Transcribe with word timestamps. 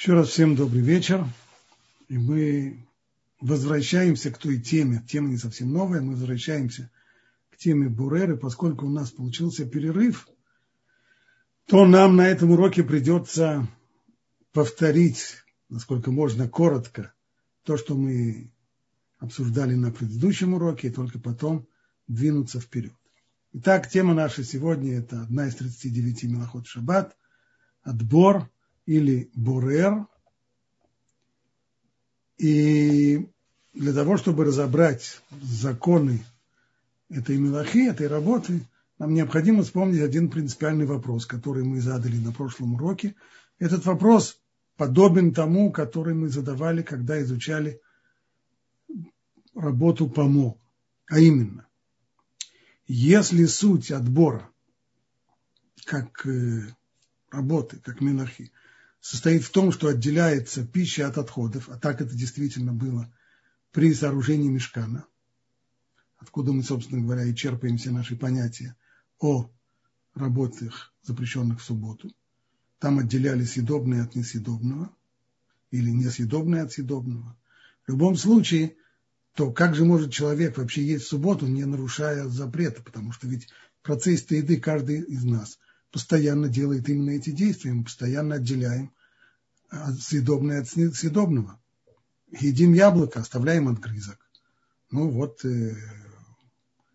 Еще 0.00 0.14
раз 0.14 0.30
всем 0.30 0.56
добрый 0.56 0.80
вечер. 0.80 1.26
И 2.08 2.16
мы 2.16 2.86
возвращаемся 3.38 4.30
к 4.30 4.38
той 4.38 4.58
теме. 4.58 5.04
Тема 5.06 5.28
не 5.28 5.36
совсем 5.36 5.74
новая. 5.74 6.00
Мы 6.00 6.12
возвращаемся 6.12 6.90
к 7.50 7.58
теме 7.58 7.90
Буреры. 7.90 8.38
Поскольку 8.38 8.86
у 8.86 8.88
нас 8.88 9.10
получился 9.10 9.66
перерыв, 9.66 10.26
то 11.66 11.84
нам 11.84 12.16
на 12.16 12.26
этом 12.26 12.52
уроке 12.52 12.82
придется 12.82 13.68
повторить, 14.54 15.36
насколько 15.68 16.10
можно, 16.10 16.48
коротко 16.48 17.12
то, 17.64 17.76
что 17.76 17.94
мы 17.94 18.50
обсуждали 19.18 19.74
на 19.74 19.92
предыдущем 19.92 20.54
уроке, 20.54 20.88
и 20.88 20.92
только 20.92 21.18
потом 21.18 21.68
двинуться 22.08 22.58
вперед. 22.58 22.94
Итак, 23.52 23.90
тема 23.90 24.14
наша 24.14 24.44
сегодня– 24.44 24.94
это 24.96 25.20
одна 25.20 25.48
из 25.48 25.56
39 25.56 26.22
Мелоход 26.22 26.66
Шаббат– 26.66 27.18
отбор– 27.82 28.48
или 28.90 29.30
бурер. 29.34 30.08
И 32.38 33.24
для 33.72 33.92
того, 33.92 34.16
чтобы 34.16 34.44
разобрать 34.44 35.22
законы 35.40 36.24
этой 37.08 37.38
мелахи, 37.38 37.88
этой 37.88 38.08
работы, 38.08 38.66
нам 38.98 39.14
необходимо 39.14 39.62
вспомнить 39.62 40.00
один 40.00 40.28
принципиальный 40.28 40.86
вопрос, 40.86 41.24
который 41.24 41.62
мы 41.62 41.80
задали 41.80 42.16
на 42.16 42.32
прошлом 42.32 42.74
уроке. 42.74 43.14
Этот 43.60 43.86
вопрос 43.86 44.40
подобен 44.76 45.34
тому, 45.34 45.70
который 45.70 46.14
мы 46.14 46.28
задавали, 46.28 46.82
когда 46.82 47.22
изучали 47.22 47.80
работу 49.54 50.10
ПАМО. 50.10 50.56
А 51.06 51.20
именно, 51.20 51.64
если 52.88 53.44
суть 53.44 53.92
отбора, 53.92 54.50
как 55.84 56.26
э, 56.26 56.62
работы, 57.30 57.78
как 57.84 58.00
мелахи, 58.00 58.50
состоит 59.00 59.42
в 59.44 59.50
том, 59.50 59.72
что 59.72 59.88
отделяется 59.88 60.64
пища 60.64 61.08
от 61.08 61.18
отходов, 61.18 61.68
а 61.68 61.78
так 61.78 62.00
это 62.00 62.14
действительно 62.14 62.72
было 62.72 63.12
при 63.72 63.94
сооружении 63.94 64.48
мешкана, 64.48 65.06
откуда 66.18 66.52
мы, 66.52 66.62
собственно 66.62 67.02
говоря, 67.02 67.24
и 67.24 67.34
черпаем 67.34 67.78
все 67.78 67.90
наши 67.90 68.16
понятия 68.16 68.76
о 69.18 69.50
работах, 70.14 70.92
запрещенных 71.02 71.60
в 71.60 71.64
субботу. 71.64 72.14
Там 72.78 72.98
отделяли 72.98 73.44
съедобное 73.44 74.04
от 74.04 74.14
несъедобного 74.14 74.94
или 75.70 75.90
несъедобное 75.90 76.64
от 76.64 76.72
съедобного. 76.72 77.36
В 77.86 77.90
любом 77.90 78.16
случае, 78.16 78.76
то 79.34 79.52
как 79.52 79.74
же 79.74 79.84
может 79.84 80.12
человек 80.12 80.58
вообще 80.58 80.84
есть 80.84 81.04
в 81.04 81.08
субботу, 81.08 81.46
не 81.46 81.64
нарушая 81.64 82.24
запрета, 82.28 82.82
потому 82.82 83.12
что 83.12 83.26
ведь 83.28 83.48
в 83.80 83.86
процессе 83.86 84.38
еды 84.38 84.60
каждый 84.60 85.00
из 85.00 85.24
нас– 85.24 85.58
постоянно 85.90 86.48
делает 86.48 86.88
именно 86.88 87.10
эти 87.10 87.30
действия. 87.30 87.72
Мы 87.72 87.84
постоянно 87.84 88.36
отделяем 88.36 88.92
съедобное 90.00 90.62
от 90.62 90.68
съедобного. 90.68 91.58
Едим 92.32 92.74
яблоко, 92.74 93.20
оставляем 93.20 93.68
отгрызок. 93.68 94.18
Ну 94.90 95.10
вот, 95.10 95.44
э, 95.44 95.76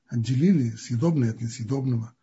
отделили 0.08 0.72
съедобное 0.72 1.32
от 1.32 1.42
несъедобного. 1.42 2.14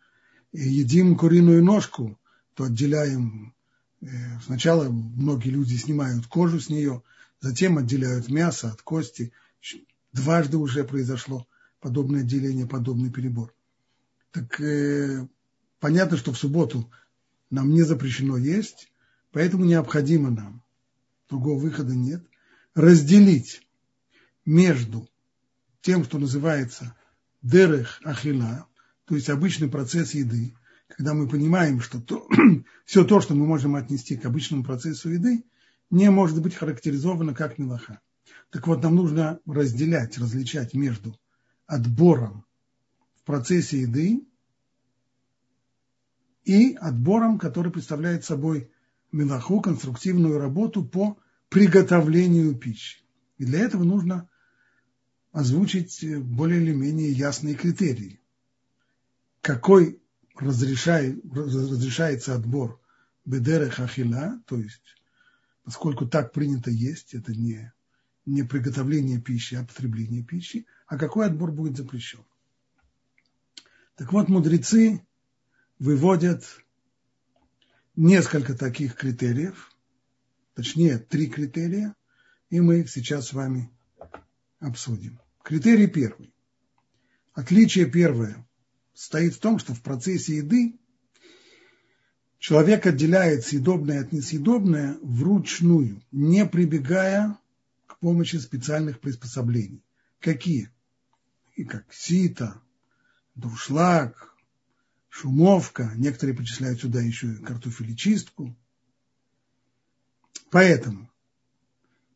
И 0.51 0.67
едим 0.67 1.15
куриную 1.15 1.63
ножку, 1.63 2.19
то 2.53 2.65
отделяем, 2.65 3.53
э, 4.01 4.07
сначала 4.45 4.89
многие 4.89 5.49
люди 5.49 5.75
снимают 5.75 6.27
кожу 6.27 6.59
с 6.59 6.69
нее, 6.69 7.03
затем 7.39 7.77
отделяют 7.77 8.29
мясо 8.29 8.69
от 8.69 8.81
кости. 8.81 9.31
Дважды 10.11 10.57
уже 10.57 10.83
произошло 10.83 11.47
подобное 11.79 12.21
отделение, 12.21 12.67
подобный 12.67 13.11
перебор. 13.11 13.53
Так 14.31 14.59
э, 14.61 15.27
Понятно, 15.83 16.15
что 16.15 16.31
в 16.31 16.37
субботу 16.37 16.89
нам 17.49 17.73
не 17.73 17.83
запрещено 17.83 18.37
есть, 18.37 18.89
поэтому 19.33 19.65
необходимо 19.65 20.29
нам, 20.29 20.63
другого 21.27 21.59
выхода 21.59 21.93
нет, 21.93 22.25
разделить 22.75 23.67
между 24.45 25.09
тем, 25.81 26.05
что 26.05 26.19
называется 26.19 26.95
дерех 27.41 27.99
ахила, 28.05 28.67
то 29.05 29.15
есть 29.15 29.29
обычный 29.29 29.69
процесс 29.69 30.13
еды, 30.13 30.55
когда 30.87 31.13
мы 31.13 31.27
понимаем, 31.27 31.81
что 31.81 31.99
то, 31.99 32.27
все 32.85 33.03
то, 33.03 33.19
что 33.19 33.35
мы 33.35 33.45
можем 33.45 33.75
отнести 33.75 34.15
к 34.15 34.25
обычному 34.25 34.63
процессу 34.63 35.09
еды, 35.09 35.43
не 35.89 36.09
может 36.09 36.41
быть 36.41 36.55
характеризовано 36.55 37.33
как 37.33 37.57
мелаха. 37.57 37.99
Так 38.51 38.67
вот, 38.67 38.83
нам 38.83 38.95
нужно 38.95 39.39
разделять, 39.45 40.17
различать 40.17 40.73
между 40.73 41.19
отбором 41.65 42.45
в 43.15 43.23
процессе 43.23 43.81
еды 43.81 44.25
и 46.45 46.75
отбором, 46.75 47.39
который 47.39 47.71
представляет 47.71 48.23
собой 48.23 48.72
мелаху, 49.13 49.61
конструктивную 49.61 50.39
работу 50.39 50.83
по 50.83 51.17
приготовлению 51.49 52.55
пищи. 52.55 52.99
И 53.37 53.45
для 53.45 53.59
этого 53.59 53.83
нужно 53.83 54.29
озвучить 55.31 56.03
более 56.19 56.61
или 56.61 56.73
менее 56.73 57.11
ясные 57.11 57.55
критерии. 57.55 58.19
Какой 59.41 60.01
разрешает, 60.35 61.23
разрешается 61.31 62.35
отбор 62.35 62.79
бедере 63.25 63.69
хахила, 63.69 64.41
то 64.45 64.57
есть 64.57 64.95
поскольку 65.63 66.07
так 66.07 66.33
принято 66.33 66.69
есть, 66.69 67.13
это 67.13 67.33
не, 67.33 67.71
не 68.25 68.43
приготовление 68.43 69.19
пищи, 69.19 69.55
а 69.55 69.63
потребление 69.63 70.23
пищи, 70.23 70.65
а 70.87 70.97
какой 70.97 71.27
отбор 71.27 71.51
будет 71.51 71.77
запрещен. 71.77 72.23
Так 73.95 74.11
вот, 74.11 74.27
мудрецы 74.27 75.05
выводят 75.79 76.62
несколько 77.95 78.55
таких 78.55 78.95
критериев, 78.95 79.71
точнее 80.55 80.97
три 80.97 81.27
критерия, 81.27 81.95
и 82.49 82.59
мы 82.59 82.81
их 82.81 82.89
сейчас 82.89 83.27
с 83.27 83.33
вами 83.33 83.69
обсудим. 84.59 85.19
Критерий 85.43 85.87
первый. 85.87 86.33
Отличие 87.33 87.89
первое 87.89 88.47
стоит 88.93 89.35
в 89.35 89.39
том, 89.39 89.59
что 89.59 89.73
в 89.73 89.81
процессе 89.81 90.37
еды 90.37 90.79
человек 92.39 92.85
отделяет 92.85 93.45
съедобное 93.45 94.01
от 94.01 94.11
несъедобное 94.11 94.97
вручную, 95.01 96.01
не 96.11 96.45
прибегая 96.45 97.37
к 97.87 97.99
помощи 97.99 98.37
специальных 98.37 98.99
приспособлений. 98.99 99.83
Какие? 100.19 100.69
И 101.55 101.65
как 101.65 101.91
сито, 101.91 102.61
дуршлаг, 103.35 104.32
шумовка, 105.13 105.93
некоторые 105.95 106.35
причисляют 106.35 106.81
сюда 106.81 106.99
еще 106.99 107.33
и 107.33 107.35
картофелечистку. 107.35 108.57
Поэтому, 110.49 111.07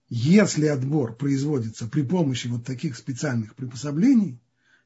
если 0.10 0.66
отбор 0.66 1.16
производится 1.16 1.88
при 1.88 2.02
помощи 2.02 2.48
вот 2.48 2.66
таких 2.66 2.98
специальных 2.98 3.56
приспособлений, 3.56 4.40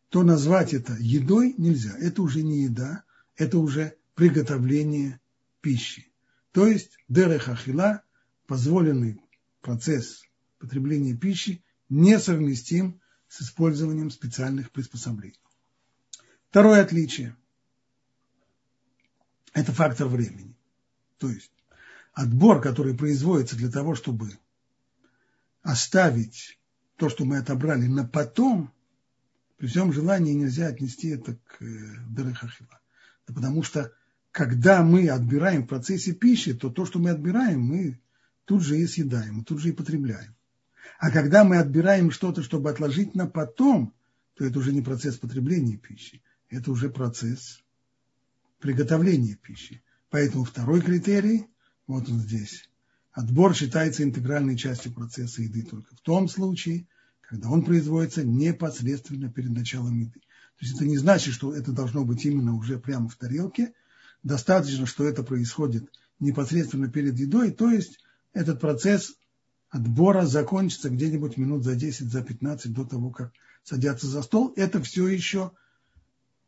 то 0.10 0.24
назвать 0.24 0.74
это 0.74 0.94
едой 1.00 1.56
нельзя. 1.58 1.96
Это 2.00 2.22
уже 2.22 2.44
не 2.44 2.64
еда, 2.64 3.06
это 3.38 3.60
уже 3.60 3.96
приготовление 4.16 5.22
пищи. 5.62 6.12
То 6.52 6.68
есть 6.68 6.98
дерехахила, 7.08 8.04
позволенный 8.46 9.22
процесс 9.62 10.24
потребления 10.60 11.16
пищи, 11.16 11.64
несовместим 11.88 13.00
с 13.30 13.42
использованием 13.42 14.12
специальных 14.12 14.72
приспособлений. 14.72 15.40
Второе 16.50 16.82
отличие 16.82 17.38
это 19.54 19.72
фактор 19.72 20.08
времени. 20.08 20.56
То 21.18 21.30
есть 21.30 21.52
отбор, 22.14 22.62
который 22.62 22.96
производится 22.96 23.56
для 23.56 23.70
того, 23.70 23.96
чтобы 23.96 24.32
оставить 25.62 26.60
то, 26.98 27.10
что 27.10 27.26
мы 27.26 27.38
отобрали 27.38 27.88
на 27.88 28.06
потом, 28.06 28.72
при 29.58 29.68
всем 29.68 29.94
желании 29.94 30.34
нельзя 30.34 30.68
отнести 30.68 31.10
это 31.10 31.36
к 31.36 31.62
э, 31.62 31.96
Дерехахила. 32.10 32.80
Да 33.28 33.34
потому 33.34 33.62
что 33.62 33.94
когда 34.32 34.82
мы 34.82 35.10
отбираем 35.10 35.64
в 35.64 35.68
процессе 35.68 36.14
пищи, 36.14 36.54
то 36.54 36.70
то, 36.70 36.86
что 36.86 37.00
мы 37.00 37.10
отбираем, 37.10 37.62
мы 37.62 38.00
тут 38.46 38.64
же 38.64 38.80
и 38.80 38.88
съедаем, 38.88 39.42
и 39.42 39.44
тут 39.44 39.60
же 39.60 39.70
и 39.70 39.74
потребляем. 39.74 40.36
А 40.98 41.12
когда 41.12 41.44
мы 41.44 41.58
отбираем 41.58 42.12
что-то, 42.12 42.42
чтобы 42.42 42.70
отложить 42.70 43.14
на 43.14 43.28
потом, 43.28 43.94
то 44.36 44.46
это 44.46 44.58
уже 44.60 44.72
не 44.72 44.82
процесс 44.82 45.18
потребления 45.18 45.78
пищи, 45.78 46.24
это 46.50 46.72
уже 46.72 46.90
процесс 46.90 47.64
приготовления 48.62 49.36
пищи. 49.36 49.84
Поэтому 50.10 50.44
второй 50.44 50.82
критерий, 50.82 51.48
вот 51.88 52.10
он 52.10 52.20
здесь, 52.20 52.70
отбор 53.12 53.56
считается 53.56 54.04
интегральной 54.04 54.58
частью 54.58 54.94
процесса 54.94 55.42
еды 55.42 55.64
только 55.64 55.96
в 55.96 56.02
том 56.02 56.28
случае, 56.28 56.88
когда 57.22 57.50
он 57.50 57.64
производится 57.64 58.24
непосредственно 58.24 59.32
перед 59.32 59.52
началом 59.52 60.00
еды. 60.00 60.20
То 60.20 60.66
есть 60.66 60.76
это 60.76 60.86
не 60.86 60.98
значит, 60.98 61.34
что 61.34 61.54
это 61.54 61.72
должно 61.72 62.06
быть 62.06 62.26
именно 62.26 62.56
уже 62.56 62.78
прямо 62.78 63.10
в 63.10 63.16
тарелке. 63.16 63.74
Достаточно, 64.22 64.86
что 64.86 65.06
это 65.06 65.24
происходит 65.24 65.90
непосредственно 66.20 66.90
перед 66.90 67.18
едой, 67.18 67.52
то 67.52 67.72
есть 67.72 68.00
этот 68.34 68.60
процесс 68.60 69.16
отбора 69.70 70.26
закончится 70.26 70.90
где-нибудь 70.90 71.38
минут 71.38 71.64
за 71.64 71.76
10, 71.76 72.12
за 72.12 72.22
15 72.22 72.72
до 72.74 72.86
того, 72.86 73.10
как 73.10 73.34
садятся 73.64 74.08
за 74.08 74.22
стол. 74.22 74.54
Это 74.56 74.82
все 74.84 75.08
еще 75.08 75.52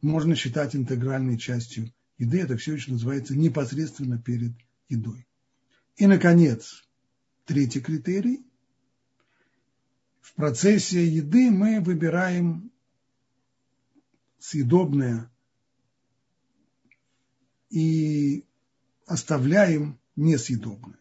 можно 0.02 0.36
считать 0.36 0.76
интегральной 0.76 1.38
частью 1.38 1.92
еды, 2.18 2.42
это 2.42 2.58
все 2.58 2.74
еще 2.74 2.92
называется 2.92 3.36
непосредственно 3.36 4.18
перед 4.18 4.54
едой. 4.90 5.28
И, 5.96 6.08
наконец, 6.08 6.84
третий 7.46 7.82
критерий. 7.82 8.46
В 10.22 10.34
процессе 10.34 11.06
еды 11.06 11.52
мы 11.52 11.82
выбираем 11.82 12.72
съедобное 14.40 15.32
и 17.70 18.46
оставляем 19.06 20.00
несъедобное. 20.16 21.00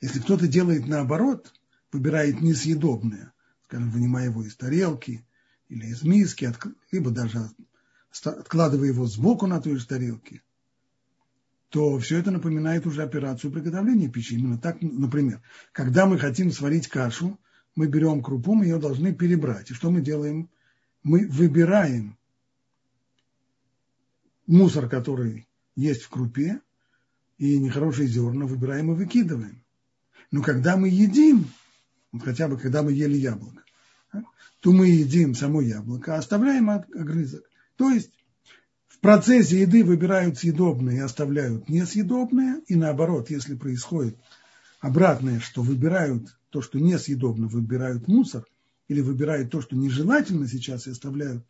Если 0.00 0.20
кто-то 0.20 0.48
делает 0.48 0.86
наоборот, 0.86 1.54
выбирает 1.92 2.40
несъедобное, 2.40 3.32
скажем, 3.64 3.90
вынимая 3.90 4.26
его 4.26 4.44
из 4.44 4.56
тарелки 4.56 5.26
или 5.68 5.86
из 5.86 6.02
миски, 6.02 6.52
либо 6.90 7.10
даже 7.10 7.50
откладывая 8.10 8.88
его 8.88 9.06
сбоку 9.06 9.46
на 9.46 9.60
той 9.60 9.76
же 9.76 9.86
тарелке, 9.86 10.42
то 11.68 11.98
все 11.98 12.18
это 12.18 12.30
напоминает 12.30 12.86
уже 12.86 13.02
операцию 13.02 13.52
приготовления 13.52 14.08
пищи. 14.08 14.34
Именно 14.34 14.58
так, 14.58 14.80
например, 14.80 15.42
когда 15.72 16.06
мы 16.06 16.18
хотим 16.18 16.50
сварить 16.50 16.88
кашу, 16.88 17.38
мы 17.74 17.86
берем 17.86 18.22
крупу, 18.22 18.54
мы 18.54 18.64
ее 18.64 18.78
должны 18.78 19.14
перебрать. 19.14 19.70
И 19.70 19.74
что 19.74 19.90
мы 19.90 20.00
делаем? 20.00 20.48
Мы 21.02 21.26
выбираем 21.28 22.18
мусор, 24.46 24.88
который 24.88 25.46
есть 25.76 26.02
в 26.02 26.08
крупе, 26.08 26.60
и 27.36 27.58
нехорошие 27.58 28.08
зерна 28.08 28.46
выбираем 28.46 28.90
и 28.90 28.96
выкидываем. 28.96 29.62
Но 30.30 30.42
когда 30.42 30.76
мы 30.76 30.88
едим, 30.88 31.46
вот 32.12 32.24
хотя 32.24 32.48
бы 32.48 32.58
когда 32.58 32.82
мы 32.82 32.92
ели 32.92 33.16
яблоко, 33.16 33.62
то 34.60 34.72
мы 34.72 34.88
едим 34.88 35.34
само 35.34 35.60
яблоко, 35.60 36.14
а 36.14 36.18
оставляем 36.18 36.68
огрызок. 36.70 37.44
То 37.78 37.90
есть 37.90 38.10
в 38.88 38.98
процессе 38.98 39.60
еды 39.60 39.84
выбирают 39.84 40.36
съедобное 40.36 40.96
и 40.96 41.00
оставляют 41.00 41.68
несъедобное, 41.68 42.60
и 42.66 42.74
наоборот, 42.74 43.30
если 43.30 43.54
происходит 43.54 44.18
обратное, 44.80 45.38
что 45.38 45.62
выбирают 45.62 46.36
то, 46.50 46.60
что 46.60 46.80
несъедобно, 46.80 47.46
выбирают 47.46 48.08
мусор, 48.08 48.44
или 48.88 49.00
выбирают 49.00 49.50
то, 49.50 49.60
что 49.60 49.76
нежелательно 49.76 50.48
сейчас, 50.48 50.88
и 50.88 50.90
оставляют, 50.90 51.44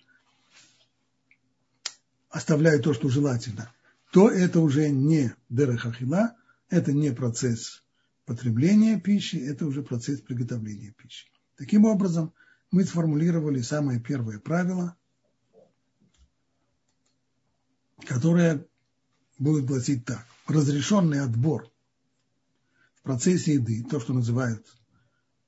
оставляют 2.28 2.84
то, 2.84 2.92
что 2.92 3.08
желательно, 3.08 3.72
то 4.12 4.28
это 4.28 4.60
уже 4.60 4.90
не 4.90 5.32
дерехахила, 5.48 6.36
это 6.68 6.92
не 6.92 7.10
процесс 7.10 7.82
потребления 8.26 9.00
пищи, 9.00 9.36
это 9.36 9.66
уже 9.66 9.82
процесс 9.82 10.20
приготовления 10.20 10.92
пищи. 10.92 11.26
Таким 11.56 11.86
образом, 11.86 12.34
мы 12.70 12.84
сформулировали 12.84 13.62
самое 13.62 13.98
первое 13.98 14.38
правило– 14.38 14.94
которая 18.04 18.64
будет 19.38 19.64
гласить 19.66 20.04
так. 20.04 20.26
Разрешенный 20.46 21.20
отбор 21.20 21.70
в 22.96 23.02
процессе 23.02 23.54
еды, 23.54 23.84
то, 23.84 24.00
что 24.00 24.12
называют 24.12 24.66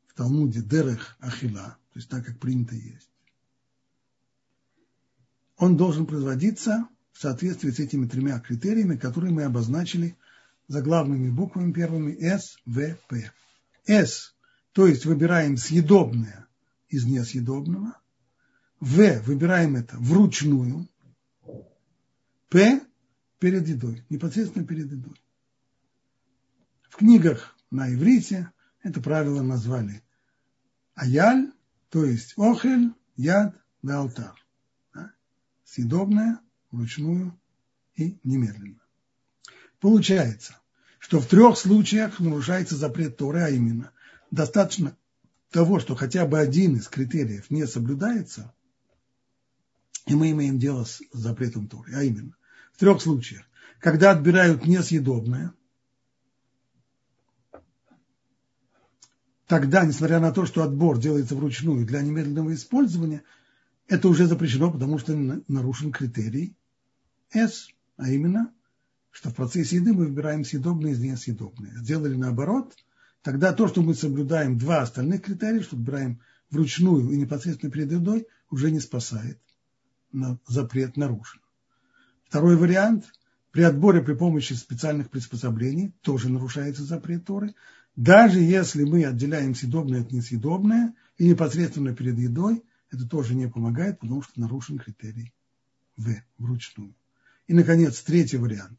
в 0.09 0.15
Талмуде 0.15 0.61
дерех 0.61 1.17
ахила, 1.21 1.79
то 1.93 1.99
есть 1.99 2.09
так, 2.09 2.25
как 2.25 2.39
принято 2.39 2.75
есть, 2.75 3.11
он 5.57 5.77
должен 5.77 6.07
производиться 6.07 6.89
в 7.13 7.21
соответствии 7.21 7.71
с 7.71 7.79
этими 7.79 8.07
тремя 8.07 8.39
критериями, 8.41 8.97
которые 8.97 9.33
мы 9.33 9.45
обозначили 9.45 10.17
заглавными 10.69 11.31
буквами 11.31 11.73
первыми 11.73 12.13
С, 12.13 12.57
В, 12.65 12.97
П. 13.09 13.31
С, 13.85 14.35
то 14.73 14.87
есть 14.87 15.05
выбираем 15.05 15.57
съедобное 15.57 16.47
из 16.89 17.05
несъедобного. 17.05 17.99
В, 18.81 19.21
выбираем 19.27 19.77
это 19.77 19.97
вручную, 19.99 20.89
П 22.51 22.81
перед 23.39 23.67
едой, 23.69 24.05
непосредственно 24.11 24.67
перед 24.67 24.91
едой. 24.91 25.15
В 26.91 26.97
книгах 26.97 27.57
на 27.71 27.95
иврите 27.95 28.51
это 28.83 29.01
правило 29.01 29.41
назвали 29.41 30.03
аяль, 30.95 31.53
то 31.91 32.05
есть 32.05 32.35
охель, 32.37 32.93
яд, 33.17 33.55
да 33.83 33.99
алтар. 33.99 34.35
Да? 34.93 35.13
Съедобное, 35.65 36.41
вручную 36.73 37.39
и 37.95 38.19
немедленно. 38.25 38.83
Получается, 39.79 40.59
что 40.99 41.21
в 41.21 41.27
трех 41.27 41.57
случаях 41.57 42.19
нарушается 42.19 42.77
запрет 42.77 43.17
Торы, 43.17 43.43
а 43.43 43.49
именно 43.49 43.93
достаточно 44.33 44.97
того, 45.51 45.79
что 45.79 45.95
хотя 45.95 46.27
бы 46.27 46.39
один 46.39 46.77
из 46.77 46.89
критериев 46.89 47.49
не 47.49 47.67
соблюдается, 47.67 48.53
и 50.07 50.17
мы 50.17 50.33
имеем 50.33 50.59
дело 50.59 50.85
с 50.85 51.01
запретом 51.13 51.69
Торы, 51.69 51.95
а 51.95 52.03
именно 52.03 52.35
в 52.73 52.79
трех 52.79 53.01
случаях. 53.01 53.45
Когда 53.79 54.11
отбирают 54.11 54.67
несъедобное, 54.67 55.55
тогда, 59.47 59.85
несмотря 59.85 60.21
на 60.21 60.33
то, 60.33 60.47
что 60.47 60.63
отбор 60.63 60.99
делается 60.99 61.35
вручную 61.35 61.87
для 61.87 62.03
немедленного 62.03 62.55
использования, 62.55 63.23
это 63.89 64.09
уже 64.09 64.27
запрещено, 64.27 64.71
потому 64.71 64.99
что 64.99 65.17
нарушен 65.49 65.93
критерий 65.93 66.55
S, 67.33 67.69
а 67.97 68.11
именно, 68.11 68.53
что 69.11 69.31
в 69.31 69.35
процессе 69.35 69.77
еды 69.77 69.93
мы 69.93 70.07
выбираем 70.07 70.45
съедобное 70.45 70.93
из 70.93 71.01
несъедобное. 71.01 71.77
Сделали 71.79 72.15
наоборот, 72.15 72.77
тогда 73.23 73.53
то, 73.53 73.67
что 73.67 73.83
мы 73.83 73.95
соблюдаем 73.95 74.59
два 74.59 74.83
остальных 74.83 75.23
критерия, 75.23 75.63
что 75.63 75.77
выбираем 75.77 76.21
вручную 76.51 77.11
и 77.11 77.17
непосредственно 77.17 77.73
перед 77.73 77.91
едой, 77.91 78.29
уже 78.51 78.71
не 78.71 78.81
спасает. 78.81 79.41
Запрет 80.47 80.97
нарушен. 80.97 81.40
Второй 82.31 82.55
вариант. 82.55 83.13
При 83.51 83.63
отборе 83.63 84.03
при 84.03 84.15
помощи 84.15 84.53
специальных 84.53 85.11
приспособлений 85.11 85.93
тоже 86.01 86.29
нарушается 86.29 86.85
запрет 86.85 87.25
Торы. 87.25 87.57
Даже 87.97 88.39
если 88.39 88.85
мы 88.85 89.05
отделяем 89.05 89.57
съедобное 89.57 90.03
от 90.03 90.13
несъедобное 90.13 90.95
и 91.19 91.29
непосредственно 91.29 91.93
перед 91.93 92.17
едой, 92.19 92.63
это 92.93 93.05
тоже 93.09 93.35
не 93.35 93.49
помогает, 93.49 93.99
потому 93.99 94.23
что 94.23 94.39
нарушен 94.39 94.79
критерий 94.79 95.35
В 95.97 96.09
вручную. 96.39 96.95
И, 97.49 97.53
наконец, 97.53 98.01
третий 98.01 98.37
вариант. 98.37 98.79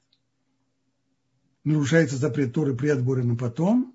Нарушается 1.65 2.15
запрет 2.15 2.53
Торы 2.53 2.73
при 2.73 2.87
отборе 2.87 3.23
на 3.23 3.35
потом. 3.35 3.93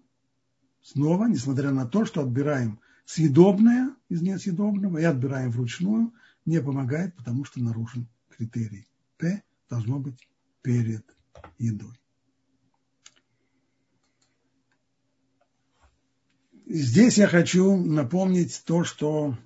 Снова, 0.82 1.28
несмотря 1.28 1.70
на 1.70 1.86
то, 1.86 2.04
что 2.04 2.20
отбираем 2.20 2.78
съедобное 3.06 3.96
из 4.10 4.20
несъедобного 4.20 4.98
и 4.98 5.04
отбираем 5.04 5.50
вручную, 5.50 6.12
не 6.44 6.60
помогает, 6.60 7.16
потому 7.16 7.46
что 7.46 7.62
нарушен 7.62 8.06
критерий 8.28 8.86
П 9.16 9.42
должно 9.68 9.98
быть 9.98 10.28
перед 10.62 11.04
едой. 11.58 11.98
Здесь 16.66 17.18
я 17.18 17.28
хочу 17.28 17.76
напомнить 17.76 18.62
то, 18.66 18.82
что 18.82 19.38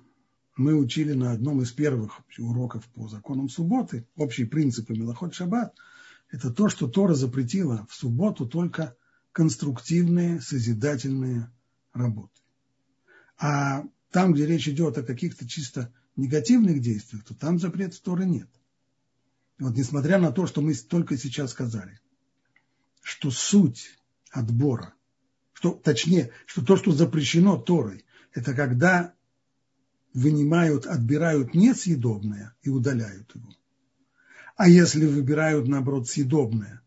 мы 0.57 0.75
учили 0.75 1.13
на 1.13 1.31
одном 1.31 1.61
из 1.61 1.71
первых 1.71 2.21
уроков 2.39 2.85
по 2.89 3.07
законам 3.07 3.47
субботы, 3.47 4.07
общие 4.15 4.47
принципы 4.47 4.93
Мелоход 4.93 5.33
Шаббат, 5.33 5.75
это 6.29 6.49
то, 6.49 6.69
что 6.69 6.87
Тора 6.87 7.13
запретила 7.13 7.85
в 7.89 7.95
субботу 7.95 8.47
только 8.47 8.95
конструктивные, 9.31 10.41
созидательные 10.41 11.51
работы. 11.93 12.41
А 13.37 13.83
там, 14.11 14.33
где 14.33 14.45
речь 14.45 14.67
идет 14.67 14.97
о 14.97 15.03
каких-то 15.03 15.47
чисто 15.47 15.93
негативных 16.15 16.81
действиях, 16.81 17.23
то 17.23 17.35
там 17.35 17.59
запрета 17.59 18.01
Торы 18.01 18.25
нет. 18.25 18.49
Вот 19.61 19.77
несмотря 19.77 20.17
на 20.17 20.31
то, 20.31 20.47
что 20.47 20.59
мы 20.61 20.73
только 20.73 21.17
сейчас 21.17 21.51
сказали, 21.51 21.99
что 23.03 23.29
суть 23.29 23.99
отбора, 24.31 24.95
что, 25.53 25.73
точнее, 25.73 26.31
что 26.47 26.65
то, 26.65 26.77
что 26.77 26.91
запрещено 26.91 27.57
Торой, 27.57 28.03
это 28.33 28.55
когда 28.55 29.13
вынимают, 30.15 30.87
отбирают 30.87 31.53
несъедобное 31.53 32.55
и 32.63 32.69
удаляют 32.69 33.35
его. 33.35 33.53
А 34.55 34.67
если 34.67 35.05
выбирают, 35.05 35.67
наоборот, 35.67 36.09
съедобное, 36.09 36.81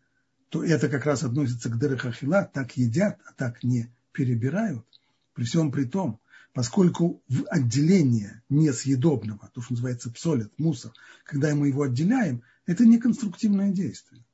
то 0.49 0.65
это 0.65 0.89
как 0.89 1.07
раз 1.07 1.23
относится 1.23 1.71
к 1.71 1.79
дерехахила, 1.79 2.51
так 2.53 2.77
едят, 2.77 3.21
а 3.25 3.33
так 3.35 3.63
не 3.63 3.89
перебирают. 4.11 4.85
При 5.33 5.45
всем 5.45 5.71
при 5.71 5.85
том, 5.85 6.19
поскольку 6.53 7.23
в 7.29 7.45
отделение 7.51 8.43
несъедобного, 8.49 9.49
то, 9.55 9.63
что 9.63 9.75
называется 9.75 10.11
псолит, 10.11 10.53
мусор, 10.59 10.93
когда 11.25 11.55
мы 11.55 11.69
его 11.69 11.85
отделяем, 11.85 12.43
это 12.67 12.85
не 12.85 12.99
конструктивное 12.99 13.71
действие. 13.71 14.25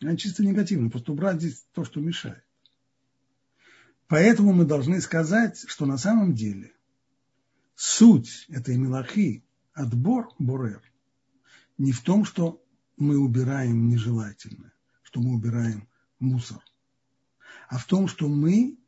Это 0.00 0.16
чисто 0.16 0.44
негативное, 0.44 0.90
просто 0.90 1.12
убрать 1.12 1.40
здесь 1.40 1.66
то, 1.72 1.84
что 1.84 2.00
мешает. 2.00 2.44
Поэтому 4.08 4.52
мы 4.52 4.64
должны 4.64 5.00
сказать, 5.00 5.64
что 5.66 5.86
на 5.86 5.98
самом 5.98 6.34
деле 6.34 6.72
суть 7.74 8.46
этой 8.48 8.76
мелахи, 8.76 9.44
отбор 9.72 10.32
борер, 10.38 10.82
не 11.78 11.92
в 11.92 12.02
том, 12.02 12.24
что 12.24 12.62
мы 12.96 13.18
убираем 13.18 13.88
нежелательное, 13.88 14.72
что 15.02 15.20
мы 15.20 15.34
убираем 15.34 15.88
мусор, 16.18 16.62
а 17.68 17.78
в 17.78 17.84
том, 17.86 18.06
что 18.06 18.28
мы, 18.28 18.78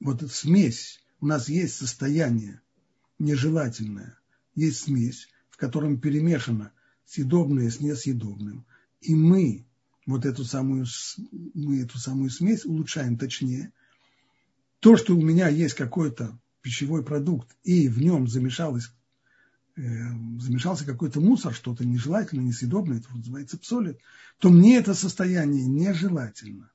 вот 0.00 0.22
эта 0.22 0.32
смесь, 0.32 1.00
у 1.20 1.26
нас 1.26 1.48
есть 1.48 1.76
состояние 1.76 2.60
нежелательное, 3.18 4.18
есть 4.54 4.82
смесь, 4.82 5.28
в 5.48 5.56
котором 5.56 6.00
перемешано 6.00 6.72
съедобное 7.06 7.70
с 7.70 7.80
несъедобным. 7.80 8.66
И 9.00 9.14
мы 9.14 9.64
вот 10.06 10.24
эту 10.24 10.44
самую, 10.44 10.86
мы 11.54 11.80
эту 11.80 11.98
самую 11.98 12.30
смесь 12.30 12.64
улучшаем, 12.64 13.16
точнее, 13.18 13.72
то, 14.80 14.96
что 14.96 15.16
у 15.16 15.20
меня 15.20 15.48
есть 15.48 15.74
какой-то 15.74 16.38
пищевой 16.60 17.04
продукт, 17.04 17.56
и 17.64 17.88
в 17.88 18.00
нем 18.00 18.28
замешалось, 18.28 18.90
э, 19.76 19.80
замешался 20.40 20.84
какой-то 20.84 21.20
мусор, 21.20 21.54
что-то 21.54 21.84
нежелательное, 21.84 22.44
несъедобное, 22.44 22.98
это 22.98 23.14
называется 23.14 23.58
псолит, 23.58 23.98
то 24.38 24.50
мне 24.50 24.76
это 24.76 24.94
состояние 24.94 25.66
нежелательно. 25.66 26.70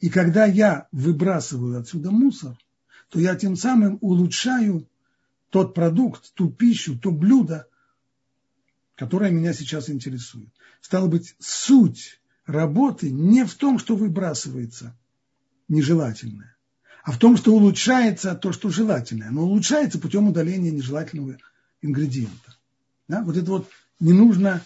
И 0.00 0.08
когда 0.08 0.46
я 0.46 0.88
выбрасываю 0.92 1.78
отсюда 1.78 2.10
мусор, 2.10 2.58
то 3.08 3.20
я 3.20 3.36
тем 3.36 3.56
самым 3.56 3.98
улучшаю 4.00 4.88
тот 5.50 5.74
продукт, 5.74 6.32
ту 6.34 6.50
пищу, 6.50 6.98
то 6.98 7.10
блюдо, 7.10 7.68
которое 8.96 9.30
меня 9.30 9.52
сейчас 9.52 9.88
интересует. 9.88 10.48
Стало 10.80 11.06
быть, 11.06 11.36
суть 11.38 12.20
работы 12.46 13.10
не 13.10 13.44
в 13.44 13.54
том, 13.54 13.78
что 13.78 13.94
выбрасывается 13.94 14.96
нежелательное, 15.68 16.56
а 17.04 17.12
в 17.12 17.18
том, 17.18 17.36
что 17.36 17.54
улучшается 17.54 18.34
то, 18.34 18.52
что 18.52 18.70
желательное. 18.70 19.30
Но 19.30 19.44
улучшается 19.44 19.98
путем 19.98 20.28
удаления 20.28 20.70
нежелательного 20.70 21.38
ингредиента. 21.82 22.56
Да? 23.06 23.22
Вот 23.22 23.36
это 23.36 23.50
вот 23.50 23.70
не 24.00 24.12
нужно 24.12 24.62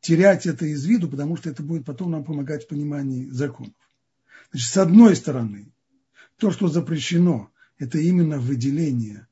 терять 0.00 0.46
это 0.46 0.66
из 0.66 0.84
виду, 0.84 1.08
потому 1.08 1.36
что 1.36 1.48
это 1.48 1.62
будет 1.62 1.84
потом 1.84 2.10
нам 2.10 2.24
помогать 2.24 2.64
в 2.64 2.68
понимании 2.68 3.28
законов. 3.30 3.74
Значит, 4.50 4.70
с 4.72 4.76
одной 4.76 5.14
стороны, 5.14 5.72
то, 6.38 6.50
что 6.50 6.68
запрещено, 6.68 7.50
это 7.78 7.98
именно 7.98 8.38
выделение 8.38 9.26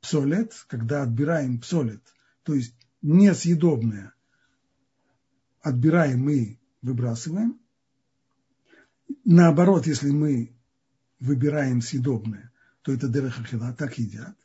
псолет, 0.00 0.52
когда 0.66 1.02
отбираем 1.02 1.58
псолет, 1.58 2.02
то 2.42 2.54
есть 2.54 2.74
несъедобное, 3.02 4.14
отбираем 5.60 6.28
и 6.30 6.58
выбрасываем. 6.82 7.60
Наоборот, 9.24 9.86
если 9.86 10.10
мы 10.10 10.52
выбираем 11.20 11.80
съедобное, 11.82 12.52
то 12.82 12.92
это 12.92 13.08
дерехахила, 13.08 13.72
так 13.72 13.98
едят. 13.98 14.36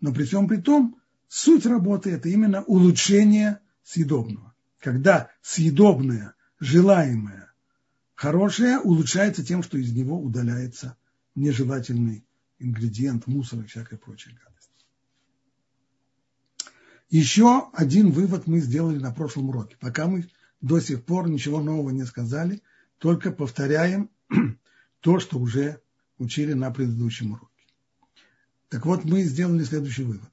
Но 0.00 0.12
при 0.12 0.24
всем 0.24 0.48
при 0.48 0.56
том, 0.56 1.00
суть 1.28 1.66
работы– 1.66 2.10
это 2.12 2.28
именно 2.28 2.62
улучшение 2.62 3.60
съедобного. 3.82 4.54
Когда 4.78 5.30
съедобное, 5.42 6.34
желаемое, 6.58 7.52
хорошее 8.14 8.78
улучшается 8.78 9.44
тем, 9.44 9.62
что 9.62 9.78
из 9.78 9.92
него 9.92 10.20
удаляется 10.20 10.96
нежелательный 11.34 12.24
ингредиент, 12.58 13.26
мусор 13.26 13.60
и 13.60 13.62
прочая 13.96 14.34
гадость. 14.34 14.51
Еще 17.12 17.68
один 17.74 18.10
вывод 18.10 18.46
мы 18.46 18.60
сделали 18.60 18.96
на 18.96 19.12
прошлом 19.12 19.50
уроке. 19.50 19.76
Пока 19.78 20.06
мы 20.06 20.30
до 20.62 20.80
сих 20.80 21.04
пор 21.04 21.28
ничего 21.28 21.60
нового 21.60 21.90
не 21.90 22.06
сказали, 22.06 22.62
только 22.96 23.30
повторяем 23.30 24.08
то, 25.00 25.20
что 25.20 25.38
уже 25.38 25.82
учили 26.16 26.54
на 26.54 26.70
предыдущем 26.70 27.32
уроке. 27.32 27.52
Так 28.70 28.86
вот, 28.86 29.04
мы 29.04 29.24
сделали 29.24 29.62
следующий 29.62 30.04
вывод. 30.04 30.30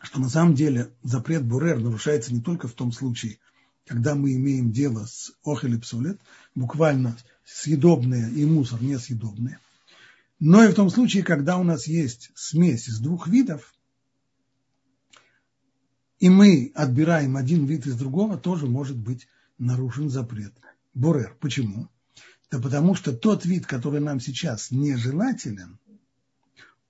Что 0.00 0.20
на 0.20 0.28
самом 0.28 0.54
деле 0.54 0.92
запрет 1.02 1.44
Бурер 1.44 1.80
нарушается 1.80 2.32
не 2.32 2.40
только 2.40 2.68
в 2.68 2.74
том 2.74 2.92
случае, 2.92 3.40
когда 3.88 4.14
мы 4.14 4.32
имеем 4.34 4.70
дело 4.70 5.06
с 5.06 5.32
охель 5.42 5.82
буквально 6.54 7.16
съедобные 7.44 8.30
и 8.30 8.44
мусор 8.44 8.80
несъедобные, 8.80 9.58
но 10.38 10.62
и 10.62 10.68
в 10.68 10.76
том 10.76 10.90
случае, 10.90 11.24
когда 11.24 11.58
у 11.58 11.64
нас 11.64 11.88
есть 11.88 12.30
смесь 12.36 12.86
из 12.86 13.00
двух 13.00 13.26
видов, 13.26 13.74
и 16.22 16.28
мы 16.28 16.70
отбираем 16.76 17.36
один 17.36 17.66
вид 17.66 17.84
из 17.84 17.96
другого, 17.96 18.38
тоже 18.38 18.66
может 18.66 18.96
быть 18.96 19.26
нарушен 19.58 20.08
запрет. 20.08 20.54
Бурер. 20.94 21.36
Почему? 21.40 21.88
Да 22.48 22.60
потому 22.60 22.94
что 22.94 23.12
тот 23.12 23.44
вид, 23.44 23.66
который 23.66 23.98
нам 23.98 24.20
сейчас 24.20 24.70
нежелателен, 24.70 25.80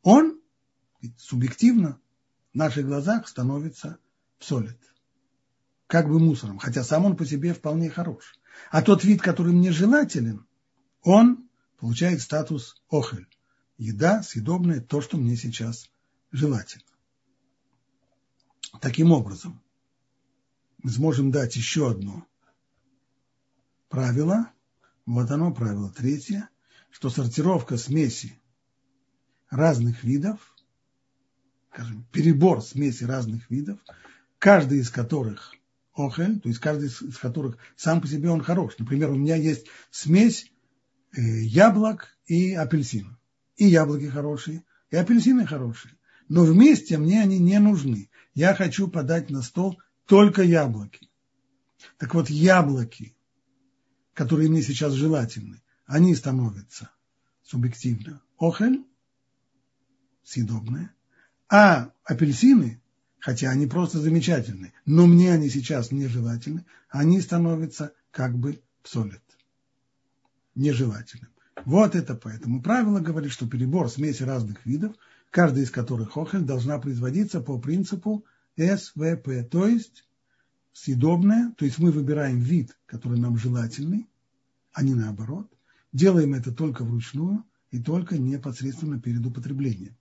он 0.03 0.39
субъективно 1.17 1.99
в 2.53 2.59
наших 2.59 2.85
глазах 2.85 3.27
становится 3.27 3.97
псолит. 4.39 4.79
Как 5.87 6.09
бы 6.09 6.21
мусором, 6.21 6.59
хотя 6.59 6.85
сам 6.85 7.07
он 7.07 7.17
по 7.17 7.25
себе 7.25 7.55
вполне 7.55 7.89
хорош. 7.89 8.39
А 8.71 8.83
тот 8.83 9.03
вид, 9.03 9.23
который 9.23 9.55
мне 9.55 9.73
желателен, 9.73 10.45
он 11.01 11.49
получает 11.79 12.21
статус 12.21 12.83
охель. 12.91 13.27
Еда 13.79 14.23
съедобная, 14.23 14.83
то, 14.83 15.01
что 15.01 15.17
мне 15.17 15.37
сейчас 15.37 15.89
желательно. 16.33 16.92
Таким 18.81 19.13
образом, 19.13 19.61
мы 20.83 20.91
сможем 20.91 21.31
дать 21.31 21.57
еще 21.57 21.91
одно 21.91 22.27
правило. 23.89 24.51
Вот 25.07 25.31
оно, 25.31 25.53
правило 25.53 25.91
третье, 25.91 26.49
что 26.91 27.11
сортировка 27.11 27.77
смеси 27.77 28.41
разных 29.51 30.03
видов, 30.03 30.55
скажем, 31.73 32.07
перебор 32.11 32.63
смеси 32.63 33.05
разных 33.05 33.51
видов, 33.51 33.79
каждый 34.39 34.79
из 34.79 34.91
которых 34.91 35.55
охель, 35.95 36.41
то 36.41 36.49
есть 36.49 36.61
каждый 36.61 36.89
из 36.89 37.19
которых 37.19 37.59
сам 37.77 38.01
по 38.01 38.07
себе 38.07 38.31
он 38.31 38.41
хорош. 38.41 38.75
Например, 38.79 39.11
у 39.11 39.17
меня 39.17 39.37
есть 39.37 39.67
смесь 39.91 40.51
э, 41.15 41.21
яблок 41.21 42.17
и 42.27 42.55
апельсинов. 42.55 43.17
И 43.57 43.67
яблоки 43.67 44.07
хорошие, 44.07 44.65
и 44.91 44.97
апельсины 44.97 45.47
хорошие. 45.47 45.95
Но 46.29 46.45
вместе 46.45 46.97
мне 46.97 47.21
они 47.21 47.39
не 47.39 47.59
нужны 47.59 48.09
я 48.35 48.55
хочу 48.55 48.89
подать 48.89 49.31
на 49.31 49.43
стол 49.43 49.81
только 50.07 50.43
яблоки. 50.43 51.09
Так 51.99 52.15
вот, 52.15 52.31
яблоки, 52.31 53.15
которые 54.15 54.49
мне 54.49 54.63
сейчас 54.63 54.93
желательны, 54.95 55.63
они 55.85 56.15
становятся 56.15 56.91
субъективно 57.43 58.23
охель, 58.39 58.85
съедобные, 60.25 60.91
а 61.49 61.91
апельсины, 62.05 62.81
хотя 63.19 63.51
они 63.51 63.67
просто 63.67 63.99
замечательные, 63.99 64.73
но 64.87 65.07
мне 65.07 65.33
они 65.33 65.49
сейчас 65.51 65.91
нежелательны, 65.91 66.65
они 66.89 67.21
становятся 67.21 67.93
как 68.11 68.39
бы 68.39 68.63
псолят, 68.83 69.23
нежелательным. 70.55 71.31
Вот 71.65 71.95
это 71.95 72.15
поэтому 72.15 72.63
правило 72.63 73.01
говорит, 73.01 73.33
что 73.33 73.47
перебор 73.47 73.91
смеси 73.91 74.23
разных 74.23 74.65
видов– 74.65 74.95
каждая 75.33 75.65
из 75.65 75.71
которых 75.71 76.17
охель 76.17 76.43
должна 76.43 76.79
производиться 76.79 77.41
по 77.41 77.59
принципу 77.59 78.25
СВП, 78.57 79.43
то 79.51 79.67
есть 79.67 80.07
съедобная, 80.75 81.53
то 81.57 81.65
есть 81.65 81.79
мы 81.79 81.91
выбираем 81.91 82.39
вид, 82.39 82.77
который 82.85 83.19
нам 83.19 83.39
желательный, 83.39 84.07
а 84.73 84.83
не 84.83 84.95
наоборот. 84.95 85.51
Делаем 85.91 86.35
это 86.35 86.53
только 86.53 86.85
вручную 86.85 87.45
и 87.71 87.83
только 87.83 88.19
непосредственно 88.19 89.01
перед 89.01 89.25
употреблением. 89.25 89.97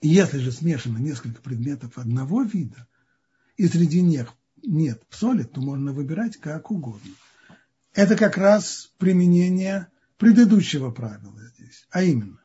Если 0.00 0.38
же 0.38 0.52
смешано 0.52 0.98
несколько 0.98 1.42
предметов 1.42 1.98
одного 1.98 2.42
вида, 2.42 2.86
и 3.56 3.66
среди 3.66 4.00
них 4.00 4.32
нет 4.62 5.04
псоли, 5.06 5.42
то 5.42 5.60
можно 5.60 5.92
выбирать 5.92 6.36
как 6.36 6.70
угодно. 6.70 7.12
Это 7.94 8.16
как 8.16 8.36
раз 8.36 8.92
применение 8.98 9.88
предыдущего 10.18 10.92
правила 10.92 11.40
здесь, 11.56 11.86
а 11.90 12.02
именно 12.04 12.41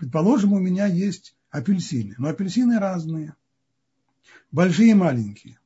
Предположим, 0.00 0.54
у 0.54 0.58
меня 0.58 0.86
есть 0.86 1.36
апельсины, 1.50 2.14
но 2.16 2.28
апельсины 2.28 2.78
разные, 2.78 3.36
большие 4.50 4.92
и 4.92 4.94
маленькие. 4.94 5.60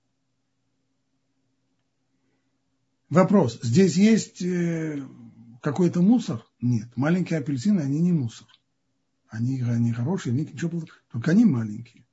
Вопрос, 3.11 3.61
здесь 3.63 3.95
есть 3.95 4.43
э, 4.43 5.07
какой-то 5.63 6.03
мусор? 6.03 6.45
Нет, 6.61 6.89
маленькие 6.97 7.39
апельсины, 7.39 7.81
они 7.83 8.01
не 8.01 8.11
мусор. 8.11 8.49
Они, 9.29 9.63
они 9.63 9.93
хорошие, 9.93 10.33
они 10.33 10.45
ничего, 10.45 10.83
только 11.13 11.31
они 11.31 11.45
маленькие. 11.45 12.05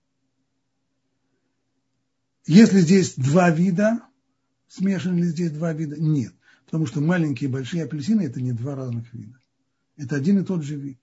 Если 2.45 2.81
здесь 2.81 3.15
два 3.15 3.49
вида, 3.49 3.99
смешаны 4.67 5.21
ли 5.21 5.23
здесь 5.23 5.49
два 5.49 5.73
вида? 5.73 5.99
Нет, 5.99 6.35
потому 6.65 6.85
что 6.85 7.01
маленькие 7.01 7.49
и 7.49 7.51
большие 7.51 7.83
апельсины– 7.83 8.21
это 8.27 8.39
не 8.39 8.51
два 8.51 8.75
разных 8.75 9.11
вида. 9.11 9.39
Это 9.97 10.17
один 10.17 10.37
и 10.37 10.45
тот 10.45 10.61
же 10.63 10.75
вид. 10.75 10.99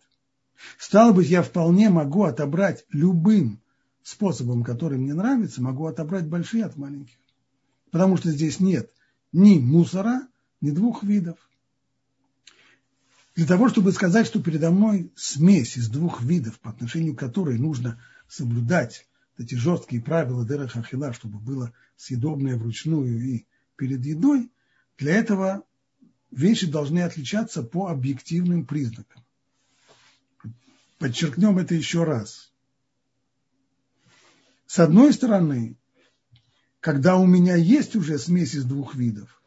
Стало 0.79 1.13
быть, 1.13 1.29
я 1.29 1.43
вполне 1.43 1.91
могу 1.91 2.25
отобрать 2.25 2.85
любым 2.91 3.61
способом, 4.03 4.65
который 4.65 4.99
мне 4.99 5.15
нравится, 5.15 5.63
могу 5.63 5.87
отобрать 5.87 6.27
большие 6.27 6.65
от 6.65 6.77
маленьких. 6.77 7.17
Потому 7.91 8.17
что 8.17 8.31
здесь 8.31 8.61
нет 8.61 8.93
ни 9.33 9.59
мусора, 9.59 10.27
ни 10.61 10.71
двух 10.71 11.03
видов. 11.03 11.37
Для 13.35 13.47
того, 13.47 13.69
чтобы 13.69 13.93
сказать, 13.93 14.27
что 14.27 14.43
передо 14.43 14.71
мной 14.71 15.13
смесь 15.15 15.77
из 15.77 15.89
двух 15.89 16.23
видов, 16.23 16.59
по 16.59 16.71
отношению 16.71 17.15
к 17.15 17.21
которой 17.21 17.57
нужно 17.59 18.01
соблюдать 18.27 19.07
эти 19.37 19.55
жесткие 19.55 20.03
правила 20.03 20.45
Дера 20.45 20.67
Хахила, 20.67 21.13
чтобы 21.13 21.39
было 21.39 21.73
съедобное 21.97 22.57
вручную 22.57 23.21
и 23.21 23.47
перед 23.77 24.05
едой, 24.05 24.51
для 24.97 25.15
этого 25.15 25.63
вещи 26.33 26.69
должны 26.69 27.01
отличаться 27.01 27.63
по 27.63 27.87
объективным 27.87 28.67
признакам. 28.67 29.23
Подчеркнем 30.99 31.59
это 31.59 31.75
еще 31.75 32.05
раз. 32.05 32.53
С 34.67 34.81
одной 34.81 35.13
стороны, 35.13 35.77
когда 36.81 37.17
у 37.17 37.27
меня 37.27 37.57
есть 37.57 37.97
уже 37.97 38.19
смесь 38.19 38.55
из 38.55 38.65
двух 38.65 38.95
видов, 38.95 39.41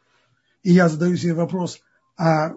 и 0.62 0.72
я 0.72 0.88
задаю 0.88 1.16
себе 1.16 1.34
вопрос, 1.34 1.80
а 2.16 2.54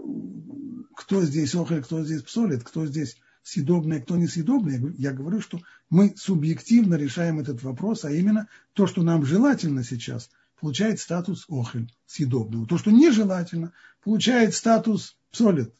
кто 0.95 1.23
здесь 1.23 1.53
охель, 1.55 1.83
кто 1.83 2.03
здесь 2.03 2.21
псолит, 2.23 2.63
кто 2.63 2.85
здесь 2.85 3.17
съедобное, 3.43 4.01
кто 4.01 4.15
несъедобное. 4.15 4.81
Я 4.97 5.11
говорю, 5.11 5.41
что 5.41 5.59
мы 5.89 6.15
субъективно 6.17 6.95
решаем 6.95 7.39
этот 7.39 7.61
вопрос, 7.61 8.05
а 8.05 8.11
именно 8.11 8.47
то, 8.73 8.87
что 8.87 9.03
нам 9.03 9.25
желательно 9.25 9.83
сейчас, 9.83 10.29
получает 10.59 10.99
статус 10.99 11.45
охель, 11.49 11.91
съедобного. 12.07 12.65
То, 12.65 12.77
что 12.77 12.91
нежелательно, 12.91 13.73
получает 14.03 14.55
статус 14.55 15.17
псолит, 15.31 15.73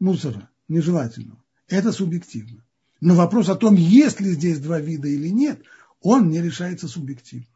мусора, 0.00 0.48
нежелательного. 0.66 1.42
Это 1.68 1.92
субъективно. 1.92 2.64
Но 3.00 3.14
вопрос 3.14 3.48
о 3.48 3.56
том, 3.56 3.74
есть 3.74 4.20
ли 4.20 4.32
здесь 4.32 4.60
два 4.60 4.80
вида 4.80 5.08
или 5.08 5.28
нет, 5.28 5.62
он 6.00 6.30
не 6.30 6.40
решается 6.40 6.88
субъективно. 6.88 7.46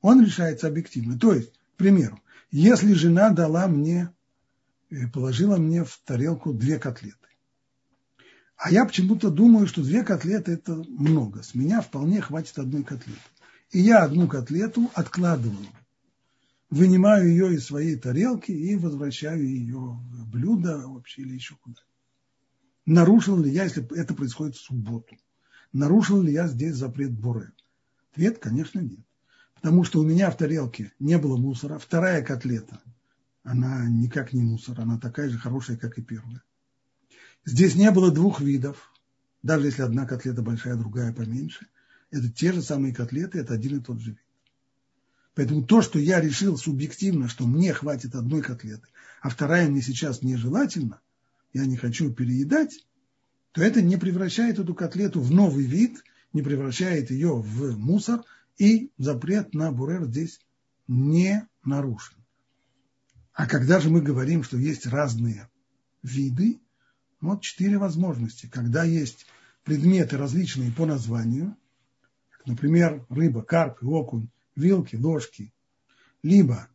Он 0.00 0.24
решается 0.24 0.66
объективно. 0.66 1.18
То 1.18 1.34
есть, 1.34 1.52
к 1.52 1.76
примеру, 1.76 2.20
если 2.50 2.92
жена 2.92 3.30
дала 3.30 3.68
мне, 3.68 4.10
э, 4.90 5.08
положила 5.08 5.56
мне 5.56 5.84
в 5.84 6.00
тарелку 6.04 6.52
две 6.52 6.78
котлеты, 6.78 7.18
а 8.56 8.70
я 8.70 8.84
почему-то 8.84 9.30
думаю, 9.30 9.66
что 9.66 9.82
две 9.82 10.02
котлеты 10.02 10.52
это 10.52 10.74
много. 10.74 11.42
С 11.42 11.54
меня 11.54 11.80
вполне 11.80 12.20
хватит 12.20 12.58
одной 12.58 12.84
котлеты. 12.84 13.20
И 13.70 13.80
я 13.80 14.04
одну 14.04 14.28
котлету 14.28 14.90
откладываю, 14.94 15.66
вынимаю 16.70 17.28
ее 17.28 17.54
из 17.54 17.66
своей 17.66 17.96
тарелки 17.96 18.52
и 18.52 18.76
возвращаю 18.76 19.46
ее 19.46 19.78
в 19.78 20.30
блюдо 20.30 20.86
вообще 20.86 21.22
или 21.22 21.34
еще 21.34 21.56
куда. 21.56 21.80
Нарушил 22.86 23.40
ли 23.40 23.50
я, 23.50 23.64
если 23.64 23.86
это 23.96 24.14
происходит 24.14 24.56
в 24.56 24.60
субботу, 24.60 25.16
нарушил 25.72 26.20
ли 26.20 26.32
я 26.32 26.48
здесь 26.48 26.74
запрет 26.74 27.12
Буре? 27.12 27.52
Ответ, 28.12 28.38
конечно, 28.38 28.80
нет. 28.80 29.00
Потому 29.54 29.84
что 29.84 30.00
у 30.00 30.04
меня 30.04 30.30
в 30.30 30.36
тарелке 30.36 30.92
не 30.98 31.16
было 31.16 31.36
мусора. 31.36 31.78
Вторая 31.78 32.22
котлета, 32.22 32.82
она 33.42 33.88
никак 33.88 34.32
не 34.32 34.42
мусор, 34.42 34.80
она 34.80 34.98
такая 34.98 35.30
же 35.30 35.38
хорошая, 35.38 35.78
как 35.78 35.98
и 35.98 36.02
первая. 36.02 36.42
Здесь 37.46 37.74
не 37.74 37.90
было 37.90 38.10
двух 38.10 38.40
видов, 38.40 38.92
даже 39.42 39.66
если 39.66 39.82
одна 39.82 40.06
котлета 40.06 40.42
большая, 40.42 40.76
другая 40.76 41.12
поменьше. 41.12 41.66
Это 42.10 42.30
те 42.30 42.52
же 42.52 42.62
самые 42.62 42.94
котлеты, 42.94 43.38
это 43.38 43.54
один 43.54 43.78
и 43.78 43.82
тот 43.82 44.00
же 44.00 44.10
вид. 44.10 44.20
Поэтому 45.34 45.64
то, 45.64 45.82
что 45.82 45.98
я 45.98 46.20
решил 46.20 46.56
субъективно, 46.56 47.28
что 47.28 47.46
мне 47.46 47.72
хватит 47.72 48.14
одной 48.14 48.40
котлеты, 48.40 48.86
а 49.20 49.30
вторая 49.30 49.68
мне 49.68 49.82
сейчас 49.82 50.22
нежелательно, 50.22 51.00
я 51.54 51.64
не 51.64 51.76
хочу 51.76 52.12
переедать, 52.12 52.84
то 53.52 53.62
это 53.62 53.80
не 53.80 53.96
превращает 53.96 54.58
эту 54.58 54.74
котлету 54.74 55.20
в 55.20 55.30
новый 55.30 55.64
вид, 55.64 56.02
не 56.32 56.42
превращает 56.42 57.10
ее 57.10 57.36
в 57.36 57.78
мусор, 57.78 58.22
и 58.58 58.90
запрет 58.98 59.54
на 59.54 59.72
бурер 59.72 60.04
здесь 60.04 60.40
не 60.88 61.48
нарушен. 61.64 62.16
А 63.32 63.46
когда 63.46 63.80
же 63.80 63.88
мы 63.88 64.02
говорим, 64.02 64.42
что 64.42 64.58
есть 64.58 64.86
разные 64.86 65.48
виды, 66.02 66.60
вот 67.20 67.40
четыре 67.40 67.78
возможности. 67.78 68.46
Когда 68.46 68.84
есть 68.84 69.26
предметы 69.62 70.18
различные 70.18 70.70
по 70.70 70.86
названию, 70.86 71.56
например, 72.44 73.06
рыба, 73.08 73.42
карп, 73.42 73.82
окунь, 73.82 74.28
вилки, 74.56 74.96
ложки, 74.96 75.52
либо 76.22 76.68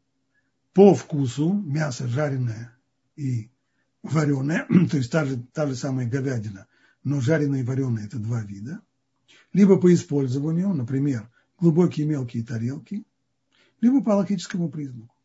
по 0.73 0.95
вкусу 0.95 1.53
мясо 1.53 2.07
жареное 2.07 2.75
и 3.15 3.51
вареное, 4.03 4.65
то 4.91 4.97
есть 4.97 5.11
та 5.11 5.25
же, 5.25 5.43
та 5.53 5.67
же 5.67 5.75
самая 5.75 6.07
говядина, 6.07 6.67
но 7.03 7.21
жареное 7.21 7.61
и 7.61 7.63
вареное– 7.63 8.05
это 8.05 8.19
два 8.19 8.41
вида, 8.41 8.81
либо 9.53 9.79
по 9.79 9.93
использованию, 9.93 10.73
например, 10.73 11.29
глубокие 11.59 12.05
мелкие 12.05 12.43
тарелки, 12.43 13.03
либо 13.81 14.03
по 14.03 14.11
логическому 14.11 14.69
признаку. 14.69 15.15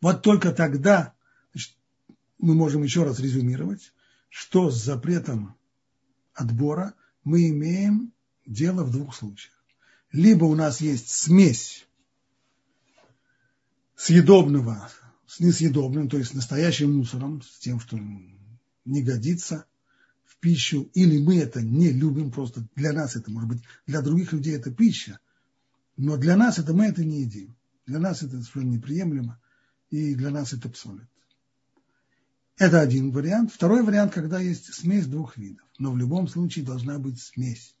Вот 0.00 0.22
только 0.22 0.52
тогда 0.52 1.14
значит, 1.52 1.76
мы 2.38 2.54
можем 2.54 2.82
еще 2.82 3.04
раз 3.04 3.20
резюмировать, 3.20 3.92
что 4.28 4.70
с 4.70 4.82
запретом 4.82 5.54
отбора 6.34 6.94
мы 7.24 7.50
имеем 7.50 8.12
дело 8.46 8.82
в 8.82 8.90
двух 8.90 9.14
случаях. 9.14 9.54
Либо 10.10 10.44
у 10.44 10.54
нас 10.54 10.80
есть 10.80 11.08
смесь 11.08 11.86
съедобного 13.94 14.90
с 15.32 15.40
несъедобным, 15.40 16.10
то 16.10 16.18
есть 16.18 16.34
настоящим 16.34 16.98
мусором, 16.98 17.40
с 17.40 17.58
тем, 17.58 17.80
что 17.80 17.98
не 18.84 19.02
годится 19.02 19.64
в 20.26 20.36
пищу, 20.36 20.90
или 20.92 21.22
мы 21.22 21.38
это 21.38 21.62
не 21.62 21.90
любим, 21.90 22.30
просто 22.30 22.68
для 22.76 22.92
нас 22.92 23.16
это, 23.16 23.30
может 23.30 23.48
быть, 23.48 23.62
для 23.86 24.02
других 24.02 24.34
людей 24.34 24.54
это 24.54 24.70
пища, 24.70 25.20
но 25.96 26.18
для 26.18 26.36
нас 26.36 26.58
это 26.58 26.74
мы 26.74 26.84
это 26.84 27.02
не 27.02 27.22
едим. 27.22 27.56
Для 27.86 27.98
нас 27.98 28.22
это 28.22 28.42
совершенно 28.42 28.74
неприемлемо, 28.74 29.40
и 29.88 30.14
для 30.14 30.28
нас 30.28 30.52
это 30.52 30.68
псолит. 30.68 31.08
Это 32.58 32.82
один 32.82 33.10
вариант. 33.10 33.54
Второй 33.54 33.82
вариант, 33.82 34.12
когда 34.12 34.38
есть 34.38 34.74
смесь 34.74 35.06
двух 35.06 35.38
видов. 35.38 35.64
Но 35.78 35.92
в 35.92 35.96
любом 35.96 36.28
случае 36.28 36.66
должна 36.66 36.98
быть 36.98 37.18
смесь. 37.18 37.74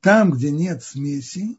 Там, 0.00 0.30
где 0.30 0.52
нет 0.52 0.84
смеси, 0.84 1.58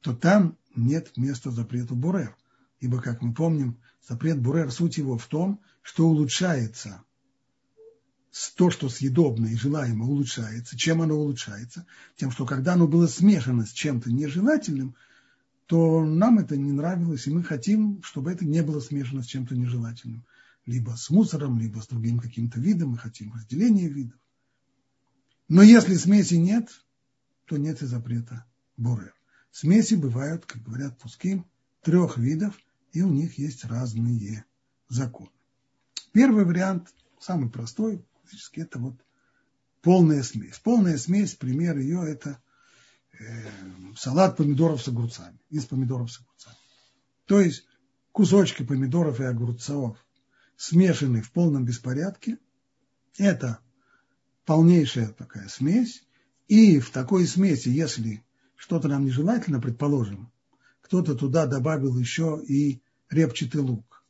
то 0.00 0.14
там 0.14 0.56
нет 0.76 1.16
места 1.16 1.50
запрету 1.50 1.96
бурер. 1.96 2.36
Ибо, 2.80 3.00
как 3.00 3.20
мы 3.20 3.34
помним, 3.34 3.78
запрет 4.08 4.40
бурер, 4.40 4.72
суть 4.72 4.96
его 4.96 5.18
в 5.18 5.26
том, 5.26 5.60
что 5.82 6.08
улучшается 6.08 7.02
то, 8.56 8.70
что 8.70 8.88
съедобно 8.88 9.46
и 9.46 9.56
желаемо 9.56 10.06
улучшается. 10.06 10.78
Чем 10.78 11.02
оно 11.02 11.16
улучшается? 11.16 11.86
Тем, 12.16 12.30
что 12.30 12.46
когда 12.46 12.74
оно 12.74 12.88
было 12.88 13.06
смешано 13.06 13.66
с 13.66 13.72
чем-то 13.72 14.10
нежелательным, 14.10 14.94
то 15.66 16.04
нам 16.04 16.38
это 16.38 16.56
не 16.56 16.72
нравилось, 16.72 17.26
и 17.26 17.30
мы 17.30 17.42
хотим, 17.42 18.02
чтобы 18.02 18.32
это 18.32 18.44
не 18.44 18.62
было 18.62 18.80
смешано 18.80 19.22
с 19.22 19.26
чем-то 19.26 19.56
нежелательным. 19.56 20.24
Либо 20.64 20.92
с 20.92 21.10
мусором, 21.10 21.58
либо 21.58 21.80
с 21.80 21.86
другим 21.86 22.18
каким-то 22.18 22.60
видом, 22.60 22.90
мы 22.90 22.98
хотим 22.98 23.32
разделения 23.34 23.88
видов. 23.88 24.18
Но 25.48 25.62
если 25.62 25.94
смеси 25.94 26.34
нет, 26.34 26.68
то 27.46 27.56
нет 27.56 27.82
и 27.82 27.86
запрета 27.86 28.46
бурер. 28.76 29.14
Смеси 29.50 29.94
бывают, 29.94 30.46
как 30.46 30.62
говорят 30.62 30.98
пуским, 30.98 31.44
трех 31.82 32.16
видов– 32.16 32.56
и 32.92 33.02
у 33.02 33.10
них 33.10 33.38
есть 33.38 33.64
разные 33.64 34.44
законы. 34.88 35.30
Первый 36.12 36.44
вариант, 36.44 36.92
самый 37.18 37.50
простой, 37.50 38.04
фактически 38.22 38.60
это 38.60 38.78
вот 38.78 38.94
полная 39.82 40.22
смесь. 40.22 40.58
Полная 40.58 40.98
смесь, 40.98 41.34
пример 41.34 41.78
ее 41.78 42.04
это 42.06 42.40
э, 43.18 43.24
салат 43.96 44.36
помидоров 44.36 44.82
с 44.82 44.88
огурцами, 44.88 45.38
из 45.50 45.66
помидоров 45.66 46.10
с 46.10 46.20
огурцами. 46.20 46.56
То 47.26 47.40
есть 47.40 47.64
кусочки 48.12 48.64
помидоров 48.64 49.20
и 49.20 49.24
огурцов 49.24 49.96
смешаны 50.56 51.22
в 51.22 51.30
полном 51.30 51.64
беспорядке. 51.64 52.38
Это 53.16 53.60
полнейшая 54.44 55.08
такая 55.08 55.48
смесь. 55.48 56.04
И 56.48 56.80
в 56.80 56.90
такой 56.90 57.26
смеси, 57.26 57.68
если 57.68 58.24
что-то 58.56 58.88
нам 58.88 59.04
нежелательно, 59.04 59.60
предположим, 59.60 60.32
кто-то 60.82 61.14
туда 61.14 61.46
добавил 61.46 61.96
еще 61.98 62.42
и 62.46 62.80
репчатый 63.10 63.60
лук. 63.60 64.04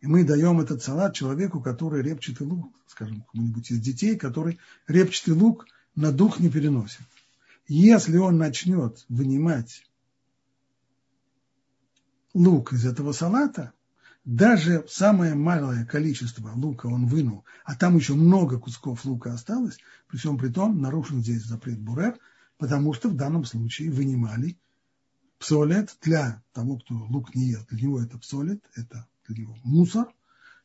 И 0.00 0.06
мы 0.06 0.24
даем 0.24 0.60
этот 0.60 0.82
салат 0.82 1.14
человеку, 1.14 1.60
который 1.60 2.02
репчатый 2.02 2.46
лук, 2.46 2.74
скажем, 2.86 3.22
кому-нибудь 3.32 3.70
из 3.70 3.80
детей, 3.80 4.16
который 4.16 4.58
репчатый 4.86 5.34
лук 5.34 5.66
на 5.94 6.12
дух 6.12 6.40
не 6.40 6.50
переносит. 6.50 7.00
Если 7.66 8.18
он 8.18 8.36
начнет 8.36 9.04
вынимать 9.08 9.82
лук 12.34 12.74
из 12.74 12.84
этого 12.84 13.12
салата, 13.12 13.72
даже 14.24 14.84
самое 14.88 15.34
малое 15.34 15.84
количество 15.84 16.50
лука 16.54 16.86
он 16.86 17.06
вынул, 17.06 17.44
а 17.64 17.74
там 17.74 17.96
еще 17.96 18.14
много 18.14 18.58
кусков 18.58 19.04
лука 19.04 19.32
осталось, 19.32 19.78
при 20.08 20.16
всем 20.16 20.38
при 20.38 20.48
том 20.48 20.80
нарушен 20.80 21.20
здесь 21.20 21.44
запрет 21.44 21.78
бурер, 21.78 22.18
потому 22.58 22.92
что 22.92 23.08
в 23.08 23.16
данном 23.16 23.44
случае 23.44 23.90
вынимали 23.90 24.58
псолет 25.44 25.94
для 26.00 26.42
того, 26.54 26.78
кто 26.78 26.94
лук 26.94 27.34
не 27.34 27.50
ест, 27.50 27.68
для 27.68 27.82
него 27.82 28.00
это 28.00 28.16
псолет, 28.16 28.64
это 28.76 29.06
для 29.28 29.42
него 29.42 29.58
мусор, 29.62 30.08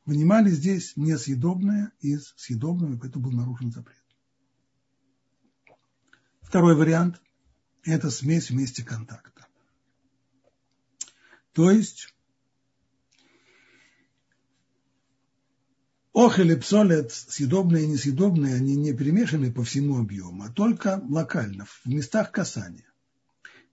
вынимали 0.06 0.50
здесь 0.52 0.94
несъедобное 0.96 1.92
из 2.00 2.34
съедобного, 2.38 2.94
и 2.94 2.98
поэтому 2.98 3.26
был 3.26 3.34
нарушен 3.34 3.74
запрет. 3.74 4.02
Второй 6.42 6.76
вариант– 6.76 7.22
это 7.84 8.10
смесь 8.10 8.52
вместе 8.52 8.86
контакта. 8.86 9.48
То 11.52 11.72
есть 11.72 12.16
охель 16.14 16.54
и 16.54 16.56
псолет, 16.56 17.12
съедобные 17.12 17.84
и 17.84 17.88
несъедобные, 17.88 18.56
они 18.56 18.78
не 18.78 18.94
перемешаны 18.94 19.52
по 19.52 19.66
всему 19.66 20.00
объему, 20.00 20.44
а 20.44 20.50
только 20.50 21.04
локально, 21.10 21.66
в 21.66 21.86
местах 21.86 22.32
касания. 22.32 22.89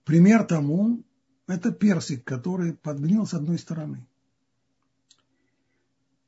Пример 0.07 0.45
тому– 0.45 1.03
это 1.47 1.69
персик, 1.73 2.23
который 2.23 2.73
подгнил 2.73 3.27
с 3.27 3.33
одной 3.33 3.59
стороны. 3.59 4.07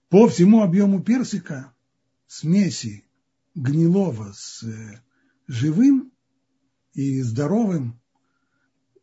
По 0.09 0.27
всему 0.27 0.63
объему 0.63 1.01
персика 1.01 1.73
смеси 2.27 3.05
гнилого 3.55 4.33
с 4.33 4.63
э, 4.63 5.01
живым 5.47 6.11
и 6.91 7.21
здоровым, 7.21 7.97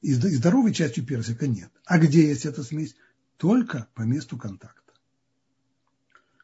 и 0.03 0.13
здоровой 0.13 0.75
частью 0.75 1.07
персика 1.07 1.47
нет. 1.47 1.71
А 1.87 1.99
где 1.99 2.29
есть 2.29 2.45
эта 2.45 2.63
смесь? 2.63 2.95
только 3.39 3.89
по 3.95 4.03
месту 4.03 4.37
контакта. 4.37 4.93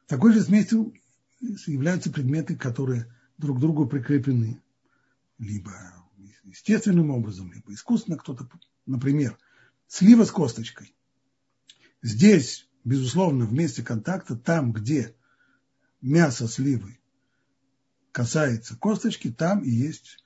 Такой 0.06 0.32
же 0.32 0.42
смесью 0.42 0.94
являются 1.40 2.10
предметы, 2.10 2.56
которые 2.56 3.14
друг 3.36 3.58
к 3.58 3.60
другу 3.60 3.86
прикреплены 3.86 4.62
либо 5.38 6.01
естественным 6.44 7.10
образом, 7.10 7.52
либо 7.52 7.72
искусственно 7.72 8.16
кто-то, 8.16 8.48
например, 8.86 9.38
слива 9.86 10.24
с 10.24 10.30
косточкой. 10.30 10.94
Здесь, 12.02 12.68
безусловно, 12.84 13.46
в 13.46 13.52
месте 13.52 13.82
контакта, 13.82 14.36
там, 14.36 14.72
где 14.72 15.14
мясо 16.00 16.48
сливы 16.48 16.98
касается 18.10 18.76
косточки, 18.76 19.30
там 19.30 19.62
и 19.62 19.70
есть 19.70 20.22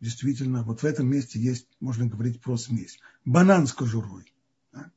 действительно, 0.00 0.62
вот 0.62 0.82
в 0.82 0.84
этом 0.84 1.08
месте 1.08 1.38
есть, 1.40 1.68
можно 1.80 2.06
говорить 2.06 2.40
про 2.40 2.56
смесь. 2.56 2.98
Банан 3.24 3.66
с 3.66 3.72
кожурой. 3.72 4.32
Да? 4.72 4.92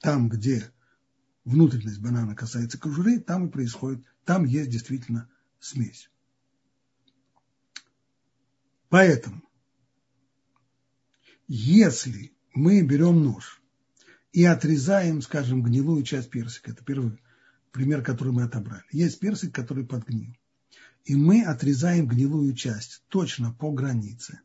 Там, 0.00 0.28
где 0.28 0.70
внутренность 1.44 2.00
банана 2.00 2.34
касается 2.34 2.78
кожуры, 2.78 3.20
там 3.20 3.48
и 3.48 3.50
происходит, 3.50 4.04
там 4.24 4.44
есть 4.44 4.70
действительно 4.70 5.28
смесь. 5.60 6.10
Поэтому, 8.88 9.42
если 11.48 12.32
мы 12.54 12.82
берем 12.82 13.22
нож 13.22 13.60
и 14.32 14.44
отрезаем, 14.44 15.22
скажем, 15.22 15.62
гнилую 15.62 16.02
часть 16.04 16.30
персика, 16.30 16.70
это 16.70 16.84
первый 16.84 17.18
пример, 17.72 18.02
который 18.02 18.32
мы 18.32 18.44
отобрали. 18.44 18.84
Есть 18.90 19.18
персик, 19.20 19.54
который 19.54 19.84
подгнил. 19.86 20.34
И 21.04 21.14
мы 21.14 21.44
отрезаем 21.44 22.06
гнилую 22.06 22.54
часть 22.54 23.02
точно 23.08 23.52
по 23.52 23.70
границе. 23.72 24.40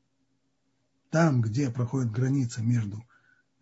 Там, 1.09 1.41
где 1.41 1.69
проходит 1.69 2.11
граница 2.11 2.61
между 2.61 3.03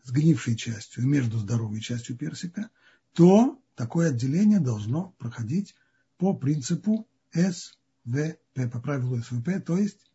сгнившей 0.04 0.56
частью 0.56 1.04
и 1.04 1.08
между 1.08 1.38
здоровой 1.38 1.82
частью 1.82 2.18
персика, 2.18 2.70
то 3.14 3.62
такое 3.76 4.10
отделение 4.10 4.60
должно 4.60 5.16
проходить 5.18 5.76
по 6.18 6.34
принципу 6.34 7.08
СВП, 7.32 8.38
по 8.54 8.80
правилу 8.82 9.22
СВП, 9.22 9.64
то 9.66 9.78
есть 9.78 10.09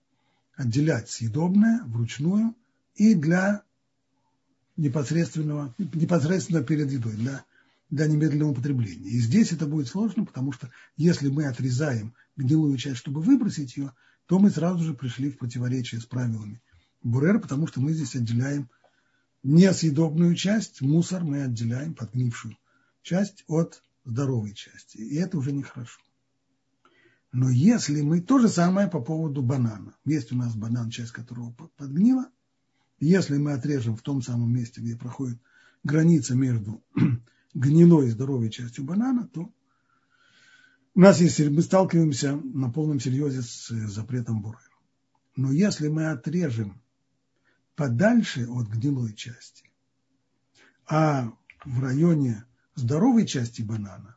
отделять 0.56 1.10
съедобное 1.10 1.82
вручную 1.84 2.54
и 2.94 3.14
для 3.14 3.62
непосредственного, 4.76 5.74
непосредственно 5.78 6.62
перед 6.62 6.90
едой, 6.90 7.14
для, 7.14 7.44
для 7.90 8.06
немедленного 8.06 8.50
употребления. 8.50 9.08
И 9.08 9.20
здесь 9.20 9.52
это 9.52 9.66
будет 9.66 9.88
сложно, 9.88 10.24
потому 10.24 10.52
что 10.52 10.70
если 10.96 11.28
мы 11.28 11.46
отрезаем 11.46 12.14
гнилую 12.36 12.76
часть, 12.76 12.98
чтобы 12.98 13.20
выбросить 13.20 13.76
ее, 13.76 13.92
то 14.26 14.38
мы 14.38 14.50
сразу 14.50 14.82
же 14.82 14.94
пришли 14.94 15.30
в 15.30 15.38
противоречие 15.38 16.00
с 16.00 16.06
правилами 16.06 16.62
Бурер, 17.02 17.38
потому 17.38 17.66
что 17.66 17.80
мы 17.80 17.92
здесь 17.92 18.16
отделяем 18.16 18.70
несъедобную 19.42 20.34
часть, 20.34 20.80
мусор 20.80 21.22
мы 21.22 21.42
отделяем, 21.42 21.94
подгнившую 21.94 22.56
часть 23.02 23.44
от 23.46 23.82
здоровой 24.04 24.54
части. 24.54 24.96
И 24.96 25.16
это 25.16 25.36
уже 25.36 25.52
нехорошо. 25.52 26.00
Но 27.34 27.50
если 27.50 28.00
мы 28.00 28.20
то 28.20 28.38
же 28.38 28.48
самое 28.48 28.86
по 28.86 29.00
поводу 29.00 29.42
банана. 29.42 29.96
Есть 30.04 30.30
у 30.30 30.36
нас 30.36 30.54
банан, 30.54 30.90
часть 30.90 31.10
которого 31.10 31.50
подгнила. 31.76 32.30
Если 33.00 33.38
мы 33.38 33.54
отрежем 33.54 33.96
в 33.96 34.02
том 34.02 34.22
самом 34.22 34.52
месте, 34.52 34.80
где 34.80 34.96
проходит 34.96 35.40
граница 35.82 36.36
между 36.36 36.80
гнилой 37.54 38.06
и 38.06 38.10
здоровой 38.10 38.50
частью 38.50 38.84
банана, 38.84 39.26
то 39.26 39.52
у 40.94 41.00
нас 41.00 41.20
есть, 41.20 41.40
мы 41.40 41.60
сталкиваемся 41.62 42.36
на 42.36 42.70
полном 42.70 43.00
серьезе 43.00 43.42
с 43.42 43.66
запретом 43.88 44.40
буры. 44.40 44.60
Но 45.34 45.50
если 45.50 45.88
мы 45.88 46.10
отрежем 46.10 46.80
подальше 47.74 48.46
от 48.46 48.68
гнилой 48.68 49.12
части, 49.12 49.68
а 50.86 51.32
в 51.64 51.80
районе 51.82 52.44
здоровой 52.76 53.26
части 53.26 53.62
банана 53.62 54.14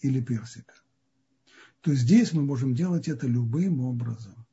или 0.00 0.20
персика, 0.20 0.74
то 1.80 1.94
здесь 1.94 2.32
мы 2.32 2.42
можем 2.42 2.74
делать 2.74 3.08
это 3.08 3.26
любым 3.26 3.80
образом. 3.80 4.46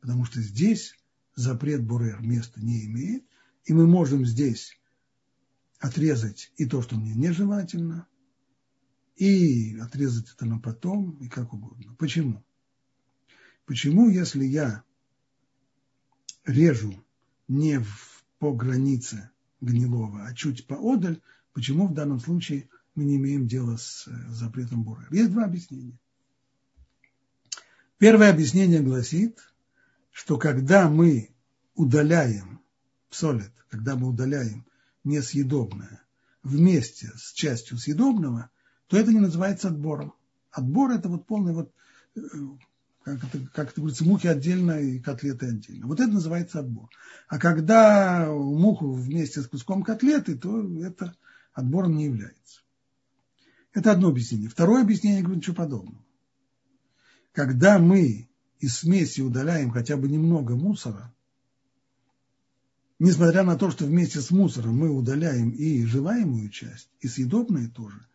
Потому 0.00 0.24
что 0.24 0.40
здесь 0.40 0.96
запрет 1.34 1.84
Бурер 1.84 2.20
места 2.22 2.60
не 2.60 2.86
имеет, 2.86 3.24
и 3.64 3.72
мы 3.72 3.86
можем 3.86 4.24
здесь 4.24 4.78
отрезать 5.78 6.52
и 6.56 6.66
то, 6.66 6.82
что 6.82 6.96
мне 6.96 7.14
нежелательно, 7.14 8.06
и 9.16 9.78
отрезать 9.78 10.30
это 10.32 10.46
на 10.46 10.58
потом, 10.58 11.16
и 11.18 11.28
как 11.28 11.52
угодно. 11.52 11.94
Почему? 11.98 12.44
Почему, 13.66 14.08
если 14.08 14.44
я 14.44 14.84
режу 16.44 17.02
не 17.48 17.78
в, 17.78 18.24
по 18.38 18.52
границе 18.52 19.30
гнилого, 19.60 20.24
а 20.24 20.34
чуть 20.34 20.66
поодаль, 20.66 21.20
почему 21.52 21.86
в 21.86 21.94
данном 21.94 22.20
случае 22.20 22.68
мы 22.94 23.04
не 23.04 23.16
имеем 23.16 23.46
дела 23.46 23.76
с 23.76 24.08
э, 24.08 24.10
запретом 24.30 24.82
бурер? 24.82 25.12
Есть 25.12 25.30
два 25.30 25.44
объяснения. 25.44 25.98
Первое 28.02 28.30
объяснение 28.30 28.80
гласит, 28.80 29.38
что 30.10 30.36
когда 30.36 30.88
мы 30.88 31.30
удаляем 31.76 32.60
солид, 33.10 33.52
когда 33.68 33.94
мы 33.94 34.08
удаляем 34.08 34.66
несъедобное 35.04 36.02
вместе 36.42 37.12
с 37.16 37.32
частью 37.32 37.78
съедобного, 37.78 38.50
то 38.88 38.96
это 38.96 39.12
не 39.12 39.20
называется 39.20 39.68
отбором. 39.68 40.14
Отбор– 40.50 40.90
это 40.98 41.08
вот 41.08 41.28
полный 41.28 41.52
вот, 41.52 41.72
э, 42.16 42.20
как 43.04 43.22
это, 43.22 43.38
как 43.54 43.70
это 43.70 43.80
говорится, 43.80 44.04
мухи 44.04 44.26
отдельно 44.26 44.80
и 44.80 44.98
котлеты 44.98 45.46
отдельно. 45.46 45.86
Вот 45.86 46.00
это 46.00 46.10
называется 46.10 46.58
отбор. 46.58 46.90
А 47.28 47.38
когда 47.38 48.26
муху 48.32 48.94
вместе 48.94 49.42
с 49.42 49.46
куском 49.46 49.84
котлеты, 49.84 50.36
то 50.36 50.68
это 50.84 51.14
отбором 51.52 51.96
не 51.96 52.06
является. 52.06 52.62
Это 53.72 53.92
одно 53.92 54.08
объяснение. 54.08 54.48
Второе 54.48 54.82
объяснение, 54.82 55.18
я 55.18 55.24
говорю, 55.24 55.38
ничего 55.38 55.54
подобного 55.54 56.02
когда 57.32 57.78
мы 57.78 58.28
из 58.60 58.78
смеси 58.78 59.20
удаляем 59.20 59.70
хотя 59.70 59.96
бы 59.96 60.08
немного 60.08 60.54
мусора, 60.54 61.12
несмотря 62.98 63.42
на 63.42 63.56
то, 63.56 63.70
что 63.70 63.84
вместе 63.84 64.20
с 64.20 64.30
мусором 64.30 64.76
мы 64.76 64.90
удаляем 64.90 65.50
и 65.50 65.84
желаемую 65.84 66.48
часть, 66.50 66.88
и 67.00 67.08
съедобные 67.08 67.68
тоже, 67.68 68.06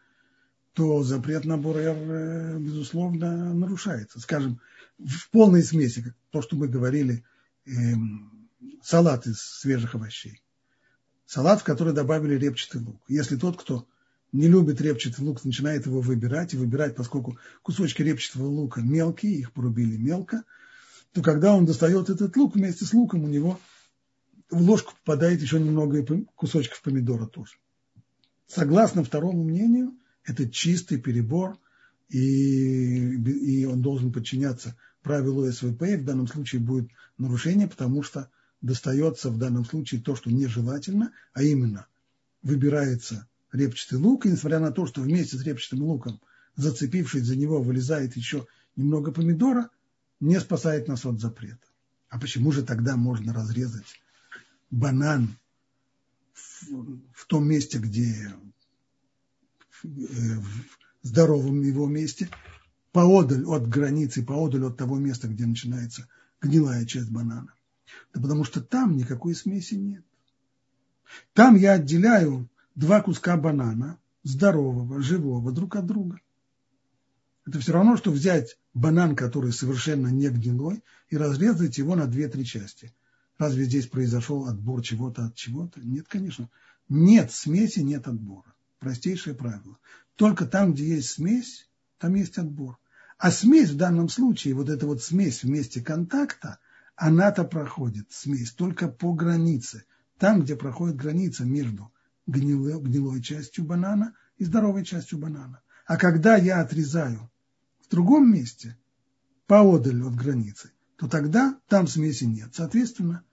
то 0.74 1.04
запрет 1.04 1.46
на 1.46 1.58
бурер, 1.58 1.96
э, 1.96 2.60
безусловно, 2.60 3.54
нарушается. 3.54 4.20
Скажем, 4.20 4.62
в 5.00 5.30
полной 5.32 5.64
смеси, 5.64 6.14
то, 6.30 6.42
что 6.42 6.56
мы 6.56 6.68
говорили, 6.68 7.26
эм, 7.66 8.50
салат 8.84 9.26
из 9.26 9.40
свежих 9.42 9.96
овощей. 9.96 10.42
Салат, 11.26 11.62
в 11.62 11.64
который 11.64 11.94
добавили 11.94 12.36
репчатый 12.36 12.82
лук. 12.82 13.02
Если 13.08 13.36
тот, 13.36 13.60
кто 13.60 13.88
не 14.38 14.48
любит 14.48 14.80
репчатый 14.82 15.26
лук, 15.26 15.44
начинает 15.44 15.88
его 15.88 16.00
выбирать, 16.00 16.54
и 16.54 16.58
выбирать, 16.58 16.96
поскольку 16.96 17.40
кусочки 17.64 18.04
репчатого 18.04 18.46
лука 18.46 18.82
мелкие, 18.82 19.34
их 19.34 19.52
порубили 19.52 19.98
мелко, 19.98 20.44
то 21.12 21.24
когда 21.24 21.56
он 21.56 21.66
достает 21.66 22.12
этот 22.12 22.38
лук, 22.38 22.56
вместе 22.56 22.86
с 22.86 22.94
луком 22.94 23.24
у 23.24 23.28
него 23.28 23.60
в 24.52 24.62
ложку 24.62 24.94
попадает 25.04 25.42
еще 25.42 25.60
немного 25.60 26.06
кусочков 26.36 26.84
помидора 26.84 27.26
тоже. 27.26 27.54
Согласно 28.46 29.04
второму 29.04 29.44
мнению, 29.44 29.98
это 30.24 30.48
чистый 30.48 31.02
перебор, 31.02 31.58
и, 32.10 33.16
и 33.16 33.66
он 33.66 33.82
должен 33.82 34.14
подчиняться 34.14 34.78
правилу 35.02 35.52
СВП, 35.52 35.82
и 35.82 35.96
в 35.98 36.06
данном 36.06 36.28
случае 36.28 36.62
будет 36.62 36.92
нарушение, 37.18 37.68
потому 37.68 38.04
что 38.04 38.30
достается 38.62 39.32
в 39.32 39.40
данном 39.40 39.66
случае 39.66 40.00
то, 40.00 40.16
что 40.16 40.30
нежелательно, 40.30 41.12
а 41.34 41.42
именно 41.42 41.88
выбирается 42.44 43.28
репчатый 43.52 43.98
лук, 44.00 44.26
и 44.26 44.30
несмотря 44.30 44.60
на 44.60 44.72
то, 44.72 44.86
что 44.86 45.02
вместе 45.02 45.38
с 45.38 45.44
репчатым 45.44 45.84
луком, 45.84 46.20
зацепившись 46.56 47.24
за 47.24 47.36
него, 47.36 47.62
вылезает 47.62 48.16
еще 48.16 48.48
немного 48.76 49.12
помидора, 49.12 49.70
не 50.20 50.40
спасает 50.40 50.88
нас 50.88 51.06
от 51.06 51.20
запрета. 51.20 51.60
А 52.10 52.20
почему 52.20 52.52
же 52.52 52.64
тогда 52.64 52.96
можно 52.96 53.34
разрезать 53.34 54.02
банан 54.72 55.38
в, 56.34 57.00
в 57.14 57.26
том 57.28 57.48
месте, 57.48 57.78
где 57.78 58.34
э, 59.84 59.88
в 59.88 60.48
здоровом 61.04 61.62
его 61.62 61.88
месте, 61.88 62.30
поодаль 62.92 63.46
от 63.46 63.68
границы, 63.68 64.24
поодаль 64.24 64.66
от 64.66 64.78
того 64.78 64.98
места, 64.98 65.28
где 65.28 65.46
начинается 65.46 66.08
гнилая 66.42 66.86
часть 66.86 67.12
банана? 67.12 67.54
Да 68.14 68.22
потому 68.22 68.44
что 68.44 68.62
там 68.62 68.98
никакой 68.98 69.36
смеси 69.36 69.76
нет. 69.76 70.04
Там 71.34 71.56
я 71.56 71.74
отделяю 71.74 72.50
два 72.78 73.02
куска 73.02 73.36
банана, 73.38 73.98
здорового, 74.24 75.02
живого, 75.02 75.52
друг 75.52 75.76
от 75.76 75.88
друга. 75.88 76.22
Это 77.46 77.60
все 77.60 77.74
равно, 77.74 77.98
что 77.98 78.12
взять 78.12 78.58
банан, 78.74 79.16
который 79.16 79.52
совершенно 79.52 80.10
не 80.10 80.30
гнилой, 80.30 80.84
и 81.10 81.18
разрезать 81.18 81.80
его 81.80 81.96
на 81.96 82.06
две-три 82.06 82.46
части. 82.46 82.94
Разве 83.40 83.66
здесь 83.66 83.88
произошел 83.88 84.46
отбор 84.46 84.82
чего-то 84.84 85.26
от 85.26 85.36
чего-то? 85.36 85.80
Нет, 85.82 86.08
конечно. 86.08 86.50
Нет 86.88 87.32
смеси, 87.32 87.80
нет 87.80 88.08
отбора. 88.08 88.54
Простейшее 88.80 89.36
правило. 89.36 89.80
Только 90.16 90.46
там, 90.46 90.74
где 90.74 90.96
есть 90.96 91.10
смесь, 91.10 91.68
там 91.98 92.14
есть 92.14 92.38
отбор. 92.38 92.78
А 93.18 93.32
смесь 93.32 93.72
в 93.72 93.78
данном 93.78 94.10
случае, 94.10 94.54
вот 94.54 94.70
эта 94.70 94.86
вот 94.86 95.02
смесь 95.02 95.44
в 95.44 95.50
месте 95.50 95.82
контакта, 95.82 96.60
она-то 96.96 97.44
проходит, 97.44 98.12
смесь, 98.12 98.52
только 98.52 98.88
по 98.88 99.14
границе. 99.14 99.86
Там, 100.20 100.42
где 100.42 100.56
проходит 100.56 100.96
граница 100.96 101.44
между 101.44 101.92
гнилой, 102.28 102.80
гнилой 102.80 103.22
частью 103.22 103.64
банана 103.64 104.14
и 104.38 104.46
здоровой 104.46 104.86
частью 104.86 105.18
банана. 105.18 105.62
А 105.86 105.98
когда 105.98 106.36
я 106.36 106.62
отрезаю 106.62 107.32
в 107.82 107.90
другом 107.90 108.32
месте, 108.32 108.78
поодаль 109.48 110.04
от 110.04 110.16
границы, 110.16 110.72
то 110.98 111.08
тогда 111.08 111.60
там 111.68 111.88
смеси 111.88 112.26
нет. 112.26 112.54
Соответственно, 112.54 113.24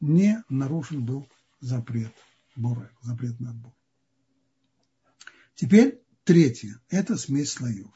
не 0.00 0.44
нарушен 0.48 1.04
был 1.04 1.26
запрет 1.60 2.12
борек, 2.54 2.92
запрет 3.02 3.40
на 3.40 3.50
отбор. 3.50 3.72
Теперь 5.54 6.02
третье– 6.24 6.80
это 6.88 7.16
смесь 7.16 7.52
слоев. 7.52 7.90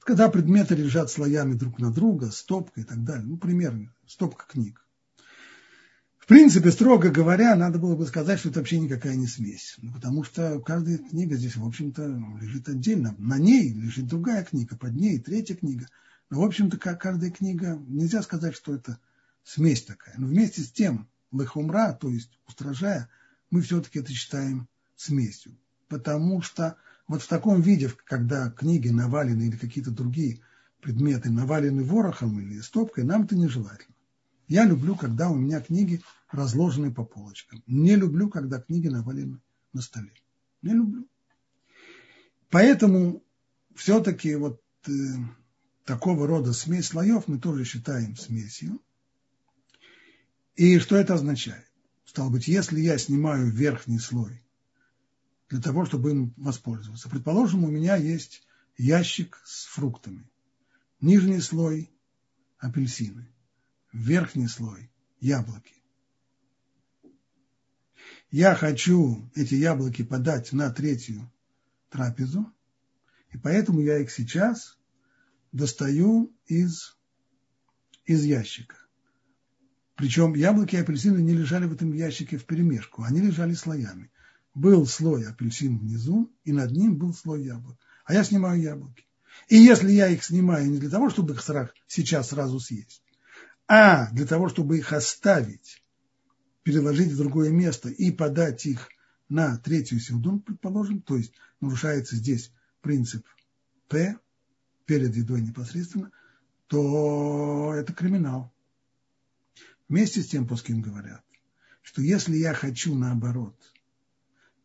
Когда 0.00 0.30
предметы 0.30 0.74
лежат 0.74 1.10
слоями 1.10 1.54
друг 1.54 1.78
на 1.78 1.92
друга, 1.92 2.30
стопка 2.30 2.80
и 2.80 2.84
так 2.84 3.04
далее, 3.04 3.26
ну, 3.26 3.36
примерно, 3.36 3.94
стопка 4.06 4.46
книг. 4.48 4.87
Принципе, 6.28 6.70
строго 6.72 7.08
говоря, 7.08 7.56
надо 7.56 7.78
было 7.78 7.96
бы 7.96 8.06
сказать, 8.06 8.38
что 8.38 8.50
это 8.50 8.58
вообще 8.58 8.78
никакая 8.78 9.16
не 9.16 9.26
смесь. 9.26 9.76
Ну, 9.78 9.94
потому 9.94 10.24
что 10.24 10.60
каждая 10.60 10.98
книга 10.98 11.36
здесь, 11.36 11.56
в 11.56 11.64
общем-то, 11.66 12.06
лежит 12.38 12.68
отдельно. 12.68 13.14
На 13.16 13.38
ней 13.38 13.72
лежит 13.72 14.08
другая 14.08 14.44
книга, 14.44 14.76
под 14.76 14.94
ней 14.94 15.18
третья 15.18 15.54
книга. 15.54 15.86
Но, 16.28 16.42
в 16.42 16.44
общем-то, 16.44 16.76
каждая 16.76 17.30
книга, 17.30 17.82
нельзя 17.88 18.20
сказать, 18.20 18.54
что 18.54 18.74
это 18.74 18.98
смесь 19.42 19.84
такая. 19.84 20.16
Но 20.18 20.26
вместе 20.26 20.60
с 20.60 20.70
тем, 20.70 21.08
лехумра, 21.32 21.94
то 21.94 22.10
есть 22.10 22.38
устражая, 22.46 23.08
мы 23.50 23.62
все-таки 23.62 24.00
это 24.00 24.12
считаем 24.12 24.68
смесью. 24.96 25.56
Потому 25.88 26.42
что 26.42 26.76
вот 27.06 27.22
в 27.22 27.26
таком 27.26 27.62
виде, 27.62 27.90
когда 28.04 28.50
книги 28.50 28.90
навалены 28.90 29.44
или 29.44 29.56
какие-то 29.56 29.92
другие 29.92 30.40
предметы 30.82 31.30
навалены 31.30 31.84
ворохом 31.84 32.38
или 32.38 32.60
стопкой, 32.60 33.04
нам 33.04 33.22
это 33.22 33.34
нежелательно. 33.34 33.94
Я 34.46 34.64
люблю, 34.64 34.94
когда 34.94 35.30
у 35.30 35.34
меня 35.34 35.60
книги 35.60 36.02
разложены 36.30 36.92
по 36.92 37.04
полочкам. 37.04 37.62
Не 37.66 37.96
люблю, 37.96 38.28
когда 38.28 38.60
книги 38.60 38.88
навалены 38.88 39.40
на 39.72 39.80
столе. 39.80 40.12
Не 40.62 40.72
люблю. 40.72 41.06
Поэтому 42.50 43.22
все-таки 43.74 44.34
вот 44.34 44.62
э, 44.86 44.90
такого 45.84 46.26
рода 46.26 46.52
смесь 46.52 46.88
слоев 46.88 47.28
мы 47.28 47.38
тоже 47.38 47.64
считаем 47.64 48.16
смесью. 48.16 48.80
И 50.56 50.78
что 50.78 50.96
это 50.96 51.14
означает? 51.14 51.64
Стало 52.04 52.30
быть, 52.30 52.48
если 52.48 52.80
я 52.80 52.98
снимаю 52.98 53.50
верхний 53.50 53.98
слой 53.98 54.42
для 55.48 55.60
того, 55.60 55.86
чтобы 55.86 56.10
им 56.10 56.34
воспользоваться. 56.36 57.08
Предположим, 57.08 57.64
у 57.64 57.70
меня 57.70 57.96
есть 57.96 58.42
ящик 58.76 59.40
с 59.44 59.66
фруктами. 59.66 60.30
Нижний 61.00 61.40
слой– 61.40 61.90
апельсины. 62.58 63.28
Верхний 63.92 64.48
слой– 64.48 64.90
яблоки. 65.20 65.77
Я 68.30 68.54
хочу 68.54 69.30
эти 69.34 69.54
яблоки 69.54 70.02
подать 70.02 70.52
на 70.52 70.70
третью 70.70 71.30
трапезу, 71.90 72.52
и 73.32 73.38
поэтому 73.38 73.80
я 73.80 73.98
их 73.98 74.10
сейчас 74.10 74.78
достаю 75.52 76.32
из, 76.46 76.96
из 78.04 78.24
ящика. 78.24 78.76
Причем 79.96 80.34
яблоки 80.34 80.76
и 80.76 80.78
апельсины 80.78 81.18
не 81.18 81.34
лежали 81.34 81.66
в 81.66 81.72
этом 81.72 81.92
ящике 81.92 82.36
в 82.36 82.44
перемешку, 82.44 83.02
они 83.02 83.20
лежали 83.20 83.54
слоями 83.54 84.10
был 84.58 84.86
слой 84.86 85.26
апельсин 85.26 85.78
внизу, 85.78 86.32
и 86.44 86.52
над 86.52 86.72
ним 86.72 86.96
был 86.96 87.14
слой 87.14 87.44
яблок. 87.44 87.78
А 88.04 88.14
я 88.14 88.24
снимаю 88.24 88.60
яблоки. 88.60 89.06
И 89.48 89.56
если 89.56 89.92
я 89.92 90.08
их 90.08 90.24
снимаю 90.24 90.68
не 90.70 90.78
для 90.78 90.90
того, 90.90 91.10
чтобы 91.10 91.34
их 91.34 91.44
сейчас 91.86 92.30
сразу 92.30 92.58
съесть, 92.58 93.02
а 93.68 94.10
для 94.10 94.26
того, 94.26 94.48
чтобы 94.48 94.78
их 94.78 94.92
оставить, 94.92 95.82
переложить 96.68 97.12
в 97.12 97.16
другое 97.16 97.48
место 97.48 97.88
и 97.88 98.12
подать 98.12 98.66
их 98.66 98.90
на 99.30 99.56
третью 99.56 100.00
силдун, 100.00 100.42
предположим, 100.42 101.00
то 101.00 101.16
есть 101.16 101.32
нарушается 101.62 102.14
здесь 102.14 102.52
принцип 102.82 103.26
П, 103.88 104.18
перед 104.84 105.16
едой 105.16 105.40
непосредственно, 105.40 106.10
то 106.66 107.72
это 107.72 107.94
криминал. 107.94 108.52
Вместе 109.88 110.20
с 110.20 110.28
тем 110.28 110.46
Пускин 110.46 110.82
говорят, 110.82 111.24
что 111.80 112.02
если 112.02 112.36
я 112.36 112.52
хочу 112.52 112.94
наоборот– 112.94 113.56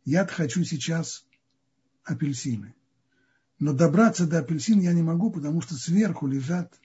я 0.04 0.26
хочу 0.26 0.62
сейчас 0.62 1.24
апельсины. 2.02 2.74
Но 3.58 3.72
добраться 3.72 4.26
до 4.26 4.40
апельсин 4.40 4.80
я 4.80 4.92
не 4.92 5.00
могу, 5.00 5.30
потому 5.30 5.62
что 5.62 5.72
сверху 5.76 6.26
лежат 6.26 6.78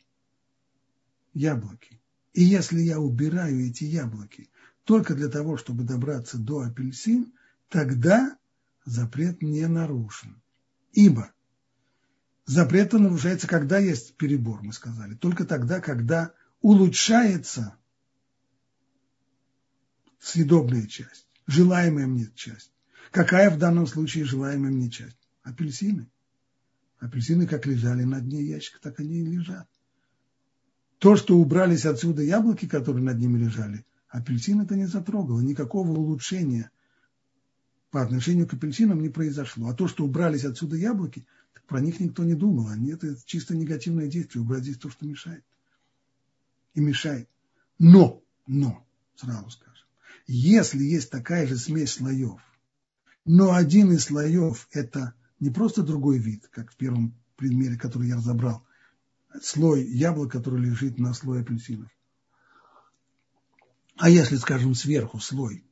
яблоки. 1.33 1.99
И 2.31 2.41
если 2.41 2.79
я 2.79 3.01
убираю 3.01 3.67
эти 3.67 3.83
яблоки 3.83 4.49
только 4.89 5.13
для 5.13 5.27
того, 5.27 5.55
чтобы 5.55 5.83
добраться 5.83 6.39
до 6.39 6.61
апельсин, 6.61 7.31
тогда 7.67 8.35
запрет 8.85 9.43
не 9.43 9.67
нарушен. 9.67 10.41
Ибо 10.93 11.31
запрет 12.47 12.93
нарушается, 12.93 13.47
когда 13.47 13.77
есть 13.77 14.15
перебор, 14.15 14.63
мы 14.63 14.73
сказали, 14.73 15.13
только 15.13 15.45
тогда, 15.45 15.79
когда 15.79 16.33
улучшается 16.61 17.75
съедобная 20.17 20.87
часть, 20.87 21.27
желаемая 21.45 22.07
мне 22.07 22.27
часть. 22.33 22.73
Какая 23.11 23.51
в 23.51 23.59
данном 23.59 23.85
случае 23.85 24.25
желаемая 24.25 24.71
мне 24.71 24.89
часть? 24.89 25.19
Апельсины. 25.43 26.09
Апельсины 26.97 27.45
как 27.45 27.67
лежали 27.67 28.05
на 28.05 28.21
дне 28.21 28.41
ящика, 28.41 28.79
так 28.81 28.99
они 28.99 29.19
и 29.19 29.25
лежат. 29.25 29.69
То, 30.97 31.15
что 31.15 31.37
убрались 31.37 31.85
отсюда 31.85 32.23
яблоки, 32.23 32.67
которые 32.67 33.03
над 33.03 33.19
ними 33.19 33.37
лежали, 33.37 33.85
апельсин 34.09 34.61
это 34.61 34.75
не 34.75 34.85
затрогало, 34.85 35.39
никакого 35.39 35.91
улучшения 35.91 36.71
по 37.91 38.01
отношению 38.01 38.47
к 38.47 38.53
апельсинам 38.53 39.01
не 39.01 39.09
произошло. 39.09 39.69
А 39.69 39.73
то, 39.73 39.87
что 39.87 40.05
убрались 40.05 40.45
отсюда 40.45 40.75
яблоки, 40.75 41.25
так 41.53 41.63
про 41.63 41.79
них 41.79 41.99
никто 41.99 42.23
не 42.23 42.35
думал. 42.35 42.67
Они 42.67 42.91
это 42.91 43.15
чисто 43.25 43.55
негативное 43.55 44.07
действие, 44.07 44.43
убрать 44.43 44.63
здесь 44.63 44.77
то, 44.77 44.89
что 44.89 45.05
мешает. 45.05 45.43
И 46.75 46.81
мешает. 46.81 47.27
Но, 47.79 48.21
но, 48.45 48.85
сразу 49.15 49.49
скажем, 49.49 49.87
если 50.27 50.83
есть 50.83 51.09
такая 51.09 51.47
же 51.47 51.57
смесь 51.57 51.93
слоев, 51.93 52.41
но 53.25 53.53
один 53.53 53.91
из 53.91 54.05
слоев– 54.05 54.67
это 54.71 55.13
не 55.39 55.49
просто 55.49 55.81
другой 55.81 56.19
вид, 56.19 56.47
как 56.51 56.71
в 56.71 56.75
первом 56.75 57.15
примере, 57.35 57.77
который 57.77 58.09
я 58.09 58.17
разобрал, 58.17 58.65
слой 59.41 59.85
яблок, 59.85 60.31
который 60.31 60.61
лежит 60.61 60.99
на 60.99 61.13
слое 61.13 61.41
апельсинов. 61.41 61.89
А 63.99 64.09
если, 64.09 64.37
скажем, 64.37 64.75
сверху 64.75 65.19
слой, 65.19 65.65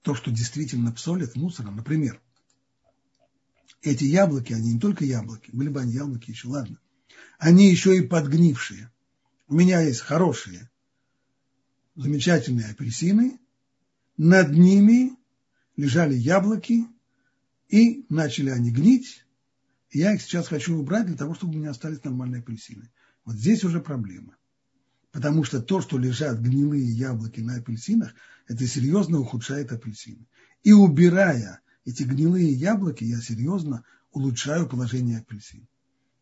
то, 0.00 0.14
что 0.14 0.30
действительно 0.30 0.90
псолит 0.90 1.36
мусором, 1.36 1.76
например, 1.76 2.18
эти 3.82 4.04
яблоки, 4.04 4.54
они 4.54 4.72
не 4.72 4.80
только 4.80 5.04
яблоки, 5.04 5.50
были 5.52 5.68
бы 5.68 5.82
они 5.82 5.92
яблоки 5.92 6.30
еще, 6.30 6.48
ладно, 6.48 6.80
они 7.38 7.70
еще 7.70 7.94
и 7.98 8.00
подгнившие. 8.00 8.90
У 9.48 9.54
меня 9.54 9.82
есть 9.82 10.00
хорошие, 10.00 10.70
замечательные 11.94 12.70
апельсины, 12.70 13.38
над 14.16 14.50
ними 14.50 15.12
лежали 15.76 16.14
яблоки, 16.14 16.86
и 17.68 18.06
начали 18.08 18.48
они 18.48 18.70
гнить, 18.70 19.26
я 19.90 20.14
их 20.14 20.22
сейчас 20.22 20.48
хочу 20.48 20.74
убрать 20.74 21.04
для 21.04 21.18
того, 21.18 21.34
чтобы 21.34 21.54
у 21.54 21.58
меня 21.58 21.72
остались 21.72 22.02
нормальные 22.02 22.40
апельсины. 22.40 22.90
Вот 23.26 23.36
здесь 23.36 23.62
уже 23.62 23.80
проблема. 23.80 24.38
Потому 25.18 25.42
что 25.42 25.60
то, 25.60 25.80
что 25.80 25.98
лежат 25.98 26.38
гнилые 26.38 26.88
яблоки 26.88 27.40
на 27.40 27.56
апельсинах, 27.56 28.14
это 28.46 28.68
серьезно 28.68 29.18
ухудшает 29.18 29.72
апельсины. 29.72 30.28
И 30.62 30.72
убирая 30.72 31.60
эти 31.84 32.04
гнилые 32.04 32.52
яблоки, 32.52 33.02
я 33.02 33.20
серьезно 33.20 33.82
улучшаю 34.12 34.68
положение 34.68 35.18
апельсин. 35.18 35.66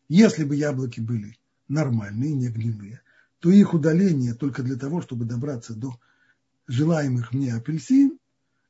Если 0.09 0.45
бы 0.45 0.55
яблоки 0.55 0.99
были 0.99 1.37
нормальные, 1.67 2.33
не 2.33 2.47
гнилые, 2.47 3.01
то 3.37 3.51
их 3.51 3.75
удаление 3.75 4.33
только 4.33 4.63
для 4.63 4.77
того, 4.77 5.03
чтобы 5.03 5.25
добраться 5.25 5.75
до 5.75 5.99
желаемых 6.65 7.33
мне 7.33 7.53
апельсин, 7.53 8.17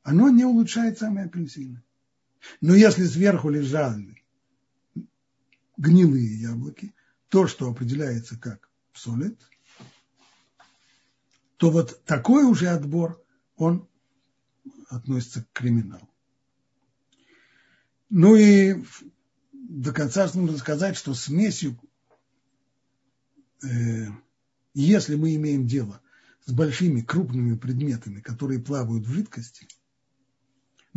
оно 0.02 0.28
не 0.28 0.44
улучшает 0.44 0.98
сами 0.98 1.24
апельсины. 1.24 1.82
Но 2.60 2.74
если 2.74 3.06
сверху 3.06 3.48
лежали 3.48 4.22
гнилые 5.78 6.38
яблоки, 6.38 6.92
то, 7.30 7.46
что 7.46 7.70
определяется 7.70 8.38
как 8.38 8.68
псолит, 8.92 9.40
то 11.58 11.70
вот 11.70 12.02
такой 12.04 12.44
уже 12.44 12.68
отбор, 12.68 13.22
он 13.56 13.86
относится 14.88 15.44
к 15.44 15.52
криминалу. 15.52 16.08
Ну 18.10 18.36
и 18.36 18.82
до 19.52 19.92
конца 19.92 20.30
нужно 20.34 20.56
сказать, 20.56 20.96
что 20.96 21.12
смесью, 21.12 21.78
э, 23.62 24.06
если 24.72 25.14
мы 25.14 25.34
имеем 25.34 25.66
дело 25.66 26.00
с 26.46 26.52
большими 26.52 27.02
крупными 27.02 27.54
предметами, 27.56 28.20
которые 28.20 28.60
плавают 28.60 29.06
в 29.06 29.12
жидкости– 29.12 29.68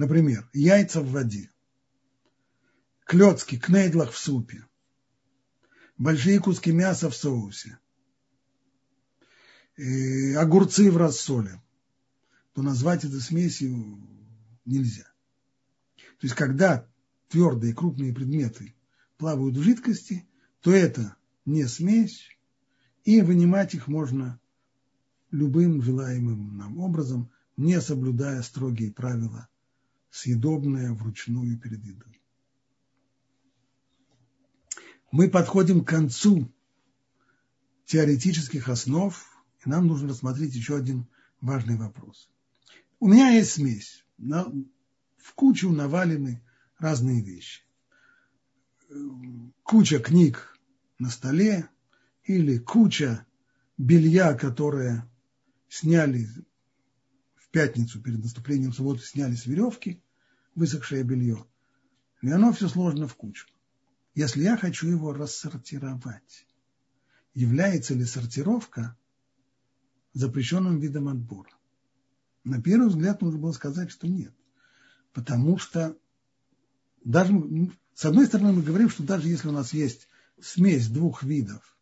Например, 0.02 0.50
яйца 0.54 1.02
в 1.02 1.12
воде, 1.12 1.52
клетки, 3.06 3.60
кнейдлах 3.60 4.12
в 4.12 4.18
супе, 4.18 4.66
большие 5.98 6.40
куски 6.40 6.72
мяса 6.72 7.10
в 7.10 7.16
соусе, 7.16 7.78
огурцы 9.78 10.92
в 10.92 10.98
рассоле, 10.98 11.62
то 12.54 12.62
назвать 12.62 13.06
это 13.06 13.20
смесью 13.20 14.00
нельзя. 14.66 15.06
То 15.96 16.28
есть, 16.28 16.36
когда 16.36 16.88
твердые 17.30 17.74
крупные 17.74 18.14
предметы 18.14 18.76
плавают 19.18 19.56
в 19.56 19.62
жидкости, 19.62 20.28
то 20.62 20.72
это 20.72 21.16
не 21.46 21.66
смесь, 21.68 22.38
и 23.04 23.22
вынимать 23.22 23.74
их 23.74 23.88
можно 23.88 24.40
любым 25.32 25.82
желаемым 25.82 26.58
нам 26.58 26.78
образом, 26.78 27.32
не 27.58 27.80
соблюдая 27.82 28.42
строгие 28.42 28.92
правила, 28.92 29.48
съедобное 30.10 30.92
вручную 30.94 31.58
перед 31.58 31.84
едой. 31.84 32.22
Мы 35.12 35.30
подходим 35.30 35.84
к 35.84 35.88
концу 35.88 36.52
теоретических 37.86 38.70
основ, 38.70 39.31
и 39.66 39.70
нам 39.70 39.88
нужно 39.88 40.10
рассмотреть 40.10 40.56
еще 40.56 40.76
один 40.76 41.08
важный 41.40 41.78
вопрос. 41.78 42.30
У 43.00 43.08
меня 43.08 43.30
есть 43.30 43.54
смесь, 43.54 44.06
в 44.18 45.34
кучу 45.36 45.70
навалены 45.72 46.44
разные 46.78 47.22
вещи. 47.22 47.64
Куча 49.64 50.00
книг 50.00 50.58
на 51.00 51.10
столе 51.10 51.70
или 52.24 52.58
куча 52.58 53.26
белья, 53.78 54.34
которое 54.34 55.10
сняли 55.70 56.28
в 57.36 57.50
пятницу 57.50 58.02
перед 58.02 58.20
наступлением 58.20 58.74
субботы, 58.74 59.04
сняли 59.04 59.36
с 59.36 59.46
веревки, 59.46 60.02
высохшее 60.56 61.04
белье. 61.04 61.46
И 62.22 62.30
оно 62.30 62.52
все 62.52 62.68
сложно 62.68 63.08
в 63.08 63.16
кучу. 63.16 63.48
Если 64.14 64.44
я 64.44 64.58
хочу 64.58 64.88
его 64.88 65.14
рассортировать, 65.14 66.46
является 67.34 67.94
ли 67.94 68.06
сортировка 68.06 68.98
запрещенным 70.14 70.80
видом 70.80 71.08
отбора? 71.08 71.50
На 72.44 72.62
первый 72.62 72.90
взгляд 72.90 73.22
нужно 73.22 73.40
было 73.40 73.52
сказать, 73.52 73.92
что 73.92 74.08
нет. 74.08 74.34
Потому 75.14 75.58
что 75.58 75.98
даже, 77.04 77.34
с 77.94 78.06
одной 78.06 78.26
стороны, 78.26 78.54
мы 78.54 78.62
говорим, 78.64 78.90
что 78.90 79.04
даже 79.04 79.28
если 79.28 79.48
у 79.48 79.52
нас 79.52 79.74
есть 79.74 80.08
смесь 80.40 80.88
двух 80.88 81.24
видов, 81.24 81.78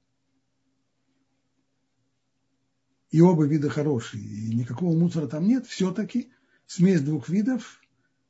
и 3.11 3.21
оба 3.21 3.45
вида 3.45 3.69
хорошие, 3.69 4.23
и 4.23 4.53
никакого 4.53 4.97
мусора 4.97 5.27
там 5.27 5.47
нет, 5.47 5.65
все-таки 5.65 6.31
смесь 6.67 7.01
двух 7.01 7.29
видов 7.29 7.79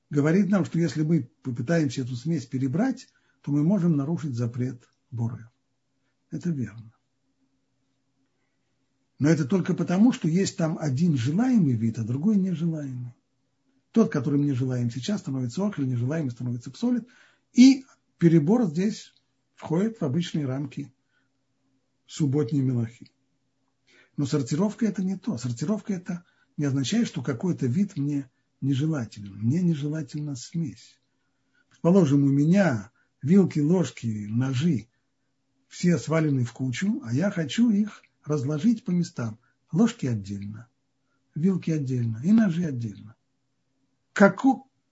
говорит 0.09 0.49
нам, 0.49 0.65
что 0.65 0.79
если 0.79 1.03
мы 1.03 1.29
попытаемся 1.43 2.01
эту 2.01 2.15
смесь 2.15 2.45
перебрать, 2.45 3.07
то 3.41 3.51
мы 3.51 3.63
можем 3.63 3.95
нарушить 3.95 4.35
запрет 4.35 4.87
Боры. 5.11 5.49
Это 6.31 6.49
верно. 6.49 6.93
Но 9.19 9.27
это 9.29 9.45
только 9.45 9.73
потому, 9.73 10.13
что 10.13 10.29
есть 10.29 10.55
там 10.57 10.77
один 10.79 11.17
желаемый 11.17 11.73
вид, 11.73 11.99
а 11.99 12.03
другой 12.03 12.37
нежелаемый. 12.37 13.13
Тот, 13.91 14.11
который 14.11 14.39
мне 14.39 14.53
желаем 14.53 14.89
сейчас, 14.89 15.19
становится 15.19 15.61
охль, 15.61 15.85
нежелаемый 15.85 16.31
становится 16.31 16.71
псолит. 16.71 17.07
И 17.51 17.85
перебор 18.17 18.65
здесь 18.65 19.13
входит 19.55 19.99
в 19.99 20.03
обычные 20.03 20.45
рамки 20.45 20.93
субботней 22.07 22.61
мелахи. 22.61 23.11
Но 24.15 24.25
сортировка 24.25 24.85
это 24.85 25.03
не 25.03 25.17
то. 25.17 25.37
Сортировка 25.37 25.93
это 25.93 26.23
не 26.55 26.65
означает, 26.65 27.07
что 27.07 27.21
какой-то 27.21 27.65
вид 27.65 27.97
мне 27.97 28.29
нежелателен. 28.61 29.33
Мне 29.37 29.61
нежелательна 29.61 30.35
смесь. 30.35 30.97
Предположим, 31.69 32.23
у 32.23 32.29
меня 32.29 32.91
вилки, 33.21 33.59
ложки, 33.59 34.27
ножи 34.29 34.87
все 35.67 35.97
свалены 35.97 36.45
в 36.45 36.53
кучу, 36.53 37.01
а 37.03 37.13
я 37.13 37.31
хочу 37.31 37.69
их 37.69 38.01
разложить 38.29 38.85
по 38.85 38.91
местам. 38.91 39.39
Ложки 39.71 40.05
отдельно, 40.05 40.67
вилки 41.35 41.71
отдельно 41.71 42.21
и 42.23 42.31
ножи 42.31 42.63
отдельно. 42.63 43.15
Как, 44.13 44.41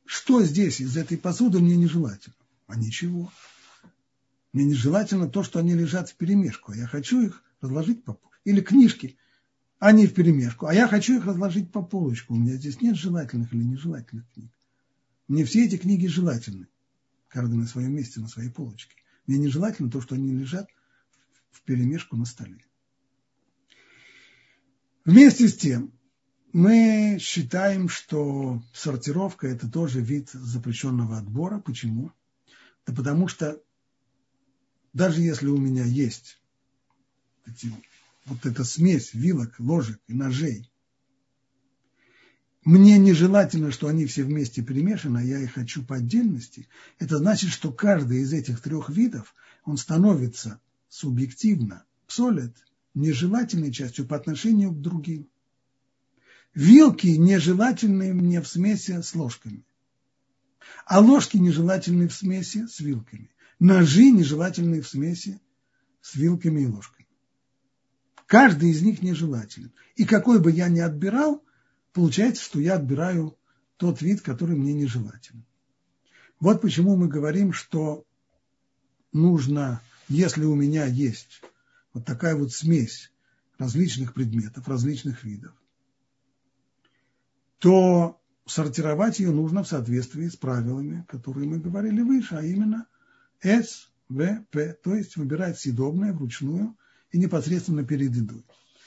что 0.05 0.43
здесь 0.43 0.81
из 0.81 0.97
этой 0.97 1.17
посуды 1.17 1.59
мне 1.59 1.77
нежелательно? 1.77 2.35
А 2.67 2.75
ничего. 2.75 3.31
Мне 4.53 4.65
нежелательно 4.65 5.29
то, 5.29 5.43
что 5.43 5.59
они 5.59 5.73
лежат 5.73 6.09
в 6.09 6.15
перемешку. 6.15 6.71
А 6.71 6.75
я 6.75 6.87
хочу 6.87 7.21
их 7.21 7.43
разложить 7.61 8.03
по 8.03 8.19
Или 8.43 8.61
книжки, 8.61 9.17
они 9.79 10.07
в 10.07 10.13
перемешку. 10.13 10.65
А 10.65 10.73
я 10.73 10.87
хочу 10.87 11.17
их 11.17 11.25
разложить 11.25 11.71
по 11.71 11.83
полочку. 11.83 12.33
У 12.33 12.37
меня 12.37 12.55
здесь 12.55 12.81
нет 12.81 12.95
желательных 12.95 13.53
или 13.53 13.63
нежелательных 13.63 14.29
книг. 14.33 14.51
Мне 15.27 15.45
все 15.45 15.65
эти 15.65 15.77
книги 15.77 16.07
желательны. 16.07 16.67
Каждый 17.27 17.57
на 17.57 17.67
своем 17.67 17.93
месте, 17.93 18.19
на 18.19 18.27
своей 18.27 18.49
полочке. 18.49 18.95
Мне 19.27 19.37
нежелательно 19.37 19.91
то, 19.91 20.01
что 20.01 20.15
они 20.15 20.31
лежат 20.31 20.69
в 21.51 21.61
перемешку 21.61 22.15
на 22.15 22.25
столе. 22.25 22.63
Вместе 25.07 25.47
с 25.47 25.55
тем, 25.55 25.93
мы 26.51 27.17
считаем, 27.21 27.87
что 27.87 28.61
сортировка– 28.73 29.47
это 29.47 29.71
тоже 29.71 30.01
вид 30.01 30.29
запрещенного 30.31 31.17
отбора. 31.17 31.59
Почему? 31.59 32.11
Да 32.85 32.93
потому 32.93 33.29
что 33.29 33.57
даже 34.91 35.21
если 35.21 35.47
у 35.47 35.57
меня 35.57 35.85
есть 35.85 36.41
эти, 37.45 37.71
вот 38.25 38.45
эта 38.45 38.65
смесь 38.65 39.13
вилок, 39.13 39.55
ложек 39.59 39.97
и 40.07 40.13
ножей, 40.13 40.69
мне 42.65 42.97
нежелательно, 42.97 43.71
что 43.71 43.87
они 43.87 44.07
все 44.07 44.25
вместе 44.25 44.61
перемешаны, 44.61 45.19
а 45.19 45.23
я 45.23 45.39
их 45.39 45.53
хочу 45.53 45.85
по 45.85 45.95
отдельности, 45.95 46.67
это 46.99 47.17
значит, 47.19 47.51
что 47.51 47.71
каждый 47.71 48.23
из 48.23 48.33
этих 48.33 48.59
трех 48.59 48.89
видов, 48.89 49.35
он 49.63 49.77
становится 49.77 50.59
субъективно, 50.89 51.85
псолит, 52.07 52.57
нежелательной 52.97 53.71
частью 53.71 54.07
по 54.07 54.15
отношению 54.15 54.71
к 54.71 54.81
другим. 54.81 55.29
Вилки 56.53 57.07
нежелательные 57.07 58.13
мне 58.13 58.41
в 58.41 58.47
смеси 58.47 59.01
с 59.01 59.13
ложками. 59.13 59.63
А 60.85 60.99
ложки 60.99 61.37
нежелательные 61.37 62.09
в 62.09 62.13
смеси 62.13 62.65
с 62.65 62.79
вилками. 62.79 63.29
Ножи 63.59 64.09
нежелательные 64.09 64.81
в 64.81 64.87
смеси 64.87 65.39
с 66.01 66.15
вилками 66.15 66.61
и 66.61 66.67
ложками. 66.67 67.07
Каждый 68.25 68.71
из 68.71 68.81
них 68.81 69.01
нежелателен. 69.01 69.71
И 69.95 70.03
какой 70.05 70.39
бы 70.39 70.51
я 70.51 70.67
ни 70.67 70.79
отбирал, 70.79 71.43
получается, 71.93 72.43
что 72.43 72.59
я 72.59 72.75
отбираю 72.75 73.37
тот 73.77 74.01
вид, 74.01 74.21
который 74.21 74.55
мне 74.55 74.73
нежелателен. 74.73 75.45
Вот 76.39 76.61
почему 76.61 76.95
мы 76.95 77.07
говорим, 77.07 77.53
что 77.53 78.05
нужно, 79.13 79.81
если 80.09 80.43
у 80.45 80.55
меня 80.55 80.85
есть 80.85 81.41
вот 81.97 82.05
такая 82.05 82.35
вот 82.35 82.53
смесь 82.53 83.11
различных 83.57 84.13
предметов, 84.13 84.67
различных 84.67 85.23
видов, 85.23 85.53
то 87.57 88.21
сортировать 88.45 89.19
ее 89.19 89.31
нужно 89.31 89.63
в 89.63 89.67
соответствии 89.67 90.27
с 90.27 90.35
правилами, 90.35 91.05
которые 91.07 91.47
мы 91.47 91.59
говорили 91.59 92.01
выше, 92.01 92.35
а 92.35 92.43
именно 92.43 92.87
С, 93.41 93.91
В, 94.09 94.45
П, 94.51 94.73
то 94.83 94.93
есть 94.93 95.17
выбирать 95.17 95.57
съедобное 95.59 96.13
вручную 96.13 96.77
и 97.11 97.17
непосредственно 97.17 97.83
перед 97.83 98.15
едой. 98.15 98.45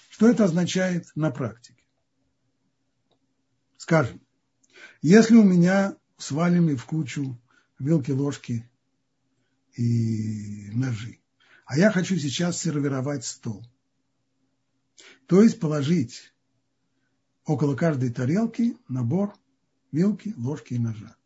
Что 0.08 0.28
это 0.28 0.44
означает 0.44 1.10
на 1.16 1.32
практике? 1.32 1.82
Скажем, 3.76 4.20
если 5.02 5.34
у 5.34 5.42
меня 5.42 5.96
свалены 6.16 6.76
в 6.76 6.84
кучу 6.84 7.40
вилки, 7.80 8.12
ложки 8.12 8.70
и 9.74 10.70
ножи, 10.72 11.18
а 11.70 11.78
я 11.78 11.92
хочу 11.92 12.16
сейчас 12.16 12.60
сервировать 12.60 13.24
стол, 13.24 13.64
то 15.26 15.40
есть 15.40 15.60
положить 15.60 16.34
около 17.44 17.76
каждой 17.76 18.12
тарелки 18.12 18.76
набор 18.88 19.38
вилки, 19.92 20.34
ложки 20.36 20.74
и 20.74 20.80
ножа. 20.80 21.16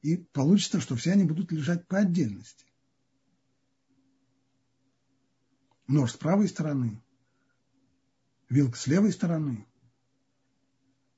И 0.00 0.16
получится, 0.16 0.80
что 0.80 0.96
все 0.96 1.12
они 1.12 1.24
будут 1.24 1.52
лежать 1.52 1.86
по 1.86 1.98
отдельности. 1.98 2.64
Нож 5.86 6.12
с 6.12 6.16
правой 6.16 6.48
стороны, 6.48 7.02
вилка 8.48 8.78
с 8.78 8.86
левой 8.86 9.12
стороны. 9.12 9.66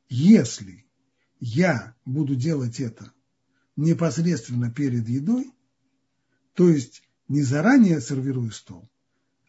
Если 0.09 0.85
я 1.39 1.95
буду 2.05 2.35
делать 2.35 2.81
это 2.81 3.13
непосредственно 3.77 4.73
перед 4.73 5.09
едой, 5.09 5.53
то 6.55 6.69
есть 6.69 7.05
не 7.33 7.43
заранее 7.43 8.03
сервирую 8.03 8.51
стол, 8.51 8.87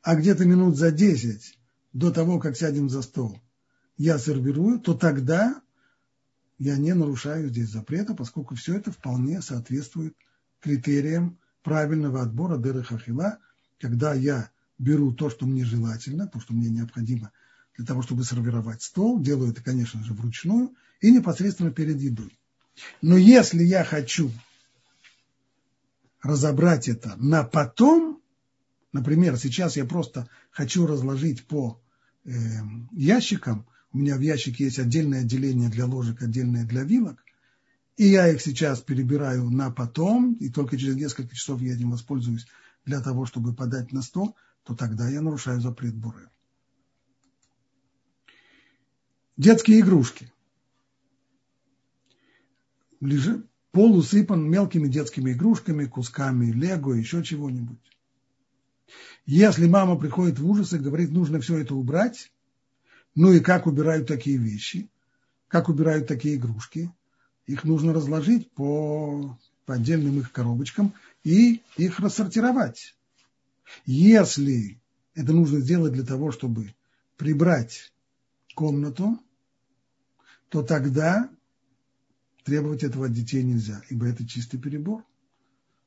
а 0.03 0.15
где-то 0.15 0.45
минут 0.45 0.77
за 0.77 0.89
десять 0.89 1.59
до 1.91 2.11
того, 2.11 2.39
как 2.39 2.55
сядем 2.55 2.89
за 2.89 3.01
стол, 3.01 3.37
я 3.97 4.17
сервирую, 4.17 4.79
то 4.79 4.93
тогда 4.93 5.61
я 6.59 6.77
не 6.77 6.93
нарушаю 6.93 7.49
здесь 7.49 7.67
запрета, 7.67 8.15
поскольку 8.15 8.55
все 8.55 8.77
это 8.77 8.93
вполне 8.93 9.41
соответствует 9.41 10.15
критериям 10.61 11.37
правильного 11.61 12.21
отбора 12.21 12.55
дыры 12.55 12.83
хахила, 12.83 13.39
когда 13.81 14.13
я 14.13 14.49
беру 14.77 15.11
то, 15.11 15.29
что 15.29 15.45
мне 15.45 15.65
желательно, 15.65 16.25
то, 16.25 16.39
что 16.39 16.53
мне 16.53 16.69
необходимо 16.69 17.33
для 17.75 17.85
того, 17.85 18.01
чтобы 18.01 18.23
сервировать 18.23 18.81
стол, 18.81 19.19
делаю 19.19 19.51
это, 19.51 19.61
конечно 19.61 20.01
же, 20.05 20.13
вручную 20.13 20.73
и 21.01 21.11
непосредственно 21.11 21.71
перед 21.71 21.99
едой. 21.99 22.39
Но 23.01 23.17
если 23.17 23.61
я 23.61 23.83
хочу 23.83 24.31
разобрать 26.23 26.87
это 26.87 27.15
на 27.17 27.43
потом, 27.43 28.21
например, 28.93 29.37
сейчас 29.37 29.75
я 29.75 29.85
просто 29.85 30.27
хочу 30.49 30.87
разложить 30.87 31.45
по 31.45 31.81
э, 32.23 32.31
ящикам, 32.93 33.67
у 33.91 33.99
меня 33.99 34.17
в 34.17 34.21
ящике 34.21 34.63
есть 34.63 34.79
отдельное 34.79 35.21
отделение 35.21 35.69
для 35.69 35.85
ложек, 35.85 36.21
отдельное 36.23 36.65
для 36.65 36.83
вилок, 36.83 37.23
и 37.97 38.07
я 38.07 38.27
их 38.29 38.41
сейчас 38.41 38.81
перебираю 38.81 39.49
на 39.51 39.69
потом, 39.69 40.33
и 40.33 40.49
только 40.49 40.77
через 40.77 40.95
несколько 40.95 41.35
часов 41.35 41.61
я 41.61 41.75
этим 41.75 41.91
воспользуюсь 41.91 42.47
для 42.85 43.01
того, 43.01 43.25
чтобы 43.25 43.53
подать 43.53 43.91
на 43.91 44.01
стол, 44.01 44.35
то 44.63 44.73
тогда 44.75 45.09
я 45.09 45.21
нарушаю 45.21 45.61
запрет 45.61 45.93
Бурер. 45.93 46.29
Детские 49.37 49.81
игрушки. 49.81 50.31
Лежит, 52.99 53.45
пол 53.73 53.97
усыпан 53.97 54.47
мелкими 54.49 54.87
детскими 54.87 55.31
игрушками, 55.31 55.85
кусками 55.85 56.51
лего, 56.51 56.93
еще 56.93 57.23
чего-нибудь. 57.23 57.79
Если 59.25 59.67
мама 59.67 59.97
приходит 59.97 60.37
в 60.37 60.47
ужас 60.47 60.73
и 60.73 60.77
говорит, 60.77 61.11
нужно 61.11 61.41
все 61.41 61.57
это 61.57 61.73
убрать, 61.73 62.31
ну 63.15 63.33
и 63.33 63.39
как 63.39 63.65
убирают 63.65 64.07
такие 64.07 64.37
вещи, 64.37 64.89
как 65.47 65.69
убирают 65.69 66.07
такие 66.07 66.35
игрушки, 66.35 66.91
их 67.47 67.63
нужно 67.63 67.93
разложить 67.93 68.49
по, 68.51 69.37
по 69.65 69.73
отдельным 69.73 70.19
их 70.19 70.31
коробочкам 70.31 70.93
и 71.23 71.63
их 71.75 71.99
рассортировать. 71.99 72.95
Если 73.87 74.79
это 75.15 75.33
нужно 75.33 75.59
сделать 75.61 75.93
для 75.93 76.05
того, 76.05 76.31
чтобы 76.31 76.75
прибрать 77.17 77.91
комнату, 78.53 79.19
то 80.49 80.61
тогда 80.61 81.27
требовать 82.43 82.83
этого 82.83 83.05
от 83.05 83.13
детей 83.13 83.43
нельзя, 83.43 83.81
ибо 83.89 84.07
это 84.07 84.27
чистый 84.27 84.59
перебор. 84.59 85.03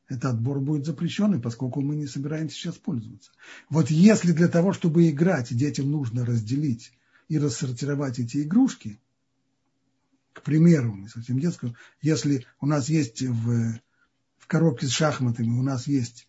Этот 0.09 0.27
отбор 0.27 0.61
будет 0.61 0.87
запрещенный, 0.87 1.41
поскольку 1.41 1.81
мы 1.81 1.97
не 1.97 2.07
собираемся 2.07 2.55
сейчас 2.55 2.77
пользоваться. 2.77 3.33
Вот 3.69 3.91
если 3.91 4.33
для 4.33 4.49
того, 4.49 4.73
чтобы 4.73 5.11
играть, 5.11 5.55
детям 5.55 5.91
нужно 5.91 6.25
разделить 6.25 6.93
и 7.29 7.39
рассортировать 7.39 8.21
эти 8.21 8.43
игрушки, 8.43 9.01
к 10.33 10.43
примеру, 10.43 10.95
не 10.95 11.09
совсем 11.09 11.41
детскую, 11.41 11.75
если 12.03 12.47
у 12.61 12.67
нас 12.67 12.89
есть 12.89 13.23
в, 13.23 13.81
в 14.39 14.47
коробке 14.47 14.87
с 14.87 14.91
шахматами, 14.91 15.49
у 15.49 15.63
нас 15.63 15.89
есть 15.89 16.29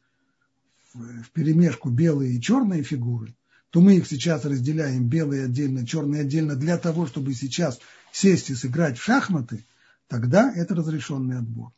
в, 0.94 1.24
в 1.24 1.32
перемешку 1.32 1.90
белые 1.90 2.34
и 2.34 2.42
черные 2.42 2.82
фигуры, 2.82 3.36
то 3.70 3.82
мы 3.82 3.98
их 3.98 4.08
сейчас 4.08 4.46
разделяем 4.46 5.08
белые 5.08 5.46
отдельно, 5.46 5.86
черные 5.86 6.22
отдельно, 6.22 6.56
для 6.56 6.78
того, 6.78 7.06
чтобы 7.06 7.34
сейчас 7.34 7.80
сесть 8.12 8.50
и 8.50 8.56
сыграть 8.56 8.98
в 8.98 9.04
шахматы, 9.04 9.66
тогда 10.08 10.52
это 10.54 10.76
разрешенный 10.76 11.38
отбор. 11.38 11.74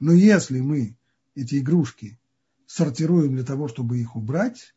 Но 0.00 0.12
если 0.12 0.60
мы 0.60 0.96
эти 1.34 1.58
игрушки 1.58 2.18
сортируем 2.66 3.34
для 3.34 3.44
того, 3.44 3.68
чтобы 3.68 3.98
их 3.98 4.16
убрать, 4.16 4.74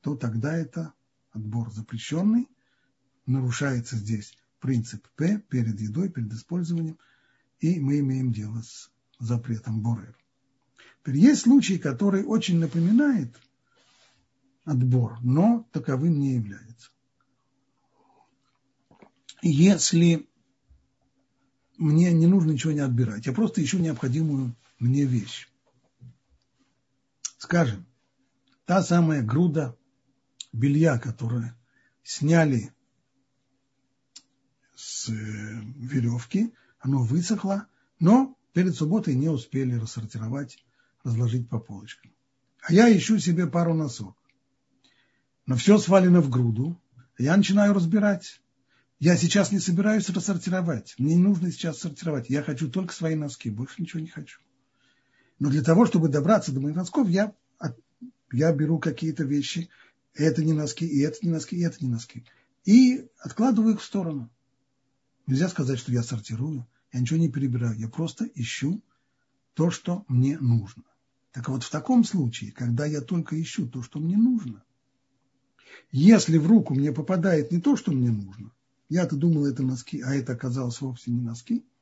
то 0.00 0.16
тогда 0.16 0.56
это 0.56 0.92
отбор 1.32 1.70
запрещенный, 1.72 2.48
нарушается 3.26 3.96
здесь 3.96 4.36
принцип 4.60 5.06
П 5.16 5.42
перед 5.48 5.80
едой, 5.80 6.08
перед 6.08 6.32
использованием, 6.32 6.98
и 7.60 7.80
мы 7.80 8.00
имеем 8.00 8.32
дело 8.32 8.62
с 8.62 8.90
запретом 9.18 9.80
Борер. 9.80 10.16
Теперь 11.00 11.18
есть 11.18 11.42
случай, 11.42 11.78
который 11.78 12.24
очень 12.24 12.58
напоминает 12.58 13.34
отбор, 14.64 15.18
но 15.22 15.66
таковым 15.72 16.18
не 16.18 16.34
является. 16.34 16.90
Если 19.40 20.28
мне 21.78 22.12
не 22.12 22.26
нужно 22.26 22.50
ничего 22.50 22.72
не 22.72 22.80
отбирать, 22.80 23.26
я 23.26 23.32
просто 23.32 23.62
ищу 23.62 23.78
необходимую 23.78 24.54
мне 24.78 25.04
вещь. 25.04 25.48
Скажем, 27.38 27.86
та 28.66 28.82
самая 28.82 29.22
груда 29.22 29.76
белья, 30.52 30.98
которую 30.98 31.54
сняли 32.02 32.72
с 34.74 35.08
э, 35.08 35.12
веревки, 35.12 36.52
оно 36.80 37.02
высохло, 37.02 37.66
но 38.00 38.36
перед 38.52 38.74
субботой 38.74 39.14
не 39.14 39.28
успели 39.28 39.74
рассортировать, 39.74 40.58
разложить 41.04 41.48
по 41.48 41.58
полочкам. 41.58 42.12
А 42.60 42.72
я 42.72 42.94
ищу 42.94 43.18
себе 43.18 43.46
пару 43.46 43.74
носок. 43.74 44.16
Но 45.46 45.56
все 45.56 45.78
свалено 45.78 46.20
в 46.20 46.28
груду, 46.28 46.80
я 47.18 47.36
начинаю 47.36 47.72
разбирать. 47.72 48.40
Я 49.00 49.16
сейчас 49.16 49.52
не 49.52 49.60
собираюсь 49.60 50.08
рассортировать. 50.08 50.94
Мне 50.98 51.14
не 51.14 51.22
нужно 51.22 51.52
сейчас 51.52 51.78
сортировать. 51.78 52.28
Я 52.28 52.42
хочу 52.42 52.68
только 52.68 52.92
свои 52.92 53.14
носки, 53.14 53.48
больше 53.48 53.80
ничего 53.80 54.00
не 54.00 54.08
хочу. 54.08 54.40
Но 55.38 55.50
для 55.50 55.62
того, 55.62 55.86
чтобы 55.86 56.08
добраться 56.08 56.50
до 56.50 56.60
моих 56.60 56.74
носков, 56.74 57.08
я, 57.08 57.32
я 58.32 58.52
беру 58.52 58.80
какие-то 58.80 59.22
вещи. 59.22 59.68
Это 60.14 60.44
не 60.44 60.52
носки, 60.52 60.84
и 60.84 61.00
это 61.00 61.18
не 61.22 61.30
носки, 61.30 61.56
и 61.56 61.62
это 61.62 61.76
не 61.80 61.88
носки. 61.88 62.24
И 62.64 63.08
откладываю 63.20 63.74
их 63.74 63.80
в 63.80 63.84
сторону. 63.84 64.30
Нельзя 65.28 65.48
сказать, 65.48 65.78
что 65.78 65.92
я 65.92 66.02
сортирую. 66.02 66.66
Я 66.92 67.00
ничего 67.00 67.20
не 67.20 67.30
перебираю. 67.30 67.78
Я 67.78 67.88
просто 67.88 68.24
ищу 68.34 68.82
то, 69.54 69.70
что 69.70 70.04
мне 70.08 70.38
нужно. 70.38 70.82
Так 71.30 71.48
вот, 71.48 71.62
в 71.62 71.70
таком 71.70 72.02
случае, 72.02 72.50
когда 72.50 72.84
я 72.84 73.00
только 73.00 73.40
ищу 73.40 73.68
то, 73.68 73.82
что 73.82 74.00
мне 74.00 74.16
нужно, 74.16 74.64
если 75.92 76.38
в 76.38 76.48
руку 76.48 76.74
мне 76.74 76.90
попадает 76.90 77.52
не 77.52 77.60
то, 77.60 77.76
что 77.76 77.92
мне 77.92 78.10
нужно, 78.10 78.50
я-то 78.88 79.16
думал, 79.16 79.46
это 79.46 79.62
носки, 79.62 80.00
а 80.00 80.14
это 80.14 80.32
оказалось 80.32 80.80
вовсе 80.80 81.10
не 81.10 81.20
носки– 81.20 81.64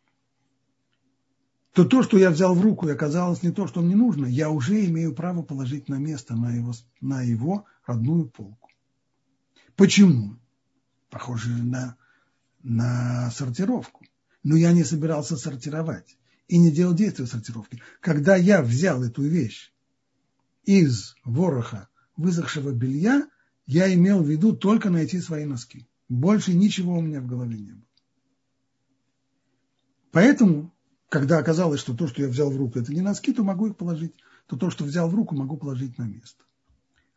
то 1.77 1.85
то, 1.85 2.03
что 2.03 2.17
я 2.17 2.31
взял 2.31 2.55
в 2.55 2.63
руку 2.63 2.89
и 2.89 2.93
оказалось 2.93 3.43
не 3.43 3.51
то, 3.51 3.67
что 3.67 3.83
мне 3.83 3.95
нужно, 3.95 4.25
я 4.25 4.49
уже 4.49 4.87
имею 4.87 5.15
право 5.15 5.43
положить 5.43 5.91
на 5.91 5.97
место, 5.97 6.35
на 6.35 6.51
его, 6.51 6.73
на 7.03 7.21
его 7.21 7.67
родную 7.85 8.31
полку. 8.31 8.71
Почему? 9.77 10.39
Похоже 11.11 11.51
на, 11.51 11.99
на 12.63 13.31
сортировку. 13.31 14.07
Но 14.43 14.57
я 14.57 14.73
не 14.73 14.85
собирался 14.85 15.37
сортировать 15.37 16.17
и 16.49 16.57
не 16.57 16.73
делал 16.73 16.95
действия 16.95 17.27
сортировки. 17.27 17.83
Когда 18.01 18.37
я 18.37 18.63
взял 18.63 19.05
эту 19.05 19.21
вещь 19.25 19.71
из 20.65 21.15
вороха 21.25 21.91
высохшего 22.17 22.71
белья, 22.71 23.29
я 23.67 23.93
имел 23.93 24.23
в 24.23 24.31
виду 24.31 24.57
только 24.57 24.89
найти 24.89 25.21
свои 25.21 25.45
носки. 25.45 25.87
Больше 26.09 26.55
ничего 26.55 26.99
у 26.99 27.01
меня 27.01 27.21
в 27.21 27.27
голове 27.27 27.59
не 27.59 27.73
было. 27.73 27.83
Поэтому 30.13 30.73
когда 31.09 31.39
оказалось, 31.39 31.81
что 31.81 31.97
то, 31.97 32.07
что 32.07 32.23
я 32.23 32.29
взял 32.29 32.51
в 32.51 32.57
руку, 32.57 32.79
это 32.79 32.93
не 32.93 33.01
носки, 33.01 33.33
то 33.33 33.45
могу 33.45 33.69
их 33.69 33.77
положить, 33.77 34.15
то 34.47 34.57
то, 34.57 34.71
что 34.71 34.85
взял 34.85 35.09
в 35.09 35.15
руку, 35.15 35.35
могу 35.35 35.57
положить 35.57 35.99
на 35.99 36.05
место. 36.05 36.45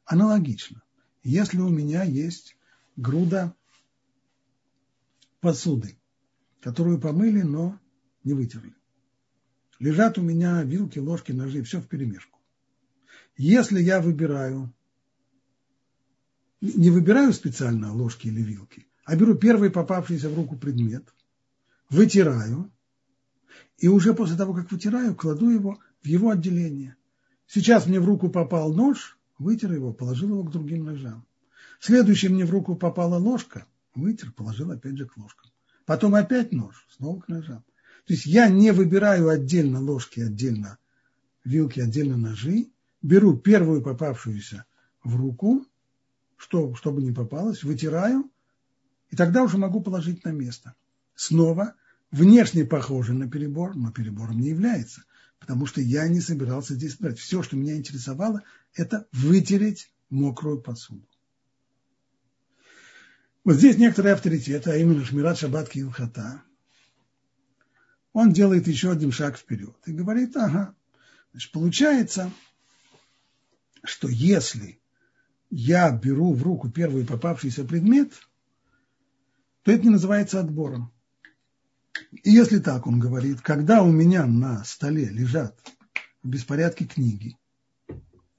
Аналогично. 0.06 0.82
Если 1.24 1.60
у 1.60 1.70
меня 1.70 2.04
есть 2.04 2.56
груда 2.96 3.56
посуды, 5.42 5.98
которую 6.62 7.00
помыли, 7.00 7.42
но 7.42 7.80
не 8.24 8.34
вытерли. 8.34 8.76
Лежат 9.80 10.18
у 10.18 10.22
меня 10.22 10.62
вилки, 10.64 11.00
ложки, 11.00 11.32
ножи, 11.32 11.64
все 11.64 11.80
в 11.80 11.88
перемешку. 11.88 12.40
Если 13.38 13.82
я 13.82 14.02
выбираю, 14.02 14.74
не 16.62 16.90
выбираю 16.90 17.34
специально 17.34 17.94
ложки 17.94 18.28
или 18.28 18.42
вилки, 18.42 18.88
а 19.06 19.16
беру 19.16 19.36
первый 19.36 19.70
попавшийся 19.70 20.30
в 20.30 20.36
руку 20.36 20.58
предмет, 20.58 21.04
вытираю, 21.90 22.72
и 23.78 23.88
уже 23.88 24.14
после 24.14 24.36
того, 24.36 24.54
как 24.54 24.72
вытираю, 24.72 25.16
кладу 25.16 25.50
его 25.50 25.80
в 26.02 26.08
его 26.08 26.30
отделение. 26.30 26.96
Сейчас 27.48 27.88
мне 27.88 28.00
в 28.00 28.06
руку 28.06 28.30
попал 28.30 28.74
нож, 28.74 29.18
вытер 29.38 29.74
его, 29.74 29.94
положил 29.94 30.30
его 30.30 30.44
к 30.44 30.52
другим 30.52 30.86
ножам. 30.86 31.26
Следующий 31.80 32.30
мне 32.30 32.46
в 32.46 32.52
руку 32.52 32.76
попала 32.76 33.18
ложка, 33.18 33.66
вытер, 33.96 34.32
положил 34.32 34.72
опять 34.72 34.98
же 34.98 35.06
к 35.06 35.18
ложкам. 35.18 35.50
Потом 35.86 36.14
опять 36.14 36.52
нож, 36.52 36.86
снова 36.96 37.22
к 37.22 37.28
ножам. 37.30 37.64
То 38.06 38.14
есть 38.14 38.26
я 38.26 38.50
не 38.50 38.72
выбираю 38.72 39.30
отдельно 39.30 39.80
ложки, 39.80 40.20
отдельно 40.20 40.78
вилки, 41.44 41.80
отдельно 41.80 42.18
ножи, 42.18 42.70
беру 43.02 43.38
первую 43.38 43.82
попавшуюся 43.82 44.66
в 45.04 45.16
руку, 45.16 45.66
что, 46.40 46.74
чтобы 46.74 47.02
не 47.02 47.12
попалось, 47.12 47.64
вытираю, 47.64 48.32
и 49.10 49.16
тогда 49.18 49.44
уже 49.44 49.58
могу 49.58 49.82
положить 49.82 50.24
на 50.24 50.30
место. 50.30 50.74
Снова 51.14 51.76
внешне 52.12 52.64
похоже 52.64 53.14
на 53.14 53.30
перебор, 53.30 53.76
но 53.76 53.92
перебором 53.92 54.40
не 54.40 54.50
является, 54.50 55.04
потому 55.40 55.66
что 55.66 55.82
я 55.82 56.08
не 56.08 56.22
собирался 56.22 56.76
здесь 56.76 56.96
брать. 56.96 57.20
Все, 57.20 57.44
что 57.44 57.58
меня 57.58 57.76
интересовало, 57.76 58.44
это 58.74 59.06
вытереть 59.12 59.92
мокрую 60.10 60.62
посуду. 60.62 61.06
Вот 63.44 63.56
здесь 63.56 63.78
некоторые 63.78 64.14
авторитеты, 64.14 64.72
а 64.72 64.78
именно 64.78 65.04
Шмират 65.04 65.38
Шаббат 65.38 65.70
Килхата, 65.70 66.42
он 68.14 68.32
делает 68.32 68.68
еще 68.68 68.92
один 68.92 69.12
шаг 69.12 69.38
вперед 69.38 69.76
и 69.86 69.92
говорит, 69.92 70.38
ага, 70.38 70.74
значит, 71.32 71.52
получается, 71.52 72.32
что 73.84 74.08
если 74.08 74.79
я 75.50 75.92
беру 75.92 76.34
в 76.34 76.44
руку 76.44 76.70
первый 76.70 77.06
попавшийся 77.06 77.64
предмет, 77.64 78.12
то 79.64 79.72
это 79.72 79.84
не 79.84 79.90
называется 79.90 80.40
отбором. 80.40 80.92
И 82.24 82.32
если 82.32 82.60
так 82.60 82.88
он 82.88 83.00
говорит, 83.00 83.42
когда 83.42 83.84
у 83.84 83.92
меня 83.92 84.26
на 84.26 84.64
столе 84.64 85.06
лежат 85.10 85.60
в 86.24 86.30
беспорядке 86.30 86.86
книги, 86.86 87.38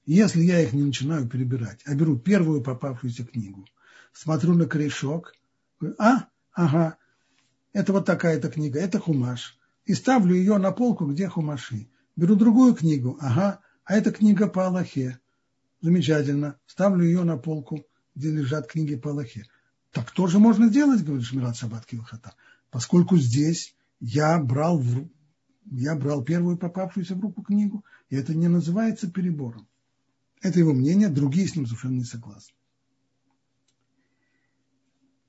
если 0.05 0.41
я 0.41 0.61
их 0.61 0.73
не 0.73 0.83
начинаю 0.83 1.27
перебирать, 1.27 1.81
а 1.85 1.93
беру 1.95 2.17
первую 2.17 2.61
попавшуюся 2.61 3.23
книгу, 3.23 3.65
смотрю 4.13 4.53
на 4.55 4.65
корешок, 4.65 5.33
говорю, 5.79 5.95
а, 5.99 6.27
ага, 6.53 6.97
это 7.73 7.93
вот 7.93 8.05
такая-то 8.05 8.49
книга, 8.49 8.79
это 8.79 8.99
хумаш, 8.99 9.57
и 9.85 9.93
ставлю 9.93 10.35
ее 10.35 10.57
на 10.57 10.71
полку, 10.71 11.05
где 11.05 11.27
хумаши. 11.27 11.89
Беру 12.15 12.35
другую 12.35 12.73
книгу, 12.73 13.17
ага, 13.21 13.61
а 13.85 13.95
это 13.95 14.11
книга 14.11 14.47
по 14.47 14.67
Аллахе. 14.67 15.19
Замечательно, 15.81 16.59
ставлю 16.67 17.03
ее 17.03 17.23
на 17.23 17.37
полку, 17.37 17.85
где 18.15 18.31
лежат 18.31 18.67
книги 18.67 18.95
по 18.95 19.09
Аллахе. 19.09 19.45
Так 19.91 20.11
тоже 20.11 20.39
можно 20.39 20.69
делать, 20.69 21.03
говорит 21.03 21.25
Шмират 21.25 21.57
Шаббат 21.57 21.85
Килхата, 21.85 22.35
поскольку 22.69 23.17
здесь 23.17 23.75
я 23.99 24.39
брал, 24.39 24.79
в, 24.79 25.09
я 25.71 25.95
брал 25.95 26.23
первую 26.23 26.57
попавшуюся 26.57 27.15
в 27.15 27.19
руку 27.19 27.41
книгу, 27.41 27.83
и 28.09 28.15
это 28.15 28.35
не 28.35 28.47
называется 28.47 29.11
перебором. 29.11 29.67
Это 30.41 30.59
его 30.59 30.73
мнение, 30.73 31.09
другие 31.09 31.47
с 31.47 31.55
ним 31.55 31.65
совершенно 31.65 31.97
не 31.97 32.03
согласны. 32.03 32.55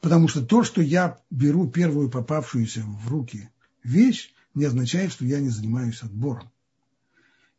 Потому 0.00 0.28
что 0.28 0.44
то, 0.44 0.64
что 0.64 0.82
я 0.82 1.18
беру 1.30 1.70
первую 1.70 2.10
попавшуюся 2.10 2.82
в 2.82 3.08
руки 3.08 3.50
вещь, 3.82 4.34
не 4.54 4.64
означает, 4.64 5.12
что 5.12 5.24
я 5.24 5.40
не 5.40 5.48
занимаюсь 5.48 6.02
отбором. 6.02 6.50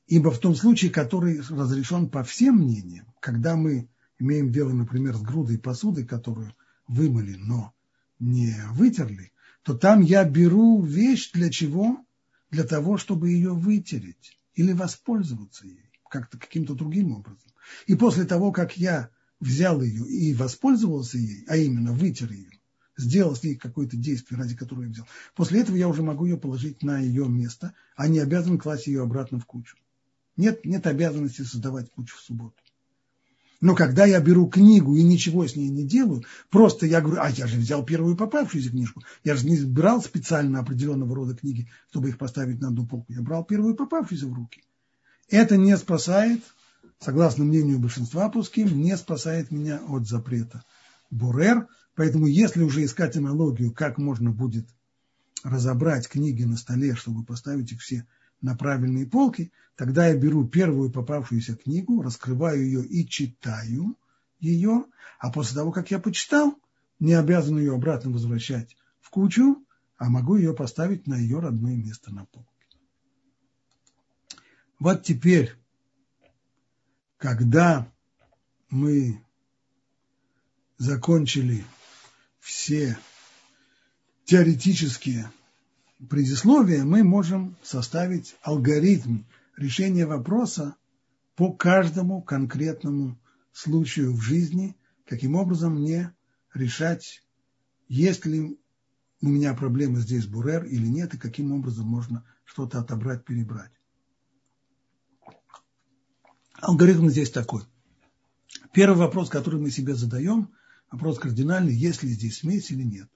Ибо 0.08 0.32
в 0.32 0.40
том 0.40 0.56
случае, 0.56 0.92
который 0.92 1.40
разрешен 1.42 2.10
по 2.10 2.24
всем 2.24 2.58
мнениям, 2.58 3.06
когда 3.20 3.56
мы 3.56 3.88
имеем 4.20 4.52
дело, 4.52 4.72
например, 4.72 5.16
с 5.16 5.22
грудой 5.22 5.58
посуды, 5.58 6.06
которую 6.06 6.54
вымыли, 6.88 7.36
но 7.36 7.74
не 8.20 8.56
вытерли, 8.72 9.32
то 9.64 9.74
там 9.74 10.02
я 10.02 10.26
беру 10.26 10.82
вещь 10.82 11.32
для 11.32 11.50
чего? 11.50 11.98
Для 12.52 12.64
того, 12.64 12.98
чтобы 12.98 13.30
ее 13.30 13.54
вытереть 13.54 14.40
или 14.56 14.74
воспользоваться 14.74 15.66
ей 15.66 15.90
как-то 16.10 16.38
каким-то 16.38 16.76
другим 16.76 17.12
образом. 17.14 17.50
И 17.88 17.96
после 17.96 18.26
того, 18.26 18.52
как 18.52 18.78
я 18.78 19.10
взял 19.40 19.82
ее 19.82 20.08
и 20.08 20.36
воспользовался 20.36 21.18
ей, 21.18 21.44
а 21.48 21.58
именно 21.58 21.92
вытер 21.92 22.32
ее, 22.32 22.52
сделал 22.96 23.36
с 23.36 23.44
ней 23.44 23.56
какое-то 23.56 23.98
действие, 23.98 24.40
ради 24.40 24.56
которого 24.56 24.84
я 24.84 24.90
взял, 24.90 25.08
после 25.34 25.62
этого 25.62 25.76
я 25.76 25.88
уже 25.88 26.04
могу 26.04 26.26
ее 26.26 26.38
положить 26.38 26.84
на 26.84 27.00
ее 27.00 27.28
место, 27.28 27.74
а 27.96 28.08
не 28.08 28.20
обязан 28.20 28.60
класть 28.60 28.86
ее 28.86 29.02
обратно 29.02 29.40
в 29.40 29.48
кучу. 29.48 29.76
Нет, 30.38 30.66
нет 30.66 30.88
обязанности 30.88 31.42
создавать 31.44 31.92
кучу 31.92 32.18
в 32.18 32.22
субботу. 32.22 32.56
Но 33.62 33.76
когда 33.76 34.06
я 34.06 34.20
беру 34.20 34.48
книгу 34.48 34.96
и 34.96 35.04
ничего 35.04 35.48
с 35.48 35.56
ней 35.56 35.70
не 35.70 35.86
делаю, 35.86 36.24
просто 36.50 36.86
я 36.86 37.00
говорю, 37.00 37.22
а 37.22 37.30
я 37.30 37.48
же 37.48 37.58
взял 37.58 37.86
первую 37.86 38.18
попавшуюся 38.18 38.72
книжку. 38.72 39.04
Я 39.24 39.36
же 39.36 39.48
не 39.48 39.58
брал 39.64 40.02
специально 40.02 40.60
определенного 40.60 41.16
рода 41.16 41.34
книги, 41.34 41.70
чтобы 41.90 42.10
их 42.10 42.18
поставить 42.18 42.60
на 42.60 42.68
одну 42.68 42.86
полку. 42.86 43.14
Я 43.14 43.22
брал 43.22 43.46
первую 43.46 43.76
попавшуюся 43.76 44.28
в 44.28 44.34
руки. 44.34 44.64
Это 45.30 45.56
не 45.56 45.78
спасает 45.78 46.42
согласно 47.00 47.44
мнению 47.44 47.80
большинства 47.80 48.30
пуским, 48.30 48.82
не 48.82 48.98
спасает 48.98 49.52
меня 49.52 49.82
от 49.88 50.08
запрета 50.08 50.64
Бурер. 51.12 51.68
Поэтому 51.96 52.26
если 52.26 52.64
уже 52.64 52.84
искать 52.84 53.16
аналогию, 53.18 53.72
как 53.72 53.98
можно 53.98 54.32
будет 54.32 54.68
разобрать 55.44 56.08
книги 56.08 56.44
на 56.44 56.58
столе, 56.58 56.96
чтобы 56.96 57.24
поставить 57.24 57.72
их 57.72 57.82
все 57.82 58.06
на 58.44 58.56
правильные 58.56 59.08
полки, 59.08 59.52
тогда 59.76 60.08
я 60.08 60.16
беру 60.16 60.48
первую 60.48 60.92
попавшуюся 60.92 61.56
книгу, 61.56 62.04
раскрываю 62.04 62.64
ее 62.64 62.86
и 62.86 63.08
читаю 63.08 63.98
ее, 64.40 64.86
а 65.18 65.32
после 65.32 65.56
того, 65.56 65.72
как 65.72 65.90
я 65.90 65.98
почитал, 65.98 66.54
не 67.00 67.14
обязан 67.14 67.58
ее 67.58 67.74
обратно 67.74 68.12
возвращать 68.12 68.78
в 69.02 69.10
кучу, 69.10 69.66
а 69.98 70.10
могу 70.10 70.36
ее 70.36 70.54
поставить 70.54 71.08
на 71.08 71.16
ее 71.16 71.40
родное 71.40 71.76
место 71.76 72.14
на 72.14 72.26
полке. 72.26 72.48
Вот 74.78 75.02
теперь 75.02 75.58
когда 77.24 77.90
мы 78.70 79.24
закончили 80.78 81.64
все 82.42 82.98
теоретические 84.26 85.32
предисловия, 86.10 86.84
мы 86.84 87.04
можем 87.04 87.58
составить 87.64 88.36
алгоритм 88.42 89.24
решения 89.58 90.06
вопроса 90.06 90.76
по 91.36 91.52
каждому 91.52 92.22
конкретному 92.22 93.20
случаю 93.52 94.14
в 94.14 94.22
жизни, 94.22 94.76
каким 95.06 95.36
образом 95.36 95.82
мне 95.82 96.14
решать, 96.54 97.24
есть 97.88 98.26
ли 98.26 98.58
у 99.22 99.28
меня 99.28 99.54
проблемы 99.54 100.00
здесь 100.00 100.26
бурер 100.26 100.66
или 100.66 100.88
нет, 100.88 101.14
и 101.14 101.18
каким 101.18 101.52
образом 101.52 101.88
можно 101.88 102.26
что-то 102.44 102.80
отобрать, 102.80 103.24
перебрать. 103.24 103.72
Алгоритм 106.56 107.10
здесь 107.10 107.32
такой. 107.32 107.64
Первый 108.74 108.98
вопрос, 108.98 109.30
который 109.30 109.60
мы 109.60 109.70
себе 109.70 109.96
задаем, 109.96 110.50
вопрос 110.92 111.20
кардинальный, 111.20 111.74
есть 111.74 112.04
ли 112.04 112.10
здесь 112.10 112.40
смесь 112.40 112.72
или 112.72 112.84
нет. 112.84 113.10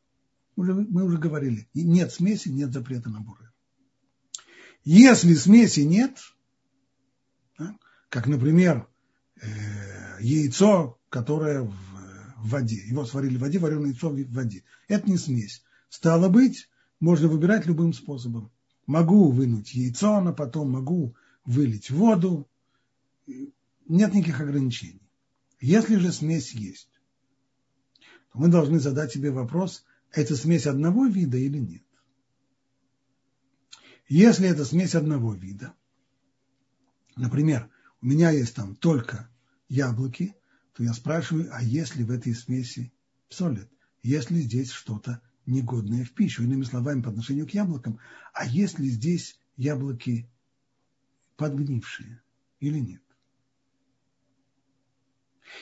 Мы 0.58 1.04
уже 1.04 1.18
говорили, 1.18 1.70
нет 1.74 2.12
смеси, 2.12 2.50
нет 2.50 2.74
запрета 2.74 3.10
на 3.10 3.22
буры. 3.22 3.52
Если 4.84 5.36
смеси 5.36 5.82
нет, 5.82 6.18
как, 8.10 8.26
например, 8.26 8.88
э, 9.40 9.48
яйцо, 10.20 11.00
которое 11.10 11.62
в 11.62 12.50
воде, 12.50 12.78
его 12.88 13.06
сварили 13.06 13.38
в 13.38 13.42
воде, 13.42 13.60
вареное 13.60 13.92
яйцо 13.92 14.10
в 14.10 14.34
воде, 14.34 14.64
это 14.88 15.10
не 15.10 15.18
смесь. 15.18 15.64
Стало 15.90 16.30
быть, 16.30 16.70
можно 17.00 17.28
выбирать 17.28 17.66
любым 17.66 17.94
способом. 17.94 18.52
Могу 18.88 19.30
вынуть 19.32 19.74
яйцо, 19.74 20.22
но 20.22 20.34
потом 20.34 20.72
могу 20.72 21.16
вылить 21.46 21.92
воду, 21.92 22.50
нет 23.28 24.14
никаких 24.14 24.42
ограничений. 24.42 25.08
Если 25.60 25.98
же 25.98 26.12
смесь 26.12 26.54
есть, 26.54 26.90
то 28.32 28.40
мы 28.40 28.48
должны 28.48 28.80
задать 28.80 29.12
себе 29.12 29.32
вопрос, 29.32 29.84
это 30.12 30.36
смесь 30.36 30.68
одного 30.68 31.06
вида 31.06 31.38
или 31.38 31.58
нет. 31.58 31.84
Если 34.08 34.48
это 34.48 34.64
смесь 34.64 34.96
одного 34.96 35.34
вида, 35.34 35.74
например, 37.16 37.70
у 38.02 38.06
меня 38.06 38.32
есть 38.32 38.56
там 38.56 38.76
только 38.76 39.30
яблоки, 39.68 40.36
то 40.74 40.84
я 40.84 40.94
спрашиваю, 40.94 41.50
а 41.54 41.62
есть 41.62 41.96
ли 41.96 42.04
в 42.04 42.12
этой 42.12 42.34
смеси 42.34 42.94
псолит? 43.30 43.70
Есть 44.04 44.32
ли 44.32 44.42
здесь 44.42 44.72
что-то 44.72 45.22
негодное 45.46 46.06
в 46.06 46.12
пищу? 46.12 46.44
Иными 46.44 46.64
словами, 46.64 47.02
по 47.02 47.10
отношению 47.10 47.48
к 47.48 47.52
яблокам, 47.52 48.00
а 48.34 48.46
есть 48.46 48.80
ли 48.80 48.90
здесь 48.90 49.40
яблоки 49.58 50.30
подгнившие 51.36 52.22
или 52.60 52.80
нет? 52.80 53.02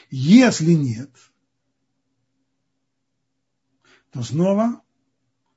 Если 0.10 0.74
нет, 0.74 1.12
то 4.16 4.24
снова 4.24 4.82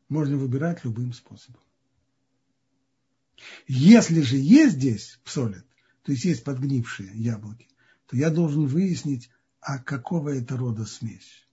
можно 0.09 0.37
выбирать 0.37 0.85
любым 0.85 1.13
способом. 1.13 1.61
Если 3.69 4.21
же 4.21 4.37
есть 4.37 4.75
здесь 4.75 5.21
псолит, 5.23 5.65
то 6.03 6.11
есть 6.11 6.25
есть 6.25 6.43
подгнившие 6.43 7.13
яблоки, 7.15 7.69
то 8.07 8.17
я 8.17 8.31
должен 8.31 8.67
выяснить, 8.67 9.31
а 9.61 9.79
какого 9.79 10.31
это 10.31 10.57
рода 10.57 10.87
смесь. 10.87 11.47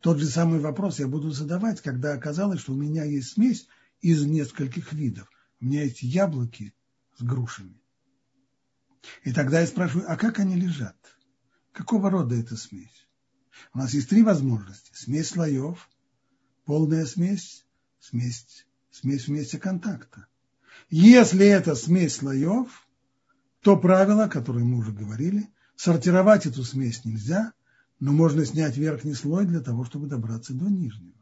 Тот 0.00 0.20
же 0.20 0.26
самый 0.26 0.58
вопрос 0.58 1.00
я 1.00 1.06
буду 1.06 1.32
задавать, 1.32 1.82
когда 1.82 2.14
оказалось, 2.14 2.60
что 2.60 2.72
у 2.72 2.76
меня 2.76 3.04
есть 3.04 3.32
смесь 3.32 3.68
из 4.00 4.24
нескольких 4.24 4.94
видов. 4.94 5.30
У 5.60 5.66
меня 5.66 5.82
есть 5.82 6.02
яблоки 6.02 6.72
с 7.18 7.22
грушами. 7.22 7.78
И 9.22 9.34
тогда 9.34 9.60
я 9.60 9.66
спрашиваю, 9.66 10.10
а 10.10 10.16
как 10.16 10.38
они 10.38 10.56
лежат? 10.56 10.96
Какого 11.72 12.08
рода 12.08 12.36
эта 12.36 12.56
смесь? 12.56 13.03
У 13.72 13.78
нас 13.78 13.94
есть 13.94 14.08
три 14.08 14.22
возможности. 14.22 14.90
Смесь 14.94 15.28
слоев, 15.28 15.88
полная 16.64 17.06
смесь, 17.06 17.64
смесь, 17.98 18.66
смесь 18.90 19.26
вместе 19.26 19.58
контакта. 19.58 20.26
Если 20.90 21.46
это 21.46 21.74
смесь 21.74 22.16
слоев, 22.16 22.86
то 23.60 23.76
правило, 23.76 24.28
которое 24.28 24.64
мы 24.64 24.78
уже 24.78 24.92
говорили, 24.92 25.48
сортировать 25.76 26.46
эту 26.46 26.64
смесь 26.64 27.04
нельзя, 27.04 27.52
но 28.00 28.12
можно 28.12 28.44
снять 28.44 28.76
верхний 28.76 29.14
слой 29.14 29.46
для 29.46 29.60
того, 29.60 29.84
чтобы 29.84 30.06
добраться 30.06 30.52
до 30.52 30.66
нижнего. 30.66 31.14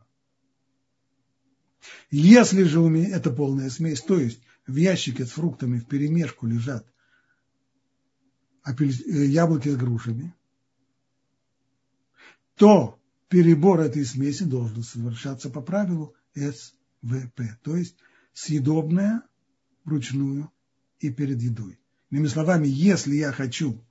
Если 2.10 2.64
же 2.64 2.80
у 2.80 2.88
меня 2.88 3.16
это 3.16 3.30
полная 3.30 3.70
смесь, 3.70 4.02
то 4.02 4.18
есть 4.18 4.40
в 4.66 4.76
ящике 4.76 5.26
с 5.26 5.30
фруктами 5.30 5.78
в 5.78 5.86
перемешку 5.86 6.46
лежат 6.46 6.86
э, 8.66 8.84
яблоки 8.84 9.68
с 9.68 9.76
грушами, 9.76 10.34
то 12.62 12.96
перебор 13.28 13.80
этой 13.80 14.04
смеси 14.04 14.44
должен 14.44 14.84
совершаться 14.84 15.50
по 15.50 15.60
правилу 15.60 16.14
СВП, 16.36 17.58
то 17.60 17.76
есть 17.76 17.96
съедобное 18.34 19.22
вручную 19.84 20.48
и 21.00 21.10
перед 21.10 21.42
едой. 21.42 21.80
Иными 22.10 22.28
словами, 22.28 22.68
если 22.68 23.16
я 23.16 23.32
хочу 23.32 23.84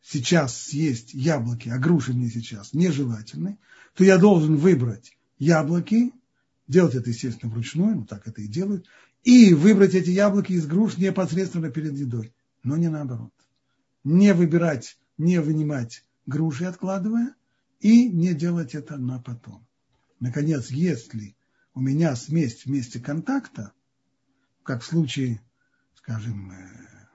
сейчас 0.00 0.56
съесть 0.56 1.12
яблоки, 1.12 1.68
а 1.68 1.76
груши 1.76 2.14
мне 2.14 2.30
сейчас 2.30 2.72
нежелательны, 2.72 3.58
то 3.94 4.02
я 4.02 4.16
должен 4.16 4.56
выбрать 4.56 5.18
яблоки, 5.38 6.14
делать 6.68 6.94
это, 6.94 7.10
естественно, 7.10 7.52
вручную, 7.52 7.96
ну 7.96 8.06
так 8.06 8.26
это 8.26 8.40
и 8.40 8.46
делают, 8.46 8.86
и 9.24 9.52
выбрать 9.52 9.92
эти 9.92 10.08
яблоки 10.08 10.54
из 10.54 10.66
груш 10.66 10.96
непосредственно 10.96 11.68
перед 11.68 11.98
едой, 11.98 12.32
но 12.62 12.78
не 12.78 12.88
наоборот. 12.88 13.34
Не 14.04 14.32
выбирать, 14.32 14.96
не 15.18 15.38
вынимать 15.38 16.02
груши 16.24 16.64
откладывая, 16.64 17.34
и 17.82 18.08
не 18.08 18.32
делать 18.32 18.74
это 18.74 18.96
на 18.96 19.20
потом. 19.20 19.66
Наконец, 20.20 20.70
если 20.70 21.36
у 21.74 21.80
меня 21.80 22.14
смесь 22.14 22.62
в 22.62 22.66
месте 22.66 23.00
контакта, 23.00 23.72
как 24.62 24.82
в 24.82 24.86
случае, 24.86 25.42
скажем, 25.96 26.52
э, 26.52 27.08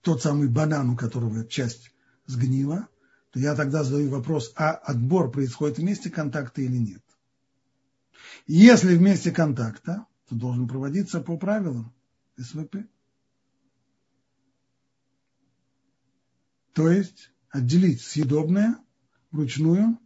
тот 0.00 0.20
самый 0.20 0.48
банан, 0.48 0.90
у 0.90 0.96
которого 0.96 1.46
часть 1.46 1.94
сгнила, 2.26 2.88
то 3.30 3.38
я 3.38 3.54
тогда 3.54 3.84
задаю 3.84 4.10
вопрос, 4.10 4.52
а 4.56 4.72
отбор 4.72 5.30
происходит 5.30 5.78
в 5.78 5.84
месте 5.84 6.10
контакта 6.10 6.62
или 6.62 6.76
нет. 6.76 7.04
Если 8.48 8.96
в 8.96 9.00
месте 9.00 9.30
контакта, 9.30 10.06
то 10.28 10.34
должен 10.34 10.66
проводиться 10.66 11.20
по 11.20 11.36
правилам 11.36 11.94
СВП. 12.36 12.88
То 16.72 16.90
есть 16.90 17.30
отделить 17.56 18.02
съедобное 18.02 18.76
вручную 19.30 19.98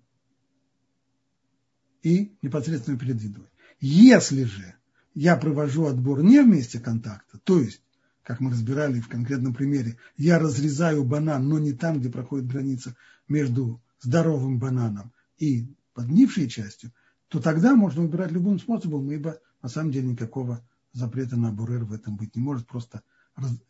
и 2.02 2.36
непосредственно 2.42 2.98
перед 2.98 3.20
едой. 3.20 3.48
Если 3.80 4.44
же 4.44 4.74
я 5.14 5.36
провожу 5.36 5.86
отбор 5.86 6.22
не 6.22 6.40
в 6.42 6.46
месте 6.46 6.78
контакта, 6.78 7.38
то 7.38 7.58
есть, 7.60 7.82
как 8.22 8.40
мы 8.40 8.52
разбирали 8.52 9.00
в 9.00 9.08
конкретном 9.08 9.52
примере, 9.52 9.98
я 10.16 10.38
разрезаю 10.38 11.04
банан, 11.04 11.48
но 11.48 11.58
не 11.58 11.72
там, 11.72 11.98
где 11.98 12.08
проходит 12.08 12.46
граница 12.46 12.96
между 13.26 13.82
здоровым 14.00 14.58
бананом 14.58 15.12
и 15.38 15.66
подгнившей 15.94 16.48
частью, 16.48 16.92
то 17.28 17.40
тогда 17.40 17.74
можно 17.74 18.02
выбирать 18.02 18.30
любым 18.30 18.60
способом, 18.60 19.10
ибо 19.10 19.40
на 19.62 19.68
самом 19.68 19.90
деле 19.90 20.08
никакого 20.08 20.64
запрета 20.92 21.36
на 21.36 21.52
бурер 21.52 21.84
в 21.84 21.92
этом 21.92 22.16
быть 22.16 22.36
не 22.36 22.42
может, 22.42 22.66
просто 22.66 23.02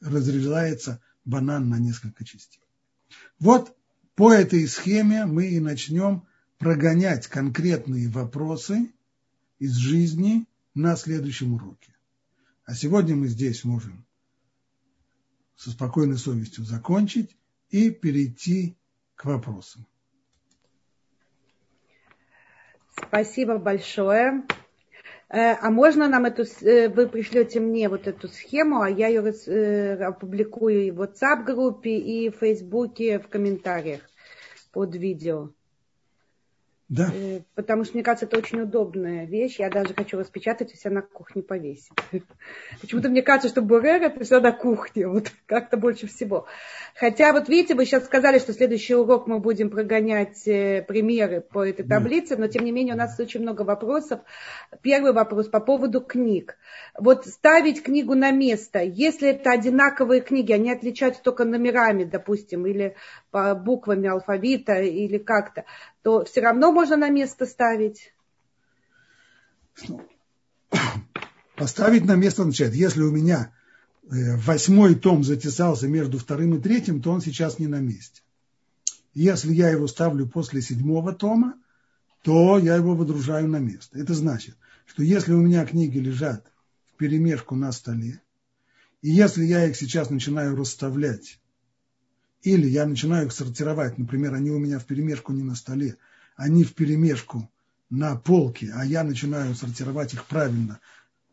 разрезается 0.00 1.00
банан 1.24 1.68
на 1.68 1.78
несколько 1.78 2.24
частей. 2.24 2.69
Вот 3.38 3.76
по 4.14 4.32
этой 4.32 4.66
схеме 4.68 5.24
мы 5.26 5.46
и 5.48 5.60
начнем 5.60 6.26
прогонять 6.58 7.26
конкретные 7.26 8.08
вопросы 8.08 8.92
из 9.58 9.74
жизни 9.74 10.46
на 10.74 10.96
следующем 10.96 11.54
уроке. 11.54 11.94
А 12.64 12.74
сегодня 12.74 13.16
мы 13.16 13.28
здесь 13.28 13.64
можем 13.64 14.04
со 15.56 15.70
спокойной 15.70 16.18
совестью 16.18 16.64
закончить 16.64 17.36
и 17.70 17.90
перейти 17.90 18.76
к 19.14 19.24
вопросам. 19.24 19.86
Спасибо 22.96 23.58
большое. 23.58 24.44
Э, 25.30 25.52
а 25.52 25.70
можно 25.70 26.08
нам 26.08 26.24
эту, 26.24 26.42
э, 26.62 26.88
вы 26.88 27.06
пришлете 27.06 27.60
мне 27.60 27.88
вот 27.88 28.08
эту 28.08 28.26
схему, 28.28 28.80
а 28.80 28.90
я 28.90 29.06
ее 29.06 29.22
э, 29.22 29.94
опубликую 30.02 30.86
и 30.86 30.90
в 30.90 31.00
WhatsApp 31.00 31.44
группе, 31.44 31.96
и 31.98 32.30
в 32.30 32.38
Фейсбуке 32.38 33.20
в 33.20 33.28
комментариях 33.28 34.00
под 34.72 34.96
видео. 34.96 35.50
Да. 36.90 37.08
Э, 37.14 37.42
потому 37.54 37.84
что, 37.84 37.94
мне 37.94 38.02
кажется, 38.02 38.26
это 38.26 38.36
очень 38.36 38.62
удобная 38.62 39.24
вещь. 39.24 39.60
Я 39.60 39.70
даже 39.70 39.94
хочу 39.94 40.18
распечатать 40.18 40.74
и 40.74 40.76
себя 40.76 40.90
на 40.90 41.02
кухне 41.02 41.40
повесить. 41.40 41.92
Почему-то 42.80 43.08
мне 43.08 43.22
кажется, 43.22 43.48
что 43.48 43.62
бурер 43.62 44.02
это 44.02 44.24
все 44.24 44.40
на 44.40 44.50
кухне. 44.50 45.06
Вот 45.06 45.30
как-то 45.46 45.76
больше 45.76 46.08
всего. 46.08 46.46
Хотя, 46.96 47.32
вот 47.32 47.48
видите, 47.48 47.76
вы 47.76 47.86
сейчас 47.86 48.06
сказали, 48.06 48.40
что 48.40 48.52
следующий 48.52 48.96
урок 48.96 49.28
мы 49.28 49.38
будем 49.38 49.70
прогонять 49.70 50.48
э, 50.48 50.82
примеры 50.82 51.40
по 51.40 51.64
этой 51.64 51.86
таблице, 51.86 52.36
но 52.36 52.48
тем 52.48 52.64
не 52.64 52.72
менее 52.72 52.94
у 52.94 52.98
нас 52.98 53.18
очень 53.20 53.40
много 53.40 53.62
вопросов. 53.62 54.20
Первый 54.82 55.12
вопрос 55.12 55.46
по 55.46 55.60
поводу 55.60 56.00
книг. 56.00 56.56
Вот 56.98 57.24
ставить 57.24 57.84
книгу 57.84 58.16
на 58.16 58.32
место, 58.32 58.82
если 58.82 59.28
это 59.28 59.52
одинаковые 59.52 60.22
книги, 60.22 60.52
они 60.52 60.72
отличаются 60.72 61.22
только 61.22 61.44
номерами, 61.44 62.02
допустим, 62.02 62.66
или 62.66 62.96
по 63.30 63.54
буквами 63.54 64.08
алфавита, 64.08 64.80
или 64.80 65.18
как-то, 65.18 65.64
то 66.02 66.24
все 66.24 66.40
равно 66.40 66.72
можно 66.72 66.96
на 66.96 67.10
место 67.10 67.46
ставить? 67.46 68.12
Поставить 71.56 72.04
на 72.04 72.14
место 72.16 72.42
означает, 72.42 72.74
если 72.74 73.02
у 73.02 73.10
меня 73.10 73.52
э, 74.04 74.36
восьмой 74.36 74.94
том 74.94 75.22
затесался 75.22 75.88
между 75.88 76.18
вторым 76.18 76.56
и 76.56 76.60
третьим, 76.60 77.02
то 77.02 77.10
он 77.10 77.20
сейчас 77.20 77.58
не 77.58 77.66
на 77.66 77.80
месте. 77.80 78.22
Если 79.12 79.52
я 79.52 79.70
его 79.70 79.86
ставлю 79.86 80.26
после 80.26 80.62
седьмого 80.62 81.12
тома, 81.12 81.54
то 82.22 82.58
я 82.58 82.76
его 82.76 82.94
выдружаю 82.94 83.48
на 83.48 83.58
место. 83.58 83.98
Это 83.98 84.14
значит, 84.14 84.56
что 84.86 85.02
если 85.02 85.32
у 85.32 85.40
меня 85.40 85.66
книги 85.66 85.98
лежат 85.98 86.46
в 86.92 86.96
перемешку 86.96 87.54
на 87.54 87.72
столе, 87.72 88.20
и 89.02 89.10
если 89.10 89.44
я 89.44 89.66
их 89.66 89.76
сейчас 89.76 90.10
начинаю 90.10 90.56
расставлять 90.56 91.38
или 92.42 92.66
я 92.66 92.86
начинаю 92.86 93.26
их 93.26 93.32
сортировать, 93.32 93.98
например, 93.98 94.34
они 94.34 94.50
у 94.50 94.58
меня 94.58 94.78
в 94.78 94.86
перемешку 94.86 95.32
не 95.32 95.42
на 95.42 95.54
столе, 95.54 95.96
они 96.36 96.64
в 96.64 96.74
перемешку 96.74 97.50
на 97.90 98.16
полке, 98.16 98.72
а 98.74 98.84
я 98.84 99.04
начинаю 99.04 99.54
сортировать 99.54 100.14
их 100.14 100.24
правильно, 100.26 100.80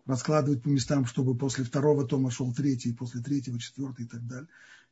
раскладывать 0.06 0.64
по 0.64 0.70
местам, 0.70 1.06
чтобы 1.06 1.38
после 1.38 1.64
второго 1.64 2.06
тома 2.06 2.32
шел 2.32 2.54
третий, 2.54 2.94
после 2.94 3.22
третьего 3.22 3.60
четвертый 3.60 4.06
и 4.06 4.08
так 4.08 4.26
далее. 4.26 4.48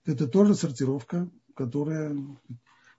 Это 0.06 0.28
тоже 0.28 0.56
сортировка, 0.56 1.30
которая 1.56 2.16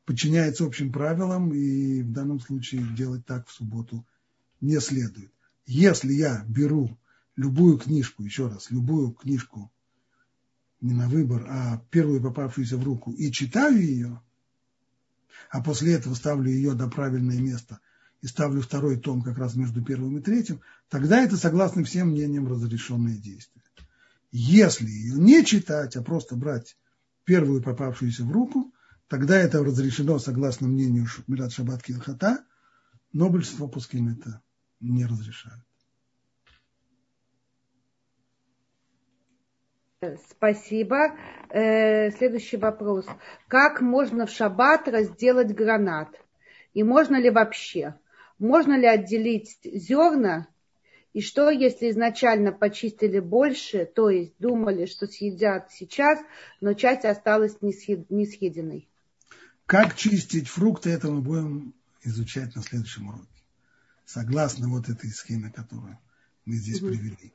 подчиняется 0.04 0.64
общим 0.64 0.92
правилам, 0.92 1.52
и 1.54 2.02
в 2.02 2.12
данном 2.12 2.40
случае 2.40 2.86
делать 2.96 3.24
так 3.24 3.46
в 3.48 3.52
субботу 3.52 4.04
не 4.60 4.80
следует. 4.80 5.32
Если 5.66 6.12
я 6.12 6.44
беру 6.48 6.98
любую 7.36 7.78
книжку, 7.78 8.24
еще 8.24 8.48
раз, 8.48 8.70
любую 8.70 9.12
книжку 9.12 9.70
не 10.80 10.94
на 10.94 11.08
выбор, 11.08 11.46
а 11.48 11.82
первую 11.90 12.22
попавшуюся 12.22 12.76
в 12.76 12.84
руку, 12.84 13.12
и 13.12 13.30
читаю 13.32 13.80
ее, 13.80 14.20
а 15.50 15.62
после 15.62 15.94
этого 15.94 16.14
ставлю 16.14 16.50
ее 16.50 16.74
на 16.74 16.88
правильное 16.88 17.40
место 17.40 17.80
и 18.22 18.26
ставлю 18.26 18.60
второй 18.60 18.98
том 18.98 19.22
как 19.22 19.38
раз 19.38 19.54
между 19.54 19.82
первым 19.82 20.18
и 20.18 20.22
третьим, 20.22 20.60
тогда 20.88 21.22
это, 21.22 21.36
согласно 21.36 21.84
всем 21.84 22.10
мнениям, 22.10 22.48
разрешенное 22.48 23.16
действие. 23.16 23.62
Если 24.32 24.86
ее 24.86 25.14
не 25.14 25.44
читать, 25.44 25.96
а 25.96 26.02
просто 26.02 26.36
брать 26.36 26.76
первую 27.24 27.62
попавшуюся 27.62 28.24
в 28.24 28.30
руку, 28.30 28.72
тогда 29.08 29.38
это 29.38 29.62
разрешено, 29.62 30.18
согласно 30.18 30.68
мнению 30.68 31.06
Мират 31.26 31.52
Шаббат 31.52 31.82
Килхата, 31.82 32.44
но 33.12 33.30
большинство 33.30 33.68
пускин 33.68 34.10
это 34.10 34.42
не 34.80 35.06
разрешают. 35.06 35.64
Спасибо. 40.30 41.16
Э, 41.48 42.10
следующий 42.10 42.58
вопрос. 42.58 43.06
Как 43.48 43.80
можно 43.80 44.26
в 44.26 44.30
шаббат 44.30 44.88
разделать 44.88 45.54
гранат? 45.54 46.08
И 46.74 46.82
можно 46.82 47.16
ли 47.16 47.30
вообще? 47.30 47.94
Можно 48.38 48.78
ли 48.78 48.86
отделить 48.86 49.58
зерна? 49.64 50.48
И 51.14 51.22
что, 51.22 51.48
если 51.48 51.90
изначально 51.90 52.52
почистили 52.52 53.20
больше, 53.20 53.86
то 53.86 54.10
есть 54.10 54.34
думали, 54.38 54.84
что 54.84 55.06
съедят 55.06 55.72
сейчас, 55.72 56.18
но 56.60 56.74
часть 56.74 57.06
осталась 57.06 57.56
не 57.62 57.72
съеденной? 57.72 58.86
Как 59.64 59.96
чистить 59.96 60.48
фрукты, 60.48 60.90
это 60.90 61.10
мы 61.10 61.22
будем 61.22 61.74
изучать 62.02 62.54
на 62.54 62.62
следующем 62.62 63.08
уроке. 63.08 63.26
Согласно 64.04 64.68
вот 64.68 64.90
этой 64.90 65.08
схеме, 65.08 65.50
которую 65.50 65.98
мы 66.44 66.56
здесь 66.56 66.82
угу. 66.82 66.90
привели. 66.90 67.32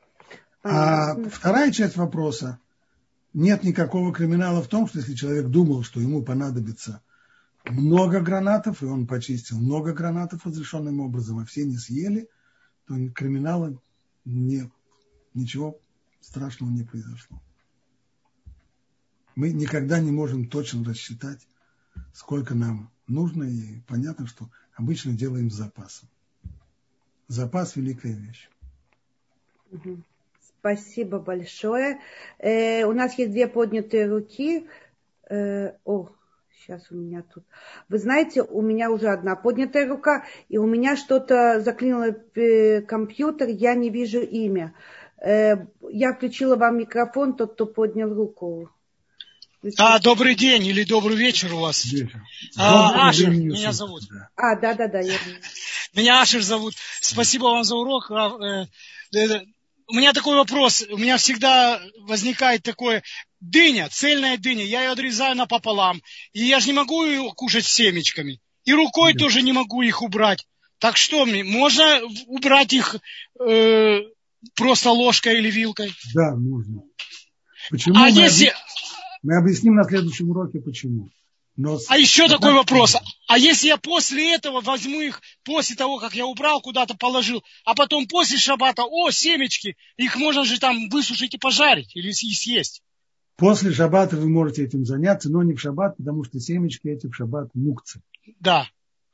А 0.63 1.15
вторая 1.29 1.71
часть 1.71 1.95
вопроса. 1.95 2.59
Нет 3.33 3.63
никакого 3.63 4.13
криминала 4.13 4.61
в 4.61 4.67
том, 4.67 4.87
что 4.87 4.99
если 4.99 5.13
человек 5.13 5.47
думал, 5.47 5.83
что 5.83 5.99
ему 5.99 6.21
понадобится 6.21 7.01
много 7.65 8.19
гранатов, 8.19 8.83
и 8.83 8.85
он 8.85 9.07
почистил 9.07 9.59
много 9.59 9.93
гранатов 9.93 10.45
разрешенным 10.45 10.99
образом, 10.99 11.39
а 11.39 11.45
все 11.45 11.65
не 11.65 11.77
съели, 11.77 12.27
то 12.87 12.95
криминала 13.11 13.79
нет. 14.25 14.69
Ничего 15.33 15.79
страшного 16.19 16.71
не 16.71 16.83
произошло. 16.83 17.41
Мы 19.35 19.53
никогда 19.53 19.99
не 19.99 20.11
можем 20.11 20.49
точно 20.49 20.83
рассчитать, 20.83 21.47
сколько 22.13 22.53
нам 22.53 22.91
нужно, 23.07 23.43
и 23.43 23.79
понятно, 23.87 24.27
что 24.27 24.49
обычно 24.75 25.13
делаем 25.13 25.49
с 25.49 25.55
запасом. 25.55 26.09
Запас– 27.27 27.75
великая 27.77 28.13
вещь. 28.13 28.49
Спасибо 30.61 31.17
большое. 31.17 31.99
Э, 32.37 32.83
у 32.83 32.93
нас 32.93 33.17
есть 33.17 33.31
две 33.31 33.47
поднятые 33.47 34.05
руки. 34.05 34.67
Э, 35.27 35.71
о, 35.85 36.09
сейчас 36.55 36.83
у 36.91 36.95
меня 36.95 37.23
тут. 37.33 37.43
Вы 37.89 37.97
знаете, 37.97 38.43
у 38.43 38.61
меня 38.61 38.91
уже 38.91 39.07
одна 39.07 39.35
поднятая 39.35 39.87
рука, 39.87 40.23
и 40.49 40.59
у 40.59 40.67
меня 40.67 40.95
что-то 40.95 41.61
заклинило 41.61 42.15
э, 42.35 42.81
компьютер, 42.81 43.49
я 43.49 43.73
не 43.73 43.89
вижу 43.89 44.21
имя. 44.21 44.75
Э, 45.17 45.65
я 45.89 46.13
включила 46.13 46.55
вам 46.55 46.77
микрофон, 46.77 47.35
тот, 47.35 47.53
кто 47.53 47.65
поднял 47.65 48.13
руку. 48.13 48.69
А, 49.79 49.97
добрый 49.97 50.35
день 50.35 50.67
или 50.67 50.83
добрый 50.83 51.15
вечер 51.15 51.55
у 51.55 51.61
вас. 51.61 51.87
А, 52.55 53.09
Ашер, 53.09 53.31
меня 53.31 53.71
зовут. 53.71 54.03
А, 54.35 54.55
да, 54.57 54.75
да, 54.75 54.87
да. 54.87 54.99
Я... 54.99 55.17
Меня 55.95 56.21
Ашер 56.21 56.43
зовут. 56.43 56.75
Спасибо 56.99 57.45
вам 57.45 57.63
за 57.63 57.75
урок. 57.75 58.11
У 59.91 59.93
меня 59.93 60.13
такой 60.13 60.37
вопрос, 60.37 60.85
у 60.89 60.97
меня 60.97 61.17
всегда 61.17 61.81
возникает 62.07 62.63
такое, 62.63 63.03
дыня, 63.41 63.89
цельная 63.91 64.37
дыня, 64.37 64.63
я 64.63 64.83
ее 64.83 64.91
отрезаю 64.91 65.35
напополам, 65.35 66.01
и 66.31 66.45
я 66.45 66.61
же 66.61 66.67
не 66.67 66.73
могу 66.73 67.03
ее 67.03 67.29
кушать 67.35 67.65
семечками, 67.65 68.39
и 68.63 68.73
рукой 68.73 69.11
Нет. 69.11 69.19
тоже 69.19 69.41
не 69.41 69.51
могу 69.51 69.81
их 69.81 70.01
убрать. 70.01 70.47
Так 70.79 70.95
что 70.95 71.25
мне, 71.25 71.43
можно 71.43 71.99
убрать 72.27 72.71
их 72.71 72.95
э, 73.37 73.99
просто 74.55 74.91
ложкой 74.91 75.39
или 75.39 75.51
вилкой? 75.51 75.93
Да, 76.13 76.37
можно. 76.37 76.83
Почему? 77.69 77.95
А 77.97 78.03
мы, 78.03 78.07
если... 78.07 78.45
объясним, 78.45 78.53
мы 79.23 79.37
объясним 79.37 79.75
на 79.75 79.83
следующем 79.83 80.29
уроке, 80.29 80.61
почему. 80.61 81.09
Но... 81.57 81.77
А 81.89 81.97
еще 81.97 82.27
да, 82.27 82.35
такой 82.35 82.53
вопрос. 82.53 82.97
А 83.27 83.37
если 83.37 83.67
я 83.67 83.77
после 83.77 84.33
этого 84.33 84.61
возьму 84.61 85.01
их, 85.01 85.21
после 85.43 85.75
того, 85.75 85.99
как 85.99 86.13
я 86.15 86.25
убрал, 86.25 86.61
куда-то 86.61 86.95
положил, 86.95 87.43
а 87.65 87.75
потом 87.75 88.07
после 88.07 88.37
шабата, 88.37 88.83
о, 88.83 89.11
семечки, 89.11 89.75
их 89.97 90.15
можно 90.15 90.45
же 90.45 90.59
там 90.59 90.89
высушить 90.89 91.33
и 91.33 91.37
пожарить 91.37 91.95
или 91.95 92.11
съесть? 92.11 92.81
После 93.35 93.73
шаббата 93.73 94.17
вы 94.17 94.29
можете 94.29 94.63
этим 94.63 94.85
заняться, 94.85 95.29
но 95.29 95.43
не 95.43 95.53
в 95.53 95.59
шаббат, 95.59 95.97
потому 95.97 96.23
что 96.23 96.39
семечки 96.39 96.87
эти 96.87 97.07
в 97.07 97.15
шаббат 97.15 97.49
мукцы. 97.53 98.01
Да. 98.39 98.67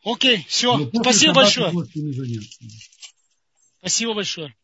Окей, 0.04 0.46
все. 0.48 0.90
Спасибо 0.94 1.34
большое. 1.34 1.72
Спасибо 3.80 4.14
большое. 4.14 4.56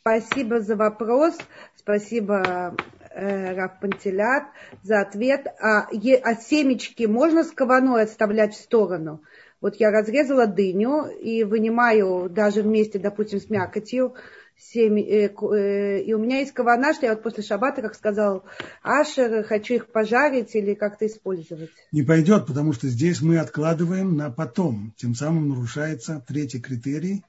Спасибо 0.00 0.60
за 0.60 0.76
вопрос. 0.76 1.36
Спасибо, 1.76 2.76
Раф 3.14 3.80
Пантелят, 3.80 4.44
за 4.82 5.00
ответ. 5.00 5.46
А, 5.60 5.88
е, 5.92 6.16
а 6.16 6.34
семечки 6.34 7.04
можно 7.04 7.44
с 7.44 7.50
кованой 7.50 8.02
отставлять 8.02 8.54
в 8.54 8.60
сторону? 8.60 9.22
Вот 9.60 9.76
я 9.76 9.90
разрезала 9.90 10.46
дыню 10.46 11.06
и 11.06 11.44
вынимаю 11.44 12.28
даже 12.28 12.62
вместе, 12.62 12.98
допустим, 12.98 13.40
с 13.40 13.48
мякотью, 13.48 14.14
семь, 14.58 14.98
э, 14.98 15.28
э, 15.30 16.02
и 16.02 16.12
у 16.12 16.18
меня 16.18 16.40
есть 16.40 16.52
кавана, 16.52 16.92
что 16.92 17.06
я 17.06 17.14
вот 17.14 17.22
после 17.22 17.42
шабата, 17.42 17.82
как 17.82 17.94
сказал 17.94 18.44
Ашер, 18.82 19.44
хочу 19.44 19.74
их 19.74 19.86
пожарить 19.90 20.54
или 20.54 20.74
как-то 20.74 21.06
использовать. 21.06 21.70
Не 21.92 22.02
пойдет, 22.02 22.46
потому 22.46 22.72
что 22.72 22.88
здесь 22.88 23.22
мы 23.22 23.38
откладываем 23.38 24.16
на 24.16 24.30
потом. 24.30 24.92
Тем 24.96 25.14
самым 25.14 25.48
нарушается 25.48 26.22
третий 26.26 26.60
критерий 26.60 27.24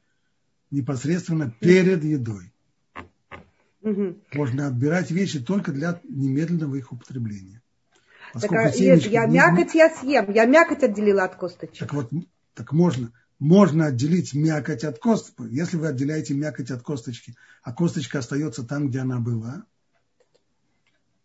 непосредственно 0.71 1.53
перед 1.59 2.03
едой. 2.03 2.51
Угу. 3.85 4.17
Можно 4.33 4.67
отбирать 4.67 5.11
вещи 5.11 5.39
только 5.39 5.71
для 5.71 6.01
немедленного 6.09 6.75
их 6.75 6.91
употребления. 6.91 7.61
Так, 8.33 8.51
а, 8.51 8.69
я 8.69 9.27
мякоть 9.27 9.75
я 9.75 9.89
съем, 9.91 10.31
я 10.31 10.45
мякоть 10.45 10.81
отделила 10.81 11.23
от 11.23 11.35
косточек. 11.35 11.77
Так 11.77 11.93
вот, 11.93 12.09
так 12.55 12.73
можно, 12.73 13.13
можно 13.37 13.85
отделить 13.85 14.33
мякоть 14.33 14.83
от 14.83 14.97
косточки. 14.97 15.53
Если 15.53 15.77
вы 15.77 15.87
отделяете 15.87 16.33
мякоть 16.33 16.71
от 16.71 16.81
косточки, 16.81 17.35
а 17.61 17.73
косточка 17.73 18.19
остается 18.19 18.63
там, 18.63 18.89
где 18.89 18.99
она 18.99 19.19
была, 19.19 19.65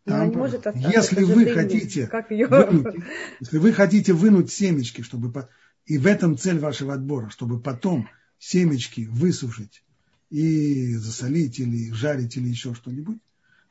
там, 0.04 0.28
не 0.28 0.36
может 0.36 0.66
если 0.74 1.24
вы 1.24 1.46
хотите, 1.46 2.10
вынуть, 2.46 2.94
если 3.40 3.58
вы 3.58 3.72
хотите 3.72 4.12
вынуть 4.12 4.52
семечки, 4.52 5.00
чтобы 5.00 5.48
и 5.86 5.96
в 5.96 6.06
этом 6.06 6.36
цель 6.36 6.58
вашего 6.58 6.92
отбора, 6.92 7.30
чтобы 7.30 7.58
потом 7.58 8.06
семечки 8.38 9.08
высушить 9.10 9.82
и 10.30 10.94
засолить 10.94 11.58
или 11.58 11.92
жарить 11.92 12.36
или 12.36 12.48
еще 12.48 12.74
что-нибудь, 12.74 13.18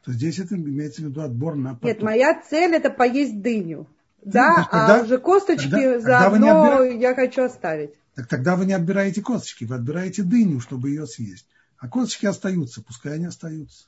то 0.03 0.11
здесь 0.11 0.39
это 0.39 0.55
имеется 0.55 1.01
в 1.01 1.05
виду 1.05 1.21
отбор 1.21 1.55
на 1.55 1.73
потом. 1.73 1.89
Нет, 1.89 2.01
моя 2.01 2.41
цель 2.41 2.75
это 2.75 2.89
поесть 2.89 3.41
дыню. 3.41 3.87
Ну, 4.21 4.31
да, 4.31 4.67
тогда, 4.69 4.99
а 4.99 5.03
уже 5.03 5.17
косточки 5.17 5.69
тогда, 5.69 5.99
заодно 5.99 6.47
тогда 6.47 6.85
я 6.85 7.15
хочу 7.15 7.43
оставить. 7.43 7.91
Так 8.15 8.27
тогда 8.27 8.57
вы 8.57 8.65
не 8.65 8.73
отбираете 8.73 9.21
косточки, 9.21 9.63
вы 9.63 9.75
отбираете 9.75 10.23
дыню, 10.23 10.59
чтобы 10.59 10.89
ее 10.89 11.07
съесть. 11.07 11.47
А 11.77 11.87
косточки 11.87 12.25
остаются, 12.25 12.83
пускай 12.83 13.13
они 13.13 13.25
остаются. 13.25 13.87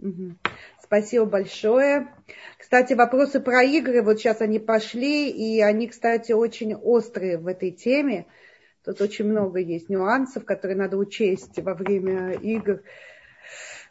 Угу. 0.00 0.36
Спасибо 0.82 1.24
большое. 1.26 2.14
Кстати, 2.58 2.94
вопросы 2.94 3.40
про 3.40 3.62
игры, 3.62 4.02
вот 4.02 4.18
сейчас 4.18 4.40
они 4.40 4.60
пошли, 4.60 5.28
и 5.28 5.60
они, 5.60 5.88
кстати, 5.88 6.32
очень 6.32 6.74
острые 6.74 7.38
в 7.38 7.48
этой 7.48 7.72
теме. 7.72 8.26
Тут 8.90 9.02
очень 9.02 9.26
много 9.26 9.60
есть 9.60 9.88
нюансов, 9.88 10.44
которые 10.44 10.76
надо 10.76 10.96
учесть 10.96 11.56
во 11.60 11.74
время 11.74 12.32
игр. 12.32 12.82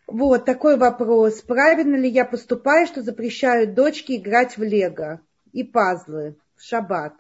Вот 0.08 0.44
такой 0.44 0.76
вопрос. 0.76 1.40
Правильно 1.42 1.96
ли 1.96 2.10
я 2.10 2.26
поступаю, 2.26 2.86
что 2.86 3.02
запрещаю 3.02 3.74
дочке 3.74 4.18
играть 4.18 4.58
в 4.58 4.62
лего 4.62 5.22
и 5.54 5.64
пазлы 5.64 6.36
в 6.58 6.64
шаббат? 6.66 7.14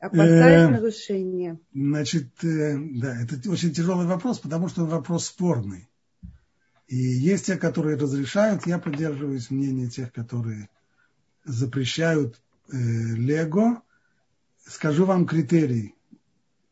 Опасаюсь 0.00 0.30
э, 0.30 0.68
нарушения. 0.68 1.58
Значит, 1.74 2.42
э, 2.42 2.78
да, 2.78 3.14
это 3.22 3.50
очень 3.50 3.74
тяжелый 3.74 4.06
вопрос, 4.06 4.38
потому 4.38 4.70
что 4.70 4.86
вопрос 4.86 5.26
спорный. 5.26 5.86
И 6.88 6.96
есть 6.96 7.46
те, 7.46 7.56
которые 7.56 7.98
разрешают, 7.98 8.66
я 8.66 8.78
поддерживаюсь 8.78 9.50
мнением 9.50 9.90
тех, 9.90 10.10
которые 10.10 10.70
запрещают 11.44 12.40
э, 12.72 12.76
лего. 12.78 13.82
Скажу 14.66 15.04
вам 15.04 15.26
критерий 15.26 15.95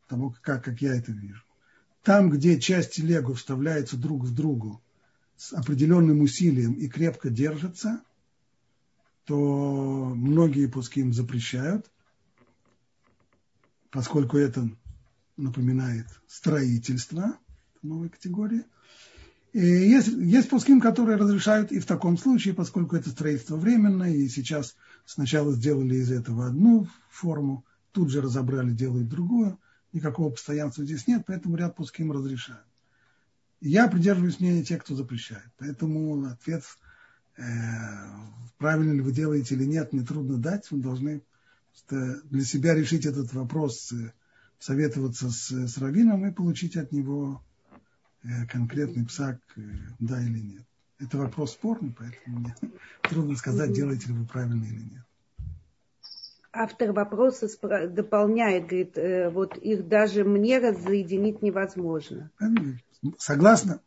того, 0.07 0.35
как, 0.41 0.63
как 0.63 0.81
я 0.81 0.95
это 0.95 1.11
вижу. 1.11 1.43
Там, 2.03 2.29
где 2.29 2.59
части 2.59 3.01
лего 3.01 3.33
вставляются 3.33 3.97
друг 3.97 4.23
в 4.23 4.33
другу 4.33 4.81
с 5.37 5.53
определенным 5.53 6.21
усилием 6.21 6.73
и 6.73 6.87
крепко 6.87 7.29
держатся, 7.29 8.01
то 9.25 10.13
многие 10.15 10.67
пуски 10.67 10.99
им 10.99 11.13
запрещают, 11.13 11.89
поскольку 13.89 14.37
это 14.37 14.69
напоминает 15.35 16.07
строительство 16.27 17.37
новой 17.81 18.09
категории. 18.09 18.63
И 19.53 19.65
есть, 19.65 20.09
есть 20.09 20.49
пуским, 20.49 20.81
которые 20.81 21.17
разрешают 21.17 21.71
и 21.71 21.79
в 21.79 21.85
таком 21.85 22.17
случае, 22.17 22.53
поскольку 22.53 22.95
это 22.95 23.09
строительство 23.09 23.55
временное, 23.55 24.13
и 24.13 24.27
сейчас 24.27 24.75
сначала 25.05 25.53
сделали 25.53 25.95
из 25.95 26.11
этого 26.11 26.47
одну 26.47 26.87
форму, 27.09 27.65
тут 27.93 28.09
же 28.11 28.21
разобрали, 28.21 28.71
делают 28.71 29.07
другую 29.07 29.57
никакого 29.95 30.29
постоянства 30.29 30.83
здесь 30.83 31.07
нет, 31.07 31.23
поэтому 31.25 31.55
ряд 31.55 31.75
пуским 31.75 32.11
разрешают. 32.11 32.65
Я 33.61 33.87
придерживаюсь 33.87 34.39
мнения 34.39 34.63
тех, 34.63 34.83
кто 34.83 34.95
запрещает. 34.95 35.47
Поэтому 35.57 36.25
ответ, 36.25 36.63
э, 37.37 37.43
правильно 38.57 38.91
ли 38.91 39.01
вы 39.01 39.11
делаете 39.11 39.55
или 39.55 39.63
нет, 39.63 39.93
мне 39.93 40.03
трудно 40.03 40.37
дать. 40.37 40.69
Вы 40.69 40.79
должны 40.79 41.23
для 41.89 42.43
себя 42.43 42.75
решить 42.75 43.05
этот 43.05 43.33
вопрос, 43.33 43.91
э, 43.91 44.11
советоваться 44.59 45.31
с, 45.31 45.51
с 45.51 45.77
раввином 45.77 46.25
и 46.27 46.31
получить 46.31 46.77
от 46.77 46.91
него 46.91 47.41
э, 48.23 48.45
конкретный 48.47 49.05
псак, 49.05 49.39
э, 49.55 49.61
да 49.99 50.21
или 50.21 50.39
нет. 50.39 50.63
Это 50.99 51.17
вопрос 51.17 51.53
спорный, 51.53 51.95
поэтому 51.97 52.39
мне 52.39 52.55
трудно 53.01 53.35
сказать, 53.35 53.73
делаете 53.73 54.07
ли 54.07 54.13
вы 54.13 54.25
правильно 54.25 54.63
или 54.63 54.81
нет 54.81 55.05
автор 56.55 56.91
вопроса 56.93 57.47
дополняет, 57.87 58.67
говорит, 58.67 58.97
э, 58.97 59.29
вот 59.29 59.57
их 59.57 59.87
даже 59.87 60.23
мне 60.23 60.59
разоединить 60.59 61.41
невозможно. 61.41 62.31
Согласна, 63.17 63.81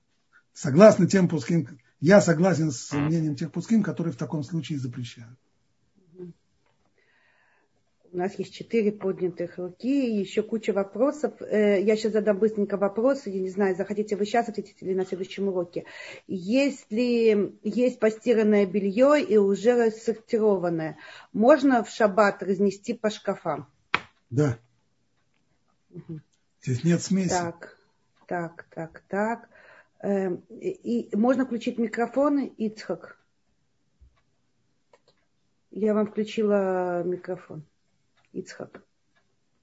согласна 0.53 1.07
тем 1.07 1.29
пуским, 1.29 1.81
я 2.01 2.21
согласен 2.21 2.71
с 2.71 2.93
мнением 2.93 3.35
тех 3.35 3.51
пуским, 3.51 3.83
которые 3.83 4.12
в 4.12 4.16
таком 4.19 4.43
случае 4.43 4.79
запрещают. 4.79 5.39
У 8.11 8.16
нас 8.16 8.38
есть 8.38 8.54
четыре 8.54 8.90
поднятых 8.90 9.59
руки, 9.59 10.18
еще 10.18 10.42
куча 10.42 10.72
вопросов. 10.72 11.34
Э, 11.42 11.80
я 11.82 11.96
сейчас 11.96 12.12
задам 12.12 12.38
быстренько 12.38 12.76
вопросы, 12.76 13.28
я 13.28 13.40
не 13.40 13.50
знаю, 13.50 13.76
захотите 13.76 14.16
вы 14.16 14.24
сейчас 14.24 14.48
ответить 14.48 14.76
или 14.80 14.94
на 14.94 15.04
следующем 15.04 15.48
уроке. 15.48 15.84
Если 16.26 17.59
есть 17.62 17.98
постиранное 17.98 18.64
белье 18.64 19.22
и 19.22 19.36
уже 19.36 19.86
рассортированное, 19.86 20.96
можно 21.32 21.84
в 21.84 21.90
шаббат 21.90 22.42
разнести 22.42 22.94
по 22.94 23.11
шкафам? 23.11 23.68
Да. 24.30 24.59
Угу. 25.90 26.20
Здесь 26.62 26.84
нет 26.84 27.02
смеси. 27.02 27.28
Так, 27.28 27.78
так, 28.26 28.66
так, 28.74 29.02
так. 29.09 29.48
Эм, 30.00 30.44
и 30.48 31.14
можно 31.14 31.44
включить 31.44 31.78
микрофон, 31.78 32.44
Ицхак? 32.56 33.18
Я 35.70 35.92
вам 35.92 36.06
включила 36.06 37.02
микрофон. 37.02 37.64
Ицхак. 38.33 38.83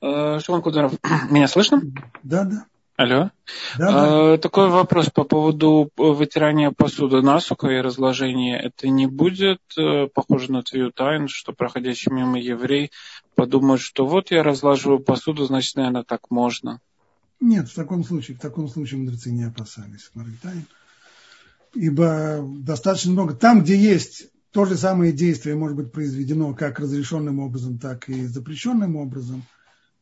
Э, 0.02 0.40
Шимон 0.40 0.62
Кударов, 0.62 0.94
меня 1.30 1.48
слышно? 1.48 1.82
Да, 2.24 2.44
да. 2.44 2.66
Алло. 2.98 3.32
Да, 3.78 3.92
да. 3.92 4.34
Э, 4.34 4.38
такой 4.38 4.70
вопрос 4.70 5.10
по 5.10 5.26
поводу 5.26 5.92
вытирания 5.98 6.72
посуды 6.72 7.22
насухо 7.22 7.68
и 7.68 7.82
разложения. 7.82 8.58
Это 8.58 8.88
не 8.88 9.06
будет 9.06 9.60
э, 9.78 10.08
похоже 10.14 10.52
на 10.52 10.64
твою 10.64 10.92
тайну, 10.92 11.28
что 11.28 11.52
проходящий 11.52 12.12
мимо 12.12 12.40
еврей 12.40 12.92
подумает, 13.36 13.82
что 13.82 14.06
вот 14.06 14.32
я 14.32 14.44
разлаживаю 14.44 15.00
посуду, 15.00 15.44
значит, 15.46 15.76
наверное, 15.76 16.04
так 16.04 16.32
можно? 16.32 16.80
Нет, 17.42 17.68
в 17.68 17.76
таком 17.76 18.06
случае, 18.06 18.38
в 18.38 18.40
таком 18.40 18.70
случае 18.70 19.02
мудрецы 19.02 19.30
не 19.30 19.44
опасались 19.44 20.10
Маргитайн. 20.14 20.66
Ибо 21.74 22.40
достаточно 22.42 23.12
много, 23.12 23.34
там, 23.34 23.62
где 23.62 23.76
есть 23.78 24.30
то 24.56 24.64
же 24.64 24.78
самое 24.78 25.12
действие 25.12 25.58
может 25.58 25.76
быть 25.76 25.92
произведено 25.92 26.54
как 26.54 26.80
разрешенным 26.80 27.40
образом, 27.40 27.78
так 27.78 28.08
и 28.08 28.26
запрещенным 28.26 28.96
образом, 28.96 29.44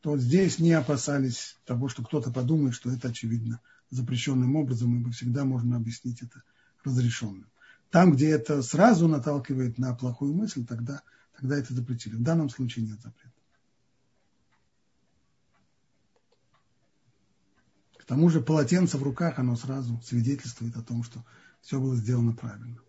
то 0.01 0.15
здесь 0.15 0.59
не 0.59 0.73
опасались 0.73 1.57
того, 1.65 1.89
что 1.89 2.03
кто-то 2.03 2.29
подумает, 2.29 2.75
что 2.75 2.91
это 2.91 3.07
очевидно 3.07 3.61
запрещенным 3.89 4.55
образом, 4.55 4.95
ибо 4.95 5.09
всегда 5.09 5.43
можно 5.43 5.77
объяснить 5.77 6.21
это 6.21 6.43
разрешенным. 6.83 7.47
Там, 7.89 8.13
где 8.13 8.29
это 8.29 8.61
сразу 8.61 9.07
наталкивает 9.07 9.79
на 9.79 9.95
плохую 9.95 10.35
мысль, 10.35 10.63
тогда, 10.67 11.01
тогда 11.35 11.57
это 11.57 11.73
запретили. 11.73 12.13
В 12.13 12.21
данном 12.21 12.51
случае 12.51 12.85
нет 12.85 13.01
запрета. 13.01 13.33
К 17.97 18.05
тому 18.05 18.29
же 18.29 18.39
полотенце 18.39 18.99
в 18.99 19.03
руках, 19.03 19.39
оно 19.39 19.55
сразу 19.55 19.99
свидетельствует 20.03 20.77
о 20.77 20.83
том, 20.83 21.01
что 21.01 21.25
все 21.63 21.79
было 21.79 21.95
сделано 21.95 22.33
правильно. 22.33 22.82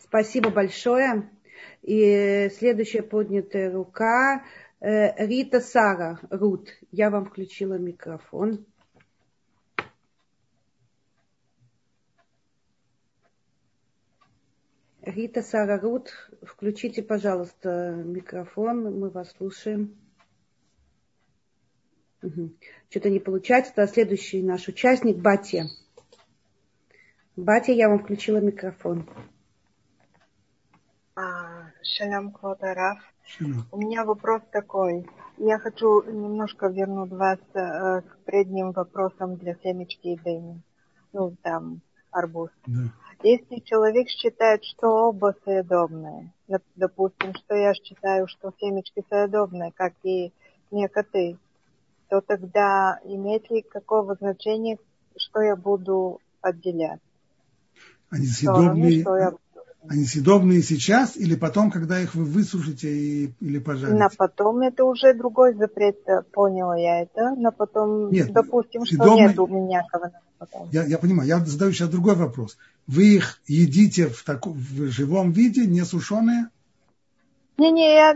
Спасибо 0.00 0.50
большое. 0.50 1.30
И 1.82 2.50
следующая 2.56 3.02
поднятая 3.02 3.72
рука 3.72 4.44
э, 4.80 5.26
Рита 5.26 5.60
Сара 5.60 6.20
Рут. 6.30 6.70
Я 6.90 7.10
вам 7.10 7.26
включила 7.26 7.74
микрофон. 7.74 8.64
Рита 15.02 15.42
Сара 15.42 15.78
Рут, 15.78 16.12
включите, 16.42 17.02
пожалуйста, 17.02 17.92
микрофон, 18.04 18.98
мы 18.98 19.08
вас 19.10 19.32
слушаем. 19.32 19.96
Угу. 22.22 22.50
Что-то 22.90 23.08
не 23.10 23.18
получается. 23.18 23.72
Это 23.72 23.86
следующий 23.86 24.42
наш 24.42 24.68
участник 24.68 25.16
Батя. 25.16 25.64
Батя, 27.36 27.72
я 27.72 27.88
вам 27.88 28.00
включила 28.00 28.38
микрофон. 28.38 29.08
А, 31.14 31.70
шалям, 31.82 32.32
Квадараф. 32.32 32.98
У 33.70 33.78
меня 33.78 34.04
вопрос 34.04 34.42
такой. 34.50 35.08
Я 35.38 35.58
хочу 35.58 36.02
немножко 36.02 36.66
вернуть 36.66 37.12
вас 37.12 37.38
э, 37.54 38.00
к 38.00 38.18
предним 38.24 38.72
вопросам 38.72 39.36
для 39.36 39.54
семечки 39.62 40.08
и 40.08 40.16
дыни. 40.18 40.60
Ну, 41.12 41.36
там, 41.42 41.80
арбуз. 42.10 42.50
Да. 42.66 42.92
Если 43.22 43.60
человек 43.60 44.08
считает, 44.08 44.64
что 44.64 45.08
оба 45.08 45.34
съедобные, 45.44 46.32
допустим, 46.74 47.34
что 47.34 47.54
я 47.54 47.74
считаю, 47.74 48.26
что 48.26 48.52
семечки 48.58 49.04
съедобные, 49.08 49.72
как 49.72 49.92
и 50.02 50.32
некоты, 50.70 51.38
то 52.08 52.20
тогда 52.20 52.98
имеет 53.04 53.48
ли 53.50 53.62
какого 53.62 54.16
значения, 54.16 54.78
что 55.16 55.40
я 55.40 55.54
буду 55.54 56.20
отделять? 56.40 57.00
Они 58.10 58.26
съедобные, 58.26 58.98
я... 58.98 59.32
они 59.88 60.04
съедобные 60.04 60.62
сейчас 60.62 61.16
или 61.16 61.36
потом, 61.36 61.70
когда 61.70 62.00
их 62.00 62.14
вы 62.14 62.24
высушите 62.24 62.88
и, 62.88 63.34
или 63.40 63.58
пожарите? 63.58 63.96
На 63.96 64.08
потом 64.08 64.60
это 64.60 64.84
уже 64.84 65.14
другой 65.14 65.54
запрет, 65.54 65.96
э, 66.06 66.22
поняла 66.32 66.76
я 66.76 67.02
это. 67.02 67.34
На 67.36 67.52
потом, 67.52 68.10
Нет, 68.10 68.32
допустим, 68.32 68.84
съедобные... 68.84 69.30
что 69.30 69.42
нет 69.42 69.50
у 69.50 69.54
меня 69.54 69.82
потом. 70.38 70.68
Я, 70.72 70.84
я 70.84 70.98
понимаю, 70.98 71.28
я 71.28 71.38
задаю 71.38 71.72
сейчас 71.72 71.88
другой 71.88 72.16
вопрос. 72.16 72.58
Вы 72.86 73.14
их 73.16 73.40
едите 73.46 74.08
в, 74.08 74.24
таком, 74.24 74.54
в 74.54 74.90
живом 74.90 75.32
виде, 75.32 75.66
не 75.66 75.84
сушеные? 75.84 76.48
Не-не, 77.58 77.94
я 77.94 78.14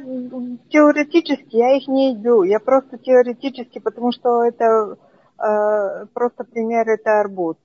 теоретически, 0.70 1.56
я 1.56 1.76
их 1.76 1.86
не 1.86 2.14
еду. 2.14 2.42
Я 2.42 2.58
просто 2.58 2.98
теоретически, 2.98 3.78
потому 3.78 4.10
что 4.10 4.42
это 4.42 4.96
э, 5.38 6.06
просто 6.14 6.44
пример, 6.44 6.88
это 6.88 7.20
арбуз. 7.20 7.56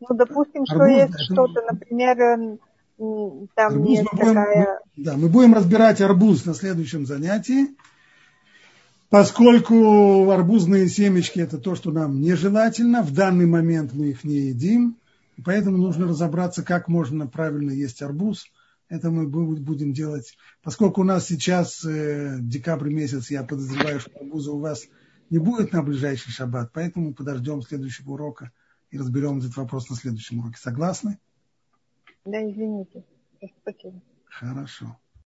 Ну, 0.00 0.16
допустим, 0.16 0.62
арбуз, 0.62 0.70
что 0.70 0.86
есть 0.86 1.12
да, 1.12 1.18
что-то, 1.18 1.62
например, 1.62 2.58
там 2.96 3.48
арбуз 3.56 3.88
нет 3.88 4.06
мы 4.12 4.18
будем, 4.18 4.34
такая... 4.34 4.80
Мы, 4.96 5.04
да, 5.04 5.16
мы 5.16 5.28
будем 5.28 5.54
разбирать 5.54 6.00
арбуз 6.00 6.44
на 6.46 6.54
следующем 6.54 7.06
занятии. 7.06 7.68
Поскольку 9.10 10.30
арбузные 10.30 10.88
семечки 10.88 11.40
это 11.40 11.58
то, 11.58 11.74
что 11.74 11.90
нам 11.90 12.20
нежелательно, 12.20 13.02
в 13.02 13.12
данный 13.14 13.46
момент 13.46 13.94
мы 13.94 14.08
их 14.08 14.22
не 14.22 14.36
едим, 14.48 14.96
поэтому 15.44 15.78
нужно 15.78 16.06
разобраться, 16.06 16.62
как 16.62 16.88
можно 16.88 17.26
правильно 17.26 17.70
есть 17.70 18.02
арбуз– 18.02 18.46
это 18.88 19.10
мы 19.10 19.26
будем 19.26 19.92
делать. 19.92 20.36
Поскольку 20.62 21.02
у 21.02 21.04
нас 21.04 21.26
сейчас 21.26 21.84
э, 21.84 22.38
декабрь 22.40 22.90
месяц, 22.90 23.30
я 23.30 23.42
подозреваю, 23.42 24.00
что 24.00 24.18
арбуза 24.18 24.52
у 24.52 24.60
вас 24.60 24.84
не 25.30 25.38
будет 25.38 25.72
на 25.72 25.82
ближайший 25.82 26.30
шаббат, 26.30 26.70
поэтому 26.72 27.12
подождем 27.12 27.60
следующего 27.62 28.12
урока 28.12 28.50
и 28.90 28.98
разберем 28.98 29.38
этот 29.38 29.56
вопрос 29.56 29.90
на 29.90 29.96
следующем 29.96 30.40
уроке. 30.40 30.58
Согласны? 30.58 31.18
Да, 32.24 32.42
извините. 32.50 33.04
Спасибо. 33.62 34.00
Хорошо. 34.24 34.98